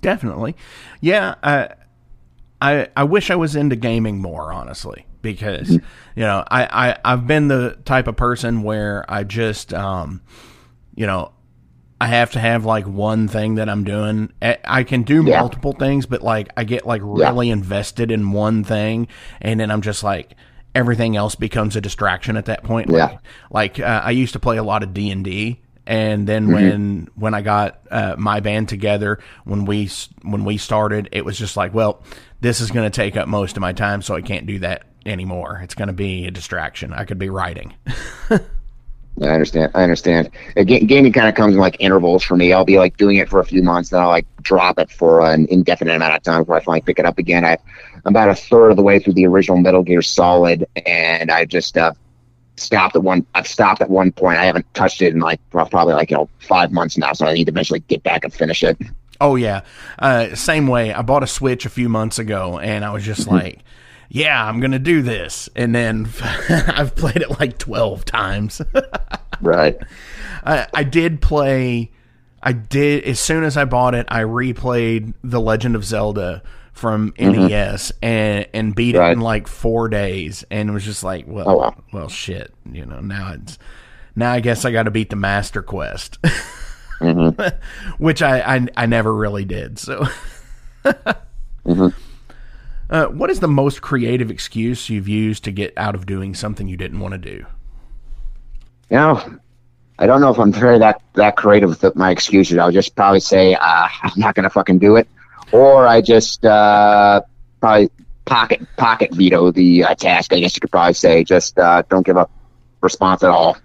Definitely, 0.00 0.54
yeah. 1.00 1.34
I 1.42 2.88
I 2.96 3.04
wish 3.04 3.30
I 3.30 3.36
was 3.36 3.56
into 3.56 3.76
gaming 3.76 4.18
more, 4.18 4.52
honestly, 4.52 5.06
because 5.24 5.70
you 5.70 5.80
know 6.16 6.44
I, 6.48 6.90
I 6.90 6.98
I've 7.04 7.26
been 7.26 7.48
the 7.48 7.76
type 7.84 8.06
of 8.06 8.14
person 8.14 8.62
where 8.62 9.04
I 9.08 9.24
just 9.24 9.74
um 9.74 10.22
you 10.94 11.06
know 11.06 11.32
I 12.00 12.08
have 12.08 12.32
to 12.32 12.38
have 12.38 12.64
like 12.64 12.86
one 12.86 13.28
thing 13.28 13.54
that 13.54 13.68
I'm 13.68 13.82
doing. 13.82 14.32
I 14.42 14.84
can 14.84 15.04
do 15.04 15.24
yeah. 15.24 15.40
multiple 15.40 15.72
things, 15.72 16.06
but 16.06 16.22
like 16.22 16.50
I 16.56 16.64
get 16.64 16.86
like 16.86 17.00
really 17.02 17.48
yeah. 17.48 17.54
invested 17.54 18.10
in 18.10 18.30
one 18.32 18.62
thing, 18.62 19.08
and 19.40 19.58
then 19.58 19.70
I'm 19.70 19.80
just 19.80 20.04
like 20.04 20.34
everything 20.74 21.16
else 21.16 21.34
becomes 21.34 21.76
a 21.76 21.80
distraction 21.80 22.36
at 22.36 22.46
that 22.46 22.62
point. 22.62 22.90
Yeah. 22.90 23.06
Like, 23.50 23.78
like 23.78 23.80
uh, 23.80 24.02
I 24.04 24.10
used 24.10 24.34
to 24.34 24.40
play 24.40 24.58
a 24.58 24.62
lot 24.62 24.82
of 24.82 24.92
D 24.92 25.10
and 25.10 25.24
D, 25.24 25.62
and 25.86 26.26
then 26.26 26.44
mm-hmm. 26.44 26.52
when 26.52 27.08
when 27.14 27.34
I 27.34 27.42
got 27.42 27.80
uh, 27.90 28.16
my 28.18 28.40
band 28.40 28.68
together, 28.68 29.18
when 29.44 29.64
we 29.64 29.88
when 30.22 30.44
we 30.44 30.58
started, 30.58 31.08
it 31.12 31.24
was 31.24 31.38
just 31.38 31.56
like, 31.56 31.72
well, 31.72 32.02
this 32.40 32.60
is 32.60 32.70
going 32.70 32.90
to 32.90 32.94
take 32.94 33.16
up 33.16 33.28
most 33.28 33.56
of 33.56 33.60
my 33.60 33.72
time, 33.72 34.02
so 34.02 34.14
I 34.14 34.20
can't 34.20 34.46
do 34.46 34.58
that 34.58 34.84
anymore. 35.06 35.60
It's 35.62 35.74
going 35.74 35.88
to 35.88 35.94
be 35.94 36.26
a 36.26 36.30
distraction. 36.30 36.92
I 36.92 37.04
could 37.04 37.18
be 37.18 37.28
writing. 37.28 37.74
I 39.22 39.28
understand. 39.28 39.70
I 39.74 39.82
understand. 39.82 40.30
gaming 40.56 41.12
kind 41.12 41.28
of 41.28 41.34
comes 41.36 41.54
in 41.54 41.60
like 41.60 41.76
intervals 41.78 42.24
for 42.24 42.36
me. 42.36 42.52
I'll 42.52 42.64
be 42.64 42.78
like 42.78 42.96
doing 42.96 43.16
it 43.16 43.28
for 43.28 43.38
a 43.38 43.44
few 43.44 43.62
months, 43.62 43.90
then 43.90 44.00
I'll 44.00 44.08
like 44.08 44.26
drop 44.42 44.78
it 44.78 44.90
for 44.90 45.20
an 45.20 45.46
indefinite 45.50 45.94
amount 45.94 46.16
of 46.16 46.22
time 46.22 46.42
before 46.42 46.56
I 46.56 46.60
finally 46.60 46.80
pick 46.80 46.98
it 46.98 47.06
up 47.06 47.18
again. 47.18 47.44
I, 47.44 47.52
am 47.52 47.58
about 48.06 48.28
a 48.28 48.34
third 48.34 48.70
of 48.70 48.76
the 48.76 48.82
way 48.82 48.98
through 48.98 49.12
the 49.12 49.26
original 49.26 49.58
Metal 49.58 49.82
Gear 49.82 50.02
Solid, 50.02 50.66
and 50.84 51.30
I 51.30 51.44
just 51.44 51.78
uh, 51.78 51.92
stopped 52.56 52.96
at 52.96 53.04
one. 53.04 53.24
I've 53.36 53.46
stopped 53.46 53.80
at 53.82 53.88
one 53.88 54.10
point. 54.10 54.38
I 54.38 54.46
haven't 54.46 54.72
touched 54.74 55.00
it 55.00 55.14
in 55.14 55.20
like 55.20 55.40
probably 55.50 55.94
like 55.94 56.10
you 56.10 56.16
know 56.16 56.28
five 56.40 56.72
months 56.72 56.98
now, 56.98 57.12
so 57.12 57.26
I 57.26 57.34
need 57.34 57.44
to 57.44 57.52
eventually 57.52 57.80
get 57.80 58.02
back 58.02 58.24
and 58.24 58.34
finish 58.34 58.64
it. 58.64 58.76
Oh 59.20 59.36
yeah, 59.36 59.60
uh, 60.00 60.34
same 60.34 60.66
way. 60.66 60.92
I 60.92 61.02
bought 61.02 61.22
a 61.22 61.28
Switch 61.28 61.66
a 61.66 61.70
few 61.70 61.88
months 61.88 62.18
ago, 62.18 62.58
and 62.58 62.84
I 62.84 62.90
was 62.92 63.04
just 63.04 63.22
mm-hmm. 63.22 63.36
like 63.36 63.64
yeah, 64.08 64.46
I'm 64.46 64.60
going 64.60 64.72
to 64.72 64.78
do 64.78 65.02
this. 65.02 65.48
And 65.56 65.74
then 65.74 66.08
I've 66.48 66.94
played 66.94 67.16
it 67.16 67.38
like 67.38 67.58
12 67.58 68.04
times. 68.04 68.60
right. 69.40 69.76
I, 70.44 70.66
I 70.74 70.84
did 70.84 71.20
play, 71.20 71.90
I 72.42 72.52
did, 72.52 73.04
as 73.04 73.20
soon 73.20 73.44
as 73.44 73.56
I 73.56 73.64
bought 73.64 73.94
it, 73.94 74.06
I 74.08 74.22
replayed 74.22 75.14
The 75.22 75.40
Legend 75.40 75.76
of 75.76 75.84
Zelda 75.84 76.42
from 76.72 77.12
mm-hmm. 77.12 77.46
NES 77.46 77.92
and, 78.02 78.46
and 78.52 78.74
beat 78.74 78.96
right. 78.96 79.10
it 79.10 79.12
in 79.12 79.20
like 79.20 79.46
four 79.46 79.88
days. 79.88 80.44
And 80.50 80.70
it 80.70 80.72
was 80.72 80.84
just 80.84 81.04
like, 81.04 81.24
well, 81.26 81.48
oh, 81.48 81.56
wow. 81.56 81.74
well, 81.92 82.08
shit. 82.08 82.52
You 82.70 82.84
know, 82.84 83.00
now 83.00 83.32
it's, 83.32 83.58
now 84.16 84.32
I 84.32 84.40
guess 84.40 84.64
I 84.64 84.72
got 84.72 84.84
to 84.84 84.90
beat 84.90 85.10
the 85.10 85.16
Master 85.16 85.62
Quest. 85.62 86.20
mm-hmm. 87.00 88.02
Which 88.02 88.22
I, 88.22 88.56
I, 88.56 88.66
I 88.76 88.86
never 88.86 89.14
really 89.14 89.44
did. 89.44 89.78
So. 89.78 90.06
mm-hmm. 90.84 91.88
Uh, 92.90 93.06
what 93.06 93.30
is 93.30 93.40
the 93.40 93.48
most 93.48 93.80
creative 93.82 94.30
excuse 94.30 94.90
you've 94.90 95.08
used 95.08 95.44
to 95.44 95.50
get 95.50 95.72
out 95.76 95.94
of 95.94 96.06
doing 96.06 96.34
something 96.34 96.68
you 96.68 96.76
didn't 96.76 97.00
want 97.00 97.12
to 97.12 97.18
do? 97.18 97.46
You 98.90 98.96
know, 98.96 99.38
I 99.98 100.06
don't 100.06 100.20
know 100.20 100.30
if 100.30 100.38
I'm 100.38 100.52
very 100.52 100.78
that 100.78 101.00
that 101.14 101.36
creative 101.36 101.82
with 101.82 101.96
my 101.96 102.10
excuses. 102.10 102.58
I'll 102.58 102.72
just 102.72 102.94
probably 102.94 103.20
say 103.20 103.54
uh, 103.54 103.88
I'm 104.02 104.12
not 104.16 104.34
gonna 104.34 104.50
fucking 104.50 104.78
do 104.78 104.96
it, 104.96 105.08
or 105.52 105.86
I 105.86 106.00
just 106.00 106.44
uh, 106.44 107.22
probably 107.60 107.90
pocket 108.24 108.60
pocket 108.76 109.12
veto 109.12 109.50
the 109.50 109.84
uh, 109.84 109.94
task. 109.94 110.32
I 110.32 110.40
guess 110.40 110.56
you 110.56 110.60
could 110.60 110.70
probably 110.70 110.94
say 110.94 111.24
just 111.24 111.58
uh, 111.58 111.82
don't 111.88 112.04
give 112.04 112.16
a 112.16 112.28
response 112.80 113.22
at 113.22 113.30
all. 113.30 113.56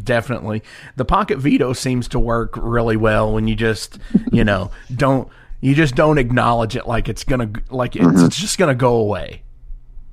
Definitely, 0.00 0.62
the 0.96 1.04
pocket 1.04 1.38
veto 1.38 1.72
seems 1.72 2.08
to 2.08 2.20
work 2.20 2.54
really 2.56 2.96
well 2.96 3.32
when 3.32 3.48
you 3.48 3.56
just 3.56 3.98
you 4.30 4.44
know 4.44 4.70
don't 4.94 5.28
you 5.60 5.74
just 5.74 5.94
don't 5.94 6.18
acknowledge 6.18 6.76
it 6.76 6.86
like 6.86 7.08
it's 7.08 7.24
gonna 7.24 7.50
like 7.70 7.96
it's, 7.96 8.04
mm-hmm. 8.04 8.26
it's 8.26 8.38
just 8.38 8.58
gonna 8.58 8.74
go 8.74 8.96
away. 8.96 9.42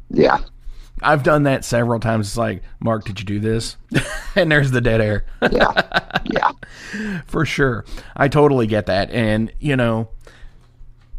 Yeah. 0.09 0.39
I've 1.01 1.23
done 1.23 1.43
that 1.43 1.65
several 1.65 1.99
times. 1.99 2.27
It's 2.27 2.37
like, 2.37 2.63
Mark, 2.79 3.05
did 3.05 3.19
you 3.19 3.25
do 3.25 3.39
this? 3.39 3.75
and 4.35 4.51
there's 4.51 4.71
the 4.71 4.81
dead 4.81 5.01
air. 5.01 5.25
yeah. 5.51 6.09
Yeah. 6.25 6.51
For 7.27 7.45
sure. 7.45 7.85
I 8.15 8.27
totally 8.27 8.65
get 8.65 8.85
that. 8.85 9.11
And, 9.11 9.51
you 9.59 9.75
know, 9.75 10.09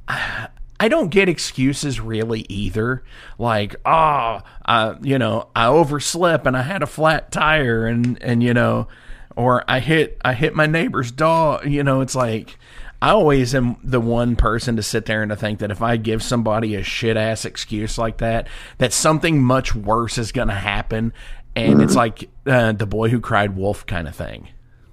I 0.08 0.88
don't 0.88 1.10
get 1.10 1.28
excuses 1.28 2.00
really 2.00 2.46
either. 2.48 3.02
Like, 3.38 3.76
oh, 3.84 4.40
uh, 4.64 4.94
you 5.02 5.18
know, 5.18 5.48
I 5.54 5.66
overslept 5.66 6.46
and 6.46 6.56
I 6.56 6.62
had 6.62 6.82
a 6.82 6.86
flat 6.86 7.30
tire 7.30 7.86
and, 7.86 8.20
and, 8.22 8.42
you 8.42 8.54
know, 8.54 8.88
or 9.36 9.62
I 9.68 9.80
hit, 9.80 10.18
I 10.24 10.32
hit 10.32 10.54
my 10.54 10.66
neighbor's 10.66 11.10
dog. 11.12 11.66
You 11.66 11.84
know, 11.84 12.00
it's 12.00 12.14
like, 12.14 12.58
I 13.00 13.10
always 13.10 13.54
am 13.54 13.76
the 13.84 14.00
one 14.00 14.36
person 14.36 14.76
to 14.76 14.82
sit 14.82 15.06
there 15.06 15.22
and 15.22 15.30
to 15.30 15.36
think 15.36 15.58
that 15.58 15.70
if 15.70 15.82
I 15.82 15.96
give 15.96 16.22
somebody 16.22 16.74
a 16.74 16.82
shit 16.82 17.16
ass 17.16 17.44
excuse 17.44 17.98
like 17.98 18.18
that, 18.18 18.48
that 18.78 18.92
something 18.92 19.42
much 19.42 19.74
worse 19.74 20.18
is 20.18 20.32
going 20.32 20.48
to 20.48 20.54
happen, 20.54 21.12
and 21.54 21.74
mm-hmm. 21.74 21.82
it's 21.82 21.94
like 21.94 22.30
uh, 22.46 22.72
the 22.72 22.86
boy 22.86 23.08
who 23.08 23.20
cried 23.20 23.56
wolf 23.56 23.84
kind 23.86 24.08
of 24.08 24.16
thing. 24.16 24.48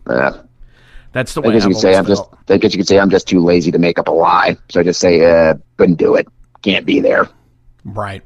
Yeah. 0.09 0.41
That's 1.13 1.33
the 1.35 1.41
way. 1.41 1.49
I 1.49 1.53
guess 1.53 1.63
you 1.63 1.69
could 1.69 1.77
say 1.77 1.95
I'm 1.95 2.05
just. 2.05 2.23
I 2.49 2.57
guess 2.57 2.73
you 2.73 2.79
could 2.79 2.87
say 2.87 2.99
I'm 2.99 3.09
just 3.09 3.27
too 3.27 3.39
lazy 3.39 3.71
to 3.71 3.77
make 3.77 3.99
up 3.99 4.07
a 4.07 4.11
lie. 4.11 4.57
So 4.69 4.79
I 4.79 4.83
just 4.83 4.99
say, 4.99 5.23
uh, 5.23 5.53
couldn't 5.77 5.95
do 5.95 6.15
it. 6.15 6.27
Can't 6.63 6.85
be 6.85 6.99
there. 6.99 7.29
Right. 7.85 8.23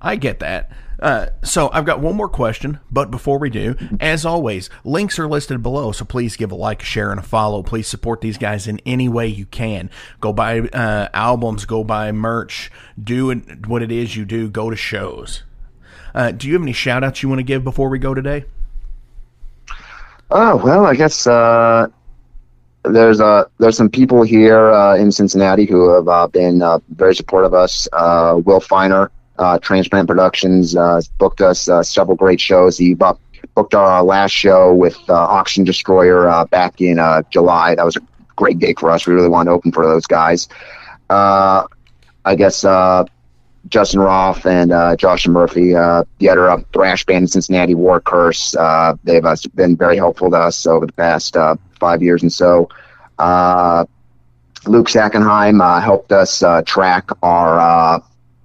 I 0.00 0.16
get 0.16 0.40
that. 0.40 0.70
Uh, 1.00 1.26
so 1.42 1.70
I've 1.72 1.84
got 1.84 2.00
one 2.00 2.16
more 2.16 2.28
question, 2.28 2.80
but 2.90 3.10
before 3.10 3.38
we 3.38 3.50
do, 3.50 3.76
as 4.00 4.24
always, 4.24 4.70
links 4.84 5.18
are 5.18 5.28
listed 5.28 5.62
below. 5.62 5.92
So 5.92 6.04
please 6.04 6.36
give 6.36 6.52
a 6.52 6.54
like, 6.54 6.82
a 6.82 6.84
share, 6.84 7.10
and 7.10 7.20
a 7.20 7.22
follow. 7.22 7.62
Please 7.62 7.88
support 7.88 8.20
these 8.20 8.38
guys 8.38 8.66
in 8.66 8.80
any 8.86 9.08
way 9.08 9.26
you 9.26 9.46
can. 9.46 9.90
Go 10.20 10.32
buy 10.32 10.60
uh, 10.60 11.08
albums, 11.12 11.64
go 11.64 11.84
buy 11.84 12.12
merch, 12.12 12.70
do 13.02 13.34
what 13.66 13.82
it 13.82 13.92
is 13.92 14.16
you 14.16 14.24
do. 14.24 14.48
Go 14.48 14.70
to 14.70 14.76
shows. 14.76 15.42
Uh, 16.14 16.30
do 16.30 16.46
you 16.46 16.54
have 16.54 16.62
any 16.62 16.72
shout 16.72 17.02
outs 17.02 17.22
you 17.22 17.28
want 17.28 17.40
to 17.40 17.44
give 17.44 17.64
before 17.64 17.88
we 17.88 17.98
go 17.98 18.14
today? 18.14 18.44
Oh 20.30 20.56
well, 20.56 20.86
I 20.86 20.94
guess 20.94 21.26
uh, 21.26 21.88
there's 22.84 23.20
uh, 23.20 23.44
there's 23.58 23.76
some 23.76 23.90
people 23.90 24.22
here 24.22 24.72
uh, 24.72 24.96
in 24.96 25.10
Cincinnati 25.12 25.64
who 25.64 25.90
have 25.90 26.32
been 26.32 26.62
very 26.88 27.14
supportive 27.14 27.52
of 27.52 27.60
us. 27.60 27.88
Will 28.44 28.60
Feiner 28.60 29.10
uh, 29.38 29.58
Transplant 29.58 30.08
Productions 30.08 30.76
uh, 30.76 31.00
booked 31.18 31.40
us 31.40 31.68
uh, 31.68 31.82
several 31.82 32.16
great 32.16 32.40
shows. 32.40 32.78
He 32.78 32.94
booked 32.94 33.74
our 33.74 34.02
last 34.02 34.30
show 34.30 34.72
with 34.72 34.96
uh, 35.08 35.14
Oxygen 35.14 35.64
Destroyer 35.64 36.28
uh, 36.28 36.44
back 36.46 36.80
in 36.80 36.98
uh, 36.98 37.22
July. 37.30 37.74
That 37.74 37.84
was 37.84 37.96
a 37.96 38.00
great 38.36 38.58
gig 38.58 38.78
for 38.78 38.90
us. 38.90 39.06
We 39.06 39.14
really 39.14 39.28
wanted 39.28 39.50
to 39.50 39.56
open 39.56 39.72
for 39.72 39.86
those 39.86 40.06
guys. 40.06 40.48
I 41.10 42.36
guess 42.36 42.64
Justin 43.68 44.00
Roth 44.00 44.46
and 44.46 44.98
Josh 44.98 45.26
Murphy, 45.26 45.72
the 45.72 46.28
other 46.30 46.64
thrash 46.72 47.04
band 47.04 47.22
in 47.24 47.28
Cincinnati, 47.28 47.74
War 47.74 48.00
Curse, 48.00 48.54
they've 49.04 49.24
been 49.54 49.76
very 49.76 49.96
helpful 49.96 50.30
to 50.30 50.36
us 50.36 50.66
over 50.66 50.86
the 50.86 50.92
past 50.92 51.36
five 51.78 52.02
years 52.02 52.22
and 52.22 52.32
so. 52.32 52.68
Luke 54.66 54.88
Sackenheim 54.88 55.82
helped 55.82 56.12
us 56.12 56.42
track 56.66 57.10
our 57.22 58.02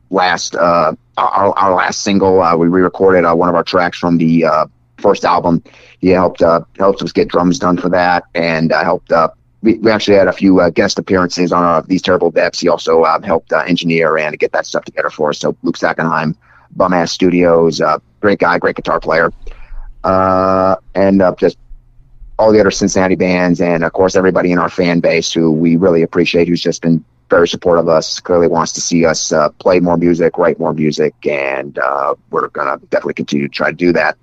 last 0.10 0.56
uh, 0.56 0.94
our, 1.18 1.58
our 1.58 1.76
last 1.76 2.02
single. 2.02 2.42
Uh, 2.42 2.56
we 2.56 2.68
re-recorded 2.68 3.26
uh, 3.26 3.36
one 3.36 3.50
of 3.50 3.56
our 3.56 3.64
tracks 3.64 3.98
from 3.98 4.18
the 4.18 4.46
uh, 4.46 4.66
first 4.98 5.26
album. 5.26 5.64
He 6.00 6.10
helped 6.10 6.42
uh, 6.42 6.62
helped 6.78 7.02
us 7.02 7.12
get 7.12 7.28
drums 7.28 7.60
done 7.60 7.78
for 7.78 7.90
that, 7.90 8.24
and 8.34 8.72
uh, 8.72 8.84
helped. 8.84 9.12
Uh, 9.12 9.30
we, 9.62 9.78
we 9.80 9.92
actually 9.92 10.18
had 10.18 10.28
a 10.28 10.34
few 10.34 10.60
uh, 10.62 10.70
guest 10.70 11.00
appearances 11.00 11.52
on 11.52 11.64
uh, 11.64 11.82
these 11.82 12.02
terrible 12.02 12.32
depths. 12.32 12.60
He 12.60 12.70
also 12.70 13.04
uh, 13.04 13.22
helped 13.22 13.52
uh, 13.52 13.60
engineer 13.60 14.18
and 14.18 14.38
get 14.40 14.54
that 14.54 14.66
stuff 14.66 14.86
together 14.86 15.10
for 15.10 15.30
us. 15.30 15.40
So 15.40 15.56
Luke 15.64 15.78
Sackenheim, 15.78 16.36
Bum 16.72 16.94
Ass 16.94 17.12
Studios, 17.12 17.82
uh, 17.82 18.00
great 18.22 18.40
guy, 18.40 18.58
great 18.58 18.78
guitar 18.78 19.00
player, 19.02 19.34
uh, 20.04 20.78
and 20.96 21.22
uh, 21.22 21.36
just 21.38 21.58
all 22.38 22.54
the 22.54 22.60
other 22.62 22.72
Cincinnati 22.72 23.16
bands, 23.16 23.60
and 23.60 23.84
of 23.84 23.92
course 23.92 24.16
everybody 24.16 24.54
in 24.54 24.60
our 24.60 24.70
fan 24.70 25.02
base 25.02 25.30
who 25.34 25.52
we 25.52 25.76
really 25.76 26.04
appreciate, 26.04 26.48
who's 26.48 26.62
just 26.62 26.82
been 26.82 27.04
very 27.30 27.48
supportive 27.48 27.86
of 27.86 27.90
us. 27.90 28.20
Clearly 28.20 28.48
wants 28.48 28.74
to 28.74 28.82
see 28.82 29.06
us 29.06 29.32
uh, 29.32 29.50
play 29.50 29.80
more 29.80 29.98
music, 29.98 30.38
write 30.38 30.60
more 30.60 30.74
music, 30.74 31.14
and 31.26 31.78
uh, 31.80 32.16
we're 32.30 32.48
gonna 32.50 32.78
definitely 32.90 33.14
continue 33.14 33.48
to 33.48 33.54
try 33.54 33.72
to 33.72 33.76
do 33.76 33.94
that. 33.94 34.18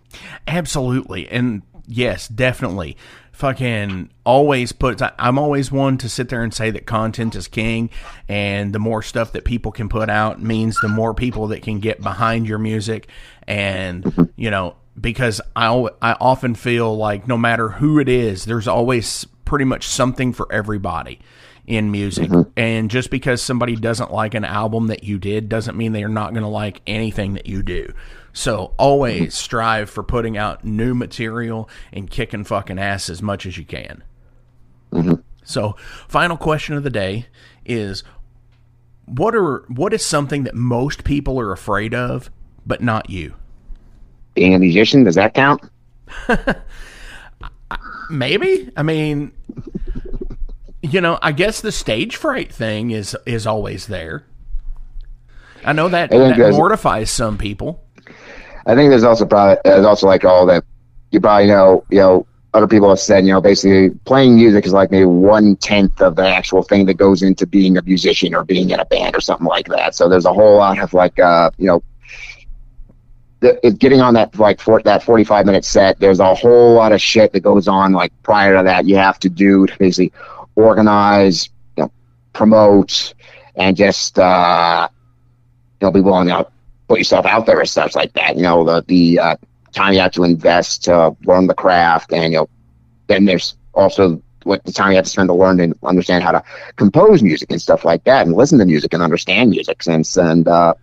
Absolutely, 0.46 1.28
and 1.28 1.62
yes, 1.86 2.28
definitely. 2.28 2.96
Fucking 3.32 4.10
always 4.24 4.72
put. 4.72 5.02
I'm 5.18 5.38
always 5.38 5.70
one 5.70 5.98
to 5.98 6.08
sit 6.08 6.30
there 6.30 6.42
and 6.42 6.54
say 6.54 6.70
that 6.70 6.86
content 6.86 7.34
is 7.34 7.48
king, 7.48 7.90
and 8.28 8.72
the 8.72 8.78
more 8.78 9.02
stuff 9.02 9.32
that 9.32 9.44
people 9.44 9.72
can 9.72 9.90
put 9.90 10.08
out 10.08 10.42
means 10.42 10.78
the 10.80 10.88
more 10.88 11.12
people 11.12 11.48
that 11.48 11.62
can 11.62 11.78
get 11.78 12.00
behind 12.00 12.48
your 12.48 12.58
music, 12.58 13.08
and 13.46 14.04
mm-hmm. 14.04 14.24
you 14.36 14.50
know 14.50 14.76
because 14.98 15.40
I 15.54 15.68
I 16.00 16.16
often 16.18 16.54
feel 16.54 16.96
like 16.96 17.28
no 17.28 17.36
matter 17.36 17.68
who 17.68 17.98
it 17.98 18.08
is, 18.08 18.46
there's 18.46 18.66
always 18.66 19.26
pretty 19.44 19.66
much 19.66 19.86
something 19.86 20.32
for 20.32 20.50
everybody 20.50 21.20
in 21.66 21.90
music. 21.90 22.30
Mm-hmm. 22.30 22.50
And 22.56 22.90
just 22.90 23.10
because 23.10 23.42
somebody 23.42 23.76
doesn't 23.76 24.12
like 24.12 24.34
an 24.34 24.44
album 24.44 24.86
that 24.88 25.04
you 25.04 25.18
did 25.18 25.48
doesn't 25.48 25.76
mean 25.76 25.92
they're 25.92 26.08
not 26.08 26.32
going 26.32 26.42
to 26.42 26.48
like 26.48 26.80
anything 26.86 27.34
that 27.34 27.46
you 27.46 27.62
do. 27.62 27.92
So 28.32 28.74
always 28.78 29.22
mm-hmm. 29.22 29.30
strive 29.30 29.90
for 29.90 30.02
putting 30.02 30.36
out 30.36 30.64
new 30.64 30.94
material 30.94 31.68
and 31.92 32.10
kicking 32.10 32.44
fucking 32.44 32.78
ass 32.78 33.08
as 33.08 33.22
much 33.22 33.46
as 33.46 33.58
you 33.58 33.64
can. 33.64 34.04
Mm-hmm. 34.92 35.14
So, 35.44 35.76
final 36.08 36.36
question 36.36 36.76
of 36.76 36.82
the 36.82 36.90
day 36.90 37.26
is 37.64 38.02
what 39.06 39.34
are 39.34 39.64
what 39.68 39.94
is 39.94 40.04
something 40.04 40.44
that 40.44 40.54
most 40.54 41.04
people 41.04 41.38
are 41.40 41.52
afraid 41.52 41.94
of 41.94 42.30
but 42.66 42.82
not 42.82 43.08
you? 43.08 43.34
Being 44.34 44.54
a 44.54 44.58
musician, 44.58 45.04
does 45.04 45.14
that 45.14 45.34
count? 45.34 45.62
Maybe. 48.10 48.70
I 48.76 48.82
mean, 48.82 49.32
you 50.92 51.00
know, 51.00 51.18
I 51.22 51.32
guess 51.32 51.60
the 51.60 51.72
stage 51.72 52.16
fright 52.16 52.52
thing 52.52 52.90
is 52.90 53.16
is 53.26 53.46
always 53.46 53.86
there. 53.86 54.24
I 55.64 55.72
know 55.72 55.88
that, 55.88 56.12
I 56.12 56.18
that 56.18 56.52
mortifies 56.52 57.10
some 57.10 57.38
people. 57.38 57.82
I 58.66 58.74
think 58.74 58.90
there's 58.90 59.04
also 59.04 59.26
probably 59.26 59.56
there's 59.64 59.84
also 59.84 60.06
like 60.06 60.24
all 60.24 60.46
that 60.46 60.64
you 61.10 61.20
probably 61.20 61.46
know 61.46 61.84
you 61.90 61.98
know 61.98 62.26
other 62.54 62.66
people 62.66 62.88
have 62.88 63.00
said 63.00 63.26
you 63.26 63.32
know 63.32 63.40
basically 63.40 63.90
playing 64.04 64.36
music 64.36 64.64
is 64.64 64.72
like 64.72 64.90
maybe 64.90 65.04
one 65.04 65.56
tenth 65.56 66.00
of 66.00 66.16
the 66.16 66.26
actual 66.26 66.62
thing 66.62 66.86
that 66.86 66.94
goes 66.94 67.22
into 67.22 67.46
being 67.46 67.76
a 67.76 67.82
musician 67.82 68.34
or 68.34 68.44
being 68.44 68.70
in 68.70 68.80
a 68.80 68.84
band 68.84 69.14
or 69.16 69.20
something 69.20 69.46
like 69.46 69.66
that. 69.68 69.94
So 69.94 70.08
there's 70.08 70.24
a 70.24 70.32
whole 70.32 70.56
lot 70.56 70.78
of 70.78 70.94
like 70.94 71.18
uh 71.18 71.50
you 71.58 71.66
know 71.66 71.82
getting 73.78 74.00
on 74.00 74.14
that 74.14 74.38
like 74.38 74.60
for 74.60 74.80
that 74.82 75.02
45 75.02 75.46
minute 75.46 75.64
set. 75.64 75.98
There's 75.98 76.20
a 76.20 76.34
whole 76.34 76.74
lot 76.74 76.92
of 76.92 77.00
shit 77.00 77.32
that 77.32 77.40
goes 77.40 77.68
on 77.68 77.92
like 77.92 78.12
prior 78.22 78.56
to 78.56 78.62
that 78.62 78.86
you 78.86 78.96
have 78.96 79.18
to 79.20 79.28
do 79.28 79.66
to 79.66 79.78
basically 79.78 80.12
organize, 80.56 81.48
you 81.76 81.84
know, 81.84 81.92
promote, 82.32 83.14
and 83.54 83.76
just 83.76 84.18
uh 84.18 84.88
you 85.80 85.86
know 85.86 85.92
be 85.92 86.00
willing 86.00 86.28
to 86.28 86.46
put 86.88 86.98
yourself 86.98 87.26
out 87.26 87.46
there 87.46 87.60
and 87.60 87.68
stuff 87.68 87.94
like 87.94 88.12
that. 88.14 88.36
You 88.36 88.42
know, 88.42 88.64
the 88.64 88.84
the 88.86 89.18
uh, 89.18 89.36
time 89.72 89.92
you 89.92 90.00
have 90.00 90.12
to 90.12 90.24
invest 90.24 90.84
to 90.84 91.16
learn 91.24 91.46
the 91.46 91.54
craft, 91.54 92.12
and 92.12 92.32
you 92.32 92.38
know, 92.40 92.48
then 93.06 93.24
there's 93.24 93.56
also 93.74 94.22
what 94.44 94.64
the 94.64 94.72
time 94.72 94.90
you 94.90 94.96
have 94.96 95.04
to 95.04 95.10
spend 95.10 95.28
to 95.28 95.34
learn 95.34 95.60
and 95.60 95.74
understand 95.82 96.22
how 96.22 96.32
to 96.32 96.42
compose 96.76 97.22
music 97.22 97.50
and 97.50 97.60
stuff 97.60 97.84
like 97.84 98.04
that, 98.04 98.26
and 98.26 98.34
listen 98.36 98.58
to 98.58 98.64
music 98.64 98.94
and 98.94 99.02
understand 99.02 99.50
music 99.50 99.82
since 99.82 100.16
and 100.16 100.48
uh, 100.48 100.74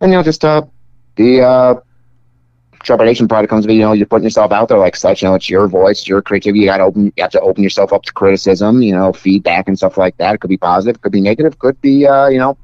and 0.00 0.12
you 0.12 0.18
know, 0.18 0.22
just 0.22 0.44
uh, 0.44 0.62
the 1.16 1.42
uh, 1.42 1.74
trepidation 2.84 3.28
part 3.28 3.48
comes 3.48 3.66
be, 3.66 3.74
you 3.74 3.80
know, 3.80 3.92
you're 3.92 4.06
putting 4.06 4.24
yourself 4.24 4.52
out 4.52 4.68
there 4.68 4.78
like 4.78 4.96
such. 4.96 5.22
You 5.22 5.28
know, 5.28 5.34
it's 5.34 5.48
your 5.50 5.66
voice, 5.68 6.06
your 6.06 6.22
creativity. 6.22 6.60
You 6.60 6.66
got 6.66 6.78
to 6.78 6.84
open, 6.84 7.06
you 7.16 7.22
have 7.22 7.32
to 7.32 7.40
open 7.40 7.62
yourself 7.62 7.92
up 7.92 8.02
to 8.04 8.12
criticism, 8.12 8.82
you 8.82 8.94
know, 8.94 9.12
feedback 9.12 9.68
and 9.68 9.76
stuff 9.76 9.96
like 9.98 10.16
that. 10.18 10.34
It 10.34 10.40
could 10.40 10.50
be 10.50 10.58
positive, 10.58 11.00
could 11.00 11.12
be 11.12 11.20
negative, 11.20 11.58
could 11.58 11.80
be, 11.80 12.06
uh, 12.06 12.28
you 12.28 12.38
know, 12.38 12.56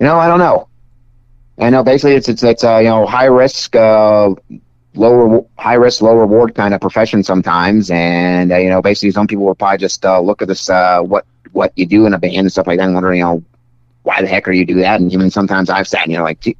you 0.00 0.06
know, 0.06 0.18
I 0.18 0.28
don't 0.28 0.38
know. 0.38 0.68
I 1.58 1.70
know 1.70 1.84
basically 1.84 2.14
it's 2.14 2.28
it's 2.28 2.42
it's 2.42 2.64
uh, 2.64 2.78
you 2.78 2.88
know 2.88 3.06
high 3.06 3.26
risk, 3.26 3.76
uh, 3.76 4.30
low 4.94 5.48
high 5.58 5.74
risk, 5.74 6.02
low 6.02 6.16
reward 6.16 6.54
kind 6.54 6.74
of 6.74 6.80
profession 6.80 7.22
sometimes, 7.22 7.90
and 7.90 8.52
uh, 8.52 8.56
you 8.56 8.70
know 8.70 8.82
basically 8.82 9.10
some 9.10 9.26
people 9.26 9.44
will 9.44 9.54
probably 9.54 9.78
just 9.78 10.04
uh, 10.04 10.20
look 10.20 10.42
at 10.42 10.48
this 10.48 10.70
uh, 10.70 11.00
what 11.00 11.26
what 11.52 11.72
you 11.76 11.86
do 11.86 12.06
in 12.06 12.14
a 12.14 12.18
band 12.18 12.36
and 12.38 12.52
stuff 12.52 12.66
like 12.66 12.78
that, 12.78 12.84
and 12.86 12.94
wonder 12.94 13.14
you 13.14 13.22
know 13.22 13.44
why 14.02 14.20
the 14.20 14.26
heck 14.26 14.48
are 14.48 14.52
you 14.52 14.64
do 14.64 14.80
that? 14.80 15.00
And 15.00 15.12
even 15.12 15.30
sometimes 15.30 15.70
I've 15.70 15.86
sat 15.86 16.02
and 16.02 16.12
you're 16.12 16.22
like, 16.24 16.40
"Gee, 16.40 16.56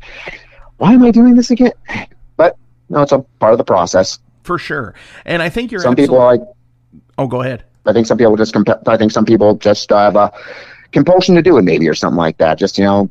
why 0.83 0.93
am 0.95 1.03
I 1.05 1.13
doing 1.13 1.37
this 1.37 1.49
again? 1.53 1.71
But 2.37 2.57
no, 2.89 3.03
it's 3.03 3.13
a 3.13 3.21
part 3.39 3.53
of 3.53 3.59
the 3.59 3.65
process. 3.65 4.19
For 4.43 4.59
sure. 4.59 4.95
And 5.25 5.41
I 5.41 5.49
think 5.49 5.71
you're 5.71 5.81
Some 5.81 5.93
absolute- 5.93 6.07
people 6.09 6.21
are 6.21 6.37
like 6.37 6.41
Oh, 7.19 7.29
go 7.29 7.41
ahead. 7.43 7.63
I 7.87 7.93
think 7.93 8.09
some 8.09 8.19
people 8.19 8.35
just 8.35 8.53
comp- 8.53 8.89
I 8.89 8.97
think 8.97 9.13
some 9.13 9.25
people 9.25 9.55
just 9.55 9.91
have 9.91 10.17
a 10.17 10.33
compulsion 10.91 11.37
to 11.37 11.43
do 11.43 11.57
it 11.57 11.63
maybe 11.63 11.89
or 11.89 11.95
something 11.95 12.17
like 12.19 12.39
that. 12.39 12.59
Just 12.59 12.79
you 12.79 12.85
know, 12.85 13.09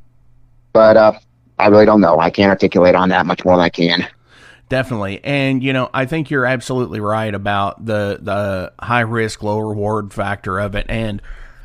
but 0.73 0.97
uh, 0.97 1.13
I 1.59 1.67
really 1.67 1.85
don't 1.85 2.01
know. 2.01 2.19
I 2.19 2.29
can't 2.29 2.49
articulate 2.49 2.93
on 2.93 3.07
that 3.09 3.25
much 3.25 3.45
more 3.45 3.55
than 3.55 3.63
I 3.63 3.69
can. 3.69 4.05
Definitely. 4.67 5.21
And 5.23 5.63
you 5.63 5.71
know, 5.71 5.89
I 5.93 6.05
think 6.05 6.29
you're 6.29 6.45
absolutely 6.45 6.99
right 6.99 7.33
about 7.33 7.85
the 7.85 8.19
the 8.21 8.73
high 8.85 9.01
risk 9.01 9.43
low 9.43 9.59
reward 9.59 10.13
factor 10.13 10.59
of 10.59 10.75
it 10.75 10.85
and 10.89 11.21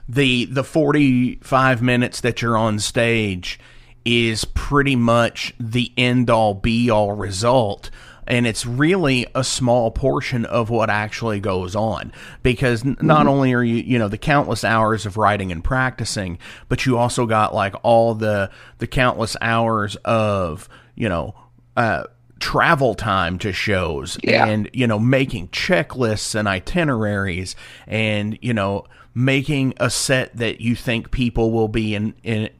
the 0.09 0.45
the 0.45 0.63
45 0.63 1.83
minutes 1.83 2.21
that 2.21 2.43
you're 2.43 2.57
on 2.57 2.79
stage 2.79 3.59
is 4.07 4.45
pretty 4.47 4.97
much 4.97 5.53
the 5.61 5.93
end 5.99 6.31
all 6.31 6.55
be 6.55 6.89
all 6.89 7.13
result 7.13 7.91
and 8.29 8.47
it's 8.47 8.65
really 8.67 9.27
a 9.35 9.45
small 9.45 9.91
portion 9.91 10.45
of 10.47 10.71
what 10.71 10.89
actually 10.91 11.39
goes 11.41 11.77
on 11.77 12.13
because 12.43 12.85
not 12.85 13.27
only 13.27 13.53
are 13.53 13.63
you 13.63 13.77
you 13.77 13.99
know 13.99 14.09
the 14.09 14.17
countless 14.19 14.65
hours 14.65 15.07
of 15.07 15.17
writing 15.17 15.51
and 15.53 15.63
practicing 15.65 16.39
but 16.69 16.87
you 16.87 16.97
also 16.97 17.27
got 17.27 17.55
like 17.55 17.75
all 17.83 18.15
the 18.15 18.49
the 18.79 18.87
countless 18.87 19.37
hours 19.41 19.97
of 20.05 20.69
you 20.95 21.09
know 21.09 21.35
uh 21.77 22.05
travel 22.39 22.95
time 22.95 23.39
to 23.39 23.53
shows 23.53 24.19
Yeah. 24.23 24.47
and 24.47 24.71
you 24.73 24.87
know 24.87 24.99
making 24.99 25.49
checklists 25.49 26.35
and 26.35 26.47
itineraries 26.47 27.57
and 27.87 28.39
you 28.41 28.55
know 28.55 28.85
making 29.15 29.75
a 29.79 29.89
set 29.91 30.37
that 30.37 30.61
you 30.61 30.75
think 30.77 31.11
people 31.11 31.51
will 31.51 31.69
be 31.69 31.95
in, 31.95 32.15
in 32.23 32.51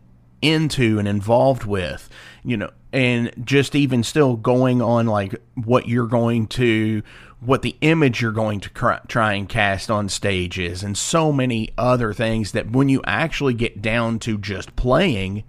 into 0.47 0.99
and 0.99 1.09
involved 1.09 1.65
with 1.65 2.09
you 2.45 2.57
know 2.57 2.71
and 2.93 3.31
just 3.45 3.75
even 3.75 4.03
still 4.03 4.37
going 4.37 4.81
on 4.81 5.07
like 5.07 5.35
what 5.55 5.89
you're 5.89 6.07
going 6.07 6.47
to 6.47 7.03
what 7.41 7.63
the 7.63 7.77
image 7.81 8.23
you're 8.23 8.33
going 8.33 8.61
to 8.61 8.71
cr- 8.71 9.07
try 9.09 9.35
and 9.35 9.49
cast 9.49 9.91
on 9.91 10.09
stages 10.09 10.83
and 10.83 10.97
so 10.97 11.33
many 11.33 11.71
other 11.77 12.13
things 12.13 12.53
that 12.53 12.71
when 12.71 12.89
you 12.89 13.03
actually 13.05 13.55
get 13.55 13.83
down 13.83 14.19
to 14.19 14.39
just 14.39 14.75
playing 14.77 15.43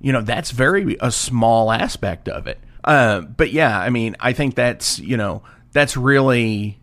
you 0.00 0.12
know 0.12 0.22
that's 0.22 0.50
very 0.50 0.96
a 1.00 1.10
small 1.10 1.72
aspect 1.72 2.28
of 2.28 2.46
it. 2.46 2.58
Uh, 2.84 3.20
but 3.20 3.50
yeah 3.52 3.78
i 3.78 3.88
mean 3.88 4.14
i 4.20 4.32
think 4.32 4.54
that's 4.54 4.98
you 4.98 5.16
know 5.16 5.42
that's 5.72 5.96
really 5.96 6.78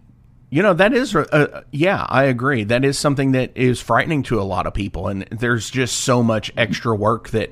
you 0.52 0.62
know 0.62 0.74
that 0.74 0.93
is 0.93 1.16
uh, 1.16 1.64
yeah 1.72 2.06
i 2.10 2.26
agree 2.26 2.64
that 2.64 2.86
is 2.86 2.99
something 2.99 3.32
that 3.32 3.52
is 3.56 3.82
frightening 3.82 4.22
to 4.22 4.39
a 4.39 4.43
lot 4.43 4.68
of 4.68 4.74
people 4.74 5.08
and 5.08 5.24
there's 5.32 5.72
just 5.72 6.02
so 6.02 6.22
much 6.22 6.52
extra 6.56 6.95
work 6.95 7.30
that 7.30 7.49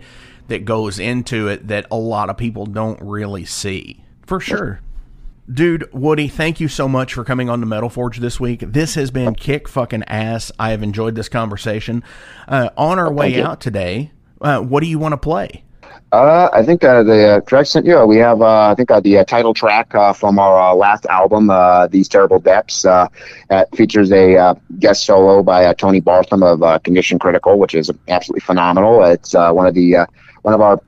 that 0.47 0.65
goes 0.65 0.99
into 0.99 1.47
it 1.47 1.67
that 1.67 1.87
a 1.89 1.95
lot 1.95 2.29
of 2.29 2.37
people 2.37 2.67
don't 2.67 3.01
really 3.01 3.45
see 3.45 4.03
for 4.27 4.39
sure 4.39 4.81
Dude, 5.51 5.91
Woody, 5.91 6.27
thank 6.27 6.59
you 6.59 6.67
so 6.67 6.87
much 6.87 7.15
for 7.15 7.23
coming 7.23 7.49
on 7.49 7.59
to 7.61 7.65
Metal 7.65 7.89
Forge 7.89 8.19
this 8.19 8.39
week. 8.39 8.59
This 8.59 8.93
has 8.93 9.09
been 9.09 9.33
kick 9.33 9.67
fucking 9.67 10.03
ass. 10.03 10.51
I 10.59 10.69
have 10.69 10.83
enjoyed 10.83 11.15
this 11.15 11.27
conversation. 11.27 12.03
Uh, 12.47 12.69
on 12.77 12.99
our 12.99 13.11
way 13.11 13.41
out 13.41 13.59
today, 13.59 14.11
uh, 14.41 14.59
what 14.59 14.83
do 14.83 14.87
you 14.87 14.99
want 14.99 15.13
to 15.13 15.17
play? 15.17 15.63
Uh, 16.11 16.49
I 16.51 16.63
think 16.63 16.83
uh, 16.83 17.03
the 17.03 17.27
uh, 17.37 17.41
track 17.41 17.65
sent 17.67 17.85
you. 17.85 18.03
We 18.05 18.17
have 18.17 18.41
uh, 18.41 18.69
I 18.71 18.75
think 18.75 18.89
uh, 18.89 18.99
the 18.99 19.19
uh, 19.19 19.23
title 19.25 19.53
track 19.53 19.93
uh, 19.93 20.13
from 20.13 20.39
our 20.39 20.59
uh, 20.71 20.73
last 20.73 21.05
album, 21.05 21.49
uh, 21.49 21.87
"These 21.87 22.07
Terrible 22.07 22.39
Depths." 22.39 22.85
Uh, 22.85 23.07
features 23.75 24.11
a 24.11 24.35
uh, 24.37 24.53
guest 24.79 25.05
solo 25.05 25.43
by 25.43 25.65
uh, 25.65 25.73
Tony 25.73 25.99
Bartham 25.99 26.41
of 26.43 26.63
uh, 26.63 26.79
Condition 26.79 27.19
Critical, 27.19 27.59
which 27.59 27.75
is 27.75 27.91
absolutely 28.07 28.41
phenomenal. 28.41 29.03
It's 29.03 29.35
uh, 29.35 29.51
one 29.51 29.67
of 29.67 29.75
the 29.75 29.97
uh, 29.97 30.05
one 30.41 30.53
of 30.55 30.61
our 30.61 30.81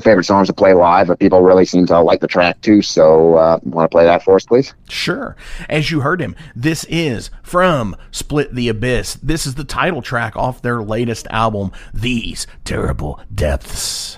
favorite 0.00 0.24
songs 0.24 0.48
to 0.48 0.52
play 0.52 0.74
live, 0.74 1.08
but 1.08 1.18
people 1.18 1.42
really 1.42 1.64
seem 1.64 1.86
to 1.86 2.00
like 2.00 2.20
the 2.20 2.26
track 2.26 2.60
too. 2.60 2.82
So, 2.82 3.36
uh, 3.36 3.58
want 3.64 3.90
to 3.90 3.94
play 3.94 4.04
that 4.04 4.22
for 4.22 4.36
us, 4.36 4.44
please? 4.44 4.74
Sure. 4.88 5.36
As 5.68 5.90
you 5.90 6.00
heard 6.00 6.20
him, 6.20 6.34
this 6.54 6.84
is 6.88 7.30
from 7.42 7.96
Split 8.10 8.54
the 8.54 8.68
Abyss. 8.68 9.14
This 9.22 9.46
is 9.46 9.54
the 9.54 9.64
title 9.64 10.02
track 10.02 10.36
off 10.36 10.62
their 10.62 10.82
latest 10.82 11.26
album, 11.30 11.72
These 11.92 12.46
Terrible 12.64 13.20
Depths. 13.34 14.16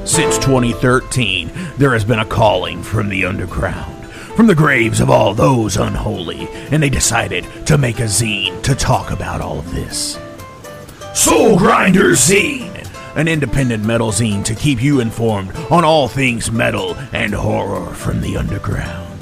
Since 0.05 0.37
2013, 0.39 1.51
there 1.77 1.93
has 1.93 2.03
been 2.05 2.19
a 2.19 2.25
calling 2.25 2.83
from 2.83 3.09
the 3.09 3.25
underground, 3.25 3.92
from 4.35 4.47
the 4.47 4.55
graves 4.55 4.99
of 4.99 5.09
all 5.09 5.33
those 5.33 5.77
unholy, 5.77 6.47
and 6.71 6.81
they 6.81 6.89
decided 6.89 7.45
to 7.65 7.77
make 7.77 7.99
a 7.99 8.03
zine 8.03 8.61
to 8.63 8.73
talk 8.75 9.11
about 9.11 9.41
all 9.41 9.59
of 9.59 9.71
this. 9.73 10.17
Soul 11.13 11.57
Grinder 11.57 12.11
Zine, 12.11 12.87
an 13.15 13.27
independent 13.27 13.85
metal 13.85 14.11
zine 14.11 14.43
to 14.45 14.55
keep 14.55 14.81
you 14.81 14.99
informed 14.99 15.55
on 15.69 15.85
all 15.85 16.07
things 16.07 16.51
metal 16.51 16.95
and 17.11 17.33
horror 17.33 17.93
from 17.93 18.21
the 18.21 18.35
underground. 18.35 19.21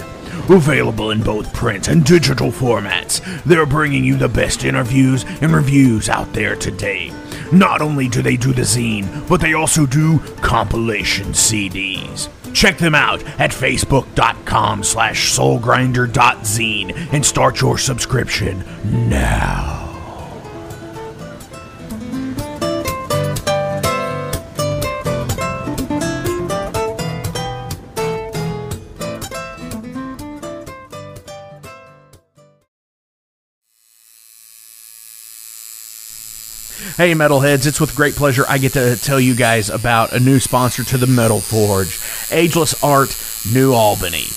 Available 0.50 1.12
in 1.12 1.22
both 1.22 1.54
print 1.54 1.88
and 1.88 2.04
digital 2.04 2.52
formats, 2.52 3.22
they're 3.44 3.66
bringing 3.66 4.04
you 4.04 4.16
the 4.18 4.30
best 4.30 4.64
interviews 4.64 5.26
and 5.42 5.54
reviews 5.54 6.10
out 6.10 6.32
there 6.34 6.56
today. 6.56 7.12
Not 7.52 7.82
only 7.82 8.08
do 8.08 8.22
they 8.22 8.38
do 8.38 8.54
the 8.54 8.62
zine, 8.62 9.28
but 9.28 9.42
they 9.42 9.54
also 9.54 9.86
do 9.86 10.20
compilation 10.42 11.28
CDs. 11.28 12.30
Check 12.54 12.78
them 12.78 12.96
out 12.96 13.24
at 13.40 13.52
facebook.com 13.52 14.84
slash 14.84 15.32
soulgrinder.zine 15.36 17.14
and 17.14 17.26
start 17.26 17.62
your 17.62 17.78
subscription 17.78 18.64
now. 19.10 19.91
Hey, 37.02 37.14
Metalheads, 37.14 37.66
it's 37.66 37.82
with 37.82 37.96
great 37.96 38.14
pleasure 38.14 38.46
I 38.48 38.60
get 38.60 38.74
to 38.74 38.96
tell 38.96 39.20
you 39.20 39.34
guys 39.34 39.72
about 39.72 40.14
a 40.14 40.20
new 40.20 40.40
sponsor 40.40 40.84
to 40.84 41.00
the 41.00 41.08
Metal 41.08 41.42
Forge 41.42 42.00
Ageless 42.30 42.76
Art 42.84 43.18
New 43.52 43.74
Albany. 43.74 44.28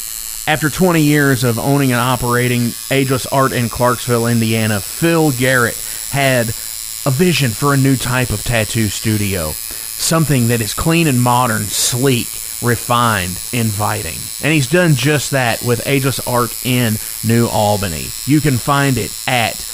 After 0.46 0.70
20 0.70 1.02
years 1.02 1.44
of 1.44 1.58
owning 1.58 1.92
and 1.92 2.00
operating 2.00 2.72
Ageless 2.90 3.26
Art 3.26 3.52
in 3.52 3.68
Clarksville, 3.68 4.28
Indiana, 4.28 4.80
Phil 4.80 5.32
Garrett 5.32 5.76
had 6.08 6.48
a 7.04 7.10
vision 7.10 7.50
for 7.50 7.74
a 7.74 7.76
new 7.76 7.96
type 7.96 8.30
of 8.30 8.42
tattoo 8.42 8.88
studio. 8.88 9.50
Something 9.50 10.48
that 10.48 10.62
is 10.62 10.72
clean 10.72 11.06
and 11.06 11.20
modern, 11.20 11.64
sleek, 11.64 12.28
refined, 12.62 13.38
inviting. 13.52 14.16
And 14.42 14.54
he's 14.54 14.68
done 14.68 14.94
just 14.94 15.32
that 15.32 15.62
with 15.62 15.86
Ageless 15.86 16.26
Art 16.26 16.64
in 16.64 16.94
New 17.26 17.46
Albany. 17.46 18.06
You 18.24 18.40
can 18.40 18.56
find 18.56 18.96
it 18.96 19.14
at 19.28 19.73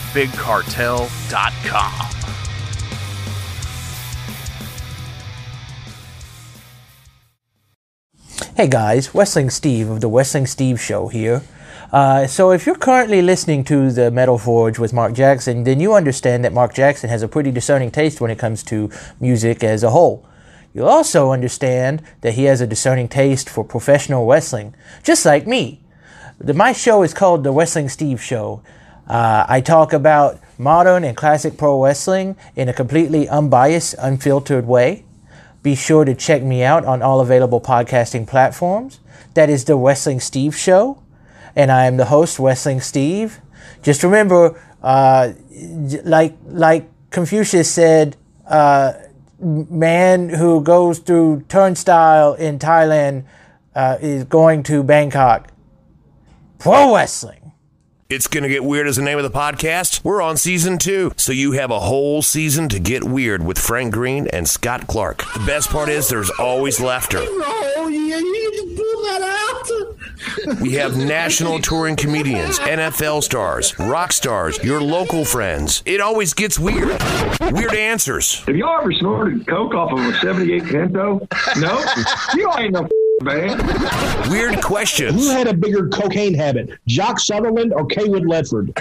bigcartel.com. 0.13 2.11
Hey 8.55 8.67
guys, 8.67 9.15
Wrestling 9.15 9.49
Steve 9.49 9.89
of 9.89 10.01
the 10.01 10.07
Wrestling 10.07 10.45
Steve 10.45 10.79
Show 10.79 11.07
here. 11.07 11.41
Uh, 11.91 12.27
so, 12.27 12.51
if 12.51 12.65
you're 12.65 12.75
currently 12.75 13.21
listening 13.21 13.63
to 13.65 13.91
the 13.91 14.11
Metal 14.11 14.37
Forge 14.37 14.77
with 14.77 14.93
Mark 14.93 15.13
Jackson, 15.13 15.63
then 15.63 15.79
you 15.79 15.93
understand 15.93 16.45
that 16.45 16.53
Mark 16.53 16.73
Jackson 16.73 17.09
has 17.09 17.23
a 17.23 17.27
pretty 17.27 17.51
discerning 17.51 17.91
taste 17.91 18.21
when 18.21 18.29
it 18.29 18.37
comes 18.37 18.63
to 18.63 18.89
music 19.19 19.63
as 19.63 19.83
a 19.83 19.89
whole. 19.89 20.25
You'll 20.73 20.87
also 20.87 21.31
understand 21.31 22.01
that 22.21 22.35
he 22.35 22.43
has 22.43 22.61
a 22.61 22.67
discerning 22.67 23.07
taste 23.07 23.49
for 23.49 23.63
professional 23.63 24.25
wrestling, 24.25 24.75
just 25.03 25.25
like 25.25 25.47
me. 25.47 25.81
The, 26.37 26.53
my 26.53 26.71
show 26.71 27.03
is 27.03 27.13
called 27.13 27.43
The 27.43 27.51
Wrestling 27.51 27.89
Steve 27.89 28.21
Show. 28.21 28.61
Uh, 29.07 29.45
I 29.47 29.61
talk 29.61 29.93
about 29.93 30.39
modern 30.57 31.03
and 31.03 31.17
classic 31.17 31.57
pro 31.57 31.83
wrestling 31.83 32.35
in 32.55 32.69
a 32.69 32.73
completely 32.73 33.27
unbiased, 33.27 33.95
unfiltered 33.99 34.65
way. 34.65 35.03
Be 35.63 35.75
sure 35.75 36.05
to 36.05 36.15
check 36.15 36.41
me 36.43 36.63
out 36.63 36.85
on 36.85 37.01
all 37.01 37.19
available 37.19 37.61
podcasting 37.61 38.27
platforms. 38.27 38.99
That 39.33 39.49
is 39.49 39.65
The 39.65 39.75
Wrestling 39.75 40.19
Steve 40.19 40.55
Show. 40.55 41.01
And 41.55 41.71
I 41.71 41.85
am 41.85 41.97
the 41.97 42.05
host, 42.05 42.39
Wrestling 42.39 42.79
Steve. 42.79 43.41
Just 43.81 44.03
remember, 44.03 44.59
uh, 44.81 45.33
like, 46.03 46.37
like 46.45 46.89
Confucius 47.09 47.69
said, 47.69 48.15
uh, 48.47 48.93
man 49.39 50.29
who 50.29 50.61
goes 50.61 50.99
through 50.99 51.43
turnstile 51.49 52.33
in 52.33 52.59
Thailand 52.59 53.25
uh, 53.75 53.97
is 53.99 54.23
going 54.23 54.63
to 54.63 54.83
Bangkok. 54.83 55.51
Pro 56.59 56.95
wrestling. 56.95 57.40
It's 58.11 58.27
Gonna 58.27 58.49
Get 58.49 58.65
Weird 58.65 58.87
is 58.87 58.97
the 58.97 59.03
name 59.03 59.17
of 59.19 59.23
the 59.23 59.31
podcast. 59.31 60.03
We're 60.03 60.21
on 60.21 60.35
season 60.35 60.77
two, 60.77 61.13
so 61.15 61.31
you 61.31 61.53
have 61.53 61.71
a 61.71 61.79
whole 61.79 62.21
season 62.21 62.67
to 62.67 62.77
get 62.77 63.05
weird 63.05 63.41
with 63.41 63.57
Frank 63.57 63.93
Green 63.93 64.27
and 64.27 64.49
Scott 64.49 64.85
Clark. 64.85 65.23
The 65.33 65.43
best 65.47 65.69
part 65.69 65.87
is 65.87 66.09
there's 66.09 66.29
always 66.31 66.81
laughter. 66.81 67.23
You 67.23 67.87
need 67.87 68.57
to 68.57 68.75
pull 68.75 69.03
that 69.03 69.21
out. 69.23 70.59
We 70.59 70.73
have 70.73 70.97
national 70.97 71.59
touring 71.59 71.95
comedians, 71.95 72.59
NFL 72.59 73.23
stars, 73.23 73.79
rock 73.79 74.11
stars, 74.11 74.61
your 74.61 74.81
local 74.81 75.23
friends. 75.23 75.81
It 75.85 76.01
always 76.01 76.33
gets 76.33 76.59
weird. 76.59 77.01
Weird 77.39 77.73
answers. 77.73 78.41
Have 78.41 78.57
y'all 78.57 78.77
ever 78.81 78.91
snorted 78.91 79.47
coke 79.47 79.73
off 79.73 79.93
of 79.97 80.05
a 80.05 80.17
78 80.19 80.65
Pinto? 80.65 81.25
No? 81.59 81.81
you 82.35 82.51
ain't 82.57 82.73
no 82.73 82.89
man. 83.23 84.29
Weird 84.29 84.61
questions. 84.61 85.21
Who 85.21 85.29
had 85.29 85.47
a 85.47 85.53
bigger 85.53 85.87
cocaine 85.89 86.33
habit, 86.33 86.79
Jock 86.87 87.19
Sutherland 87.19 87.73
or 87.73 87.85
Cawood 87.85 88.23
Ledford? 88.23 88.71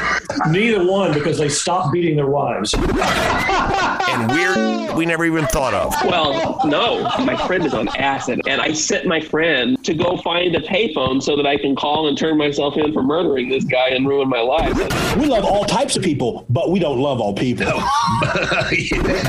Neither 0.50 0.86
one 0.90 1.12
because 1.14 1.38
they 1.38 1.48
stopped 1.48 1.92
beating 1.92 2.16
their 2.16 2.26
wives. 2.26 2.74
And 2.74 4.30
weird 4.32 4.80
we 5.00 5.06
never 5.06 5.24
even 5.24 5.46
thought 5.46 5.74
of. 5.74 5.94
Well, 6.04 6.60
no, 6.64 7.04
my 7.24 7.36
friend 7.46 7.64
is 7.64 7.74
on 7.74 7.88
acid, 7.96 8.40
and 8.46 8.60
I 8.60 8.72
sent 8.72 9.06
my 9.06 9.20
friend 9.20 9.82
to 9.84 9.94
go 9.94 10.16
find 10.18 10.54
a 10.54 10.60
payphone 10.60 11.22
so 11.22 11.36
that 11.36 11.46
I 11.46 11.56
can 11.56 11.74
call 11.74 12.08
and 12.08 12.18
turn 12.18 12.36
myself 12.36 12.76
in 12.76 12.92
for 12.92 13.02
murdering 13.02 13.48
this 13.48 13.64
guy 13.64 13.88
and 13.90 14.06
ruin 14.06 14.28
my 14.28 14.40
life. 14.40 14.76
We 15.16 15.26
love 15.26 15.44
all 15.44 15.64
types 15.64 15.96
of 15.96 16.02
people, 16.02 16.44
but 16.50 16.70
we 16.70 16.78
don't 16.78 16.98
love 16.98 17.20
all 17.20 17.32
people. 17.32 17.66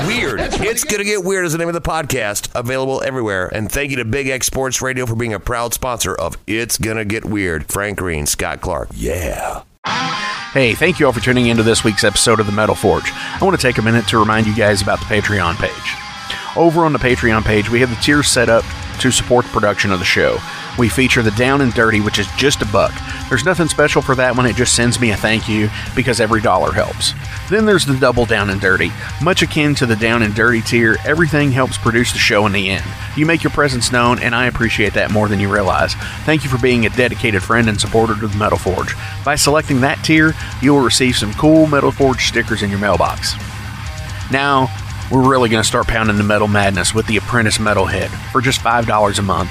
Weird. 0.06 0.40
It's 0.60 0.84
gonna 0.84 1.04
get 1.04 1.24
weird 1.24 1.46
is 1.46 1.52
the 1.52 1.58
name 1.58 1.68
of 1.68 1.74
the 1.74 1.80
podcast. 1.80 2.48
Available 2.54 3.02
everywhere. 3.02 3.48
And 3.54 3.70
thank 3.70 3.90
you 3.90 3.96
to 3.96 4.04
Big 4.04 4.28
X 4.28 4.46
Sports 4.46 4.82
Radio 4.82 5.01
for 5.06 5.16
being 5.16 5.34
a 5.34 5.40
proud 5.40 5.74
sponsor 5.74 6.14
of 6.14 6.36
It's 6.46 6.78
Gonna 6.78 7.04
Get 7.04 7.24
Weird. 7.24 7.66
Frank 7.66 7.98
Green, 7.98 8.26
Scott 8.26 8.60
Clark. 8.60 8.88
Yeah. 8.94 9.62
Hey, 10.52 10.74
thank 10.74 11.00
you 11.00 11.06
all 11.06 11.12
for 11.12 11.20
tuning 11.20 11.46
into 11.46 11.62
this 11.62 11.82
week's 11.82 12.04
episode 12.04 12.38
of 12.38 12.46
the 12.46 12.52
Metal 12.52 12.74
Forge. 12.74 13.10
I 13.12 13.38
want 13.42 13.58
to 13.58 13.62
take 13.62 13.78
a 13.78 13.82
minute 13.82 14.06
to 14.08 14.18
remind 14.18 14.46
you 14.46 14.54
guys 14.54 14.82
about 14.82 14.98
the 14.98 15.06
Patreon 15.06 15.56
page. 15.56 16.56
Over 16.56 16.84
on 16.84 16.92
the 16.92 16.98
Patreon 16.98 17.42
page, 17.44 17.70
we 17.70 17.80
have 17.80 17.90
the 17.90 17.96
tiers 17.96 18.28
set 18.28 18.48
up 18.48 18.64
to 19.00 19.10
support 19.10 19.46
the 19.46 19.50
production 19.52 19.90
of 19.92 19.98
the 19.98 20.04
show. 20.04 20.36
We 20.78 20.88
feature 20.88 21.22
the 21.22 21.30
Down 21.32 21.60
and 21.60 21.72
Dirty, 21.74 22.00
which 22.00 22.18
is 22.18 22.26
just 22.36 22.62
a 22.62 22.66
buck. 22.66 22.92
There's 23.28 23.44
nothing 23.44 23.68
special 23.68 24.00
for 24.02 24.14
that 24.14 24.36
one, 24.36 24.46
it 24.46 24.56
just 24.56 24.74
sends 24.74 24.98
me 24.98 25.10
a 25.10 25.16
thank 25.16 25.48
you 25.48 25.68
because 25.94 26.20
every 26.20 26.40
dollar 26.40 26.72
helps. 26.72 27.12
Then 27.50 27.66
there's 27.66 27.84
the 27.84 27.96
Double 27.98 28.24
Down 28.24 28.50
and 28.50 28.60
Dirty. 28.60 28.90
Much 29.22 29.42
akin 29.42 29.74
to 29.76 29.86
the 29.86 29.96
Down 29.96 30.22
and 30.22 30.34
Dirty 30.34 30.62
tier, 30.62 30.96
everything 31.04 31.52
helps 31.52 31.76
produce 31.76 32.12
the 32.12 32.18
show 32.18 32.46
in 32.46 32.52
the 32.52 32.70
end. 32.70 32.84
You 33.16 33.26
make 33.26 33.42
your 33.42 33.50
presence 33.50 33.92
known, 33.92 34.18
and 34.20 34.34
I 34.34 34.46
appreciate 34.46 34.94
that 34.94 35.10
more 35.10 35.28
than 35.28 35.40
you 35.40 35.52
realize. 35.52 35.94
Thank 36.24 36.44
you 36.44 36.50
for 36.50 36.58
being 36.58 36.86
a 36.86 36.90
dedicated 36.90 37.42
friend 37.42 37.68
and 37.68 37.80
supporter 37.80 38.14
to 38.14 38.26
the 38.26 38.38
Metal 38.38 38.58
Forge. 38.58 38.94
By 39.24 39.34
selecting 39.36 39.82
that 39.82 40.02
tier, 40.04 40.34
you 40.62 40.72
will 40.72 40.80
receive 40.80 41.16
some 41.16 41.34
cool 41.34 41.66
Metal 41.66 41.92
Forge 41.92 42.26
stickers 42.26 42.62
in 42.62 42.70
your 42.70 42.78
mailbox. 42.78 43.34
Now, 44.30 44.68
we're 45.10 45.28
really 45.28 45.50
going 45.50 45.62
to 45.62 45.68
start 45.68 45.86
pounding 45.86 46.16
the 46.16 46.24
metal 46.24 46.48
madness 46.48 46.94
with 46.94 47.06
the 47.06 47.18
Apprentice 47.18 47.58
Metalhead 47.58 48.08
for 48.32 48.40
just 48.40 48.62
$5 48.62 49.18
a 49.18 49.22
month. 49.22 49.50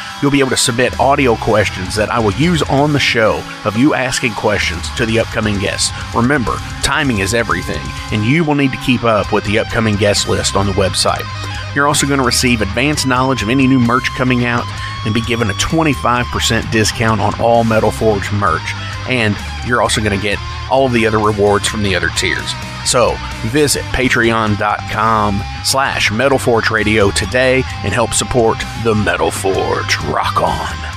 You'll 0.21 0.31
be 0.31 0.39
able 0.39 0.51
to 0.51 0.57
submit 0.57 0.99
audio 0.99 1.35
questions 1.35 1.95
that 1.95 2.11
I 2.11 2.19
will 2.19 2.33
use 2.33 2.61
on 2.63 2.93
the 2.93 2.99
show 2.99 3.43
of 3.65 3.75
you 3.75 3.93
asking 3.95 4.33
questions 4.33 4.89
to 4.95 5.05
the 5.05 5.19
upcoming 5.19 5.57
guests. 5.59 5.91
Remember, 6.15 6.55
timing 6.83 7.19
is 7.19 7.33
everything, 7.33 7.81
and 8.11 8.23
you 8.23 8.43
will 8.43 8.55
need 8.55 8.71
to 8.71 8.77
keep 8.77 9.03
up 9.03 9.33
with 9.33 9.43
the 9.45 9.57
upcoming 9.57 9.95
guest 9.95 10.29
list 10.29 10.55
on 10.55 10.67
the 10.67 10.73
website. 10.73 11.25
You're 11.75 11.87
also 11.87 12.07
going 12.07 12.19
to 12.19 12.25
receive 12.25 12.61
advanced 12.61 13.07
knowledge 13.07 13.43
of 13.43 13.49
any 13.49 13.67
new 13.67 13.79
merch 13.79 14.09
coming 14.11 14.45
out 14.45 14.65
and 15.05 15.13
be 15.13 15.21
given 15.21 15.49
a 15.49 15.53
25% 15.53 16.71
discount 16.71 17.21
on 17.21 17.39
all 17.39 17.63
Metal 17.63 17.91
Forge 17.91 18.31
merch. 18.31 18.73
And 19.07 19.35
you're 19.65 19.81
also 19.81 20.01
going 20.01 20.17
to 20.17 20.21
get 20.21 20.37
all 20.69 20.85
of 20.85 20.93
the 20.93 21.05
other 21.05 21.19
rewards 21.19 21.67
from 21.67 21.83
the 21.83 21.95
other 21.95 22.09
tiers. 22.09 22.53
So 22.85 23.15
visit 23.47 23.83
patreon.com 23.85 25.41
slash 25.63 26.11
Metal 26.11 26.39
Forge 26.39 26.69
Radio 26.71 27.11
today 27.11 27.63
and 27.83 27.93
help 27.93 28.13
support 28.13 28.57
the 28.83 28.95
Metal 28.95 29.31
Forge. 29.31 29.97
Rock 30.05 30.41
on. 30.41 30.90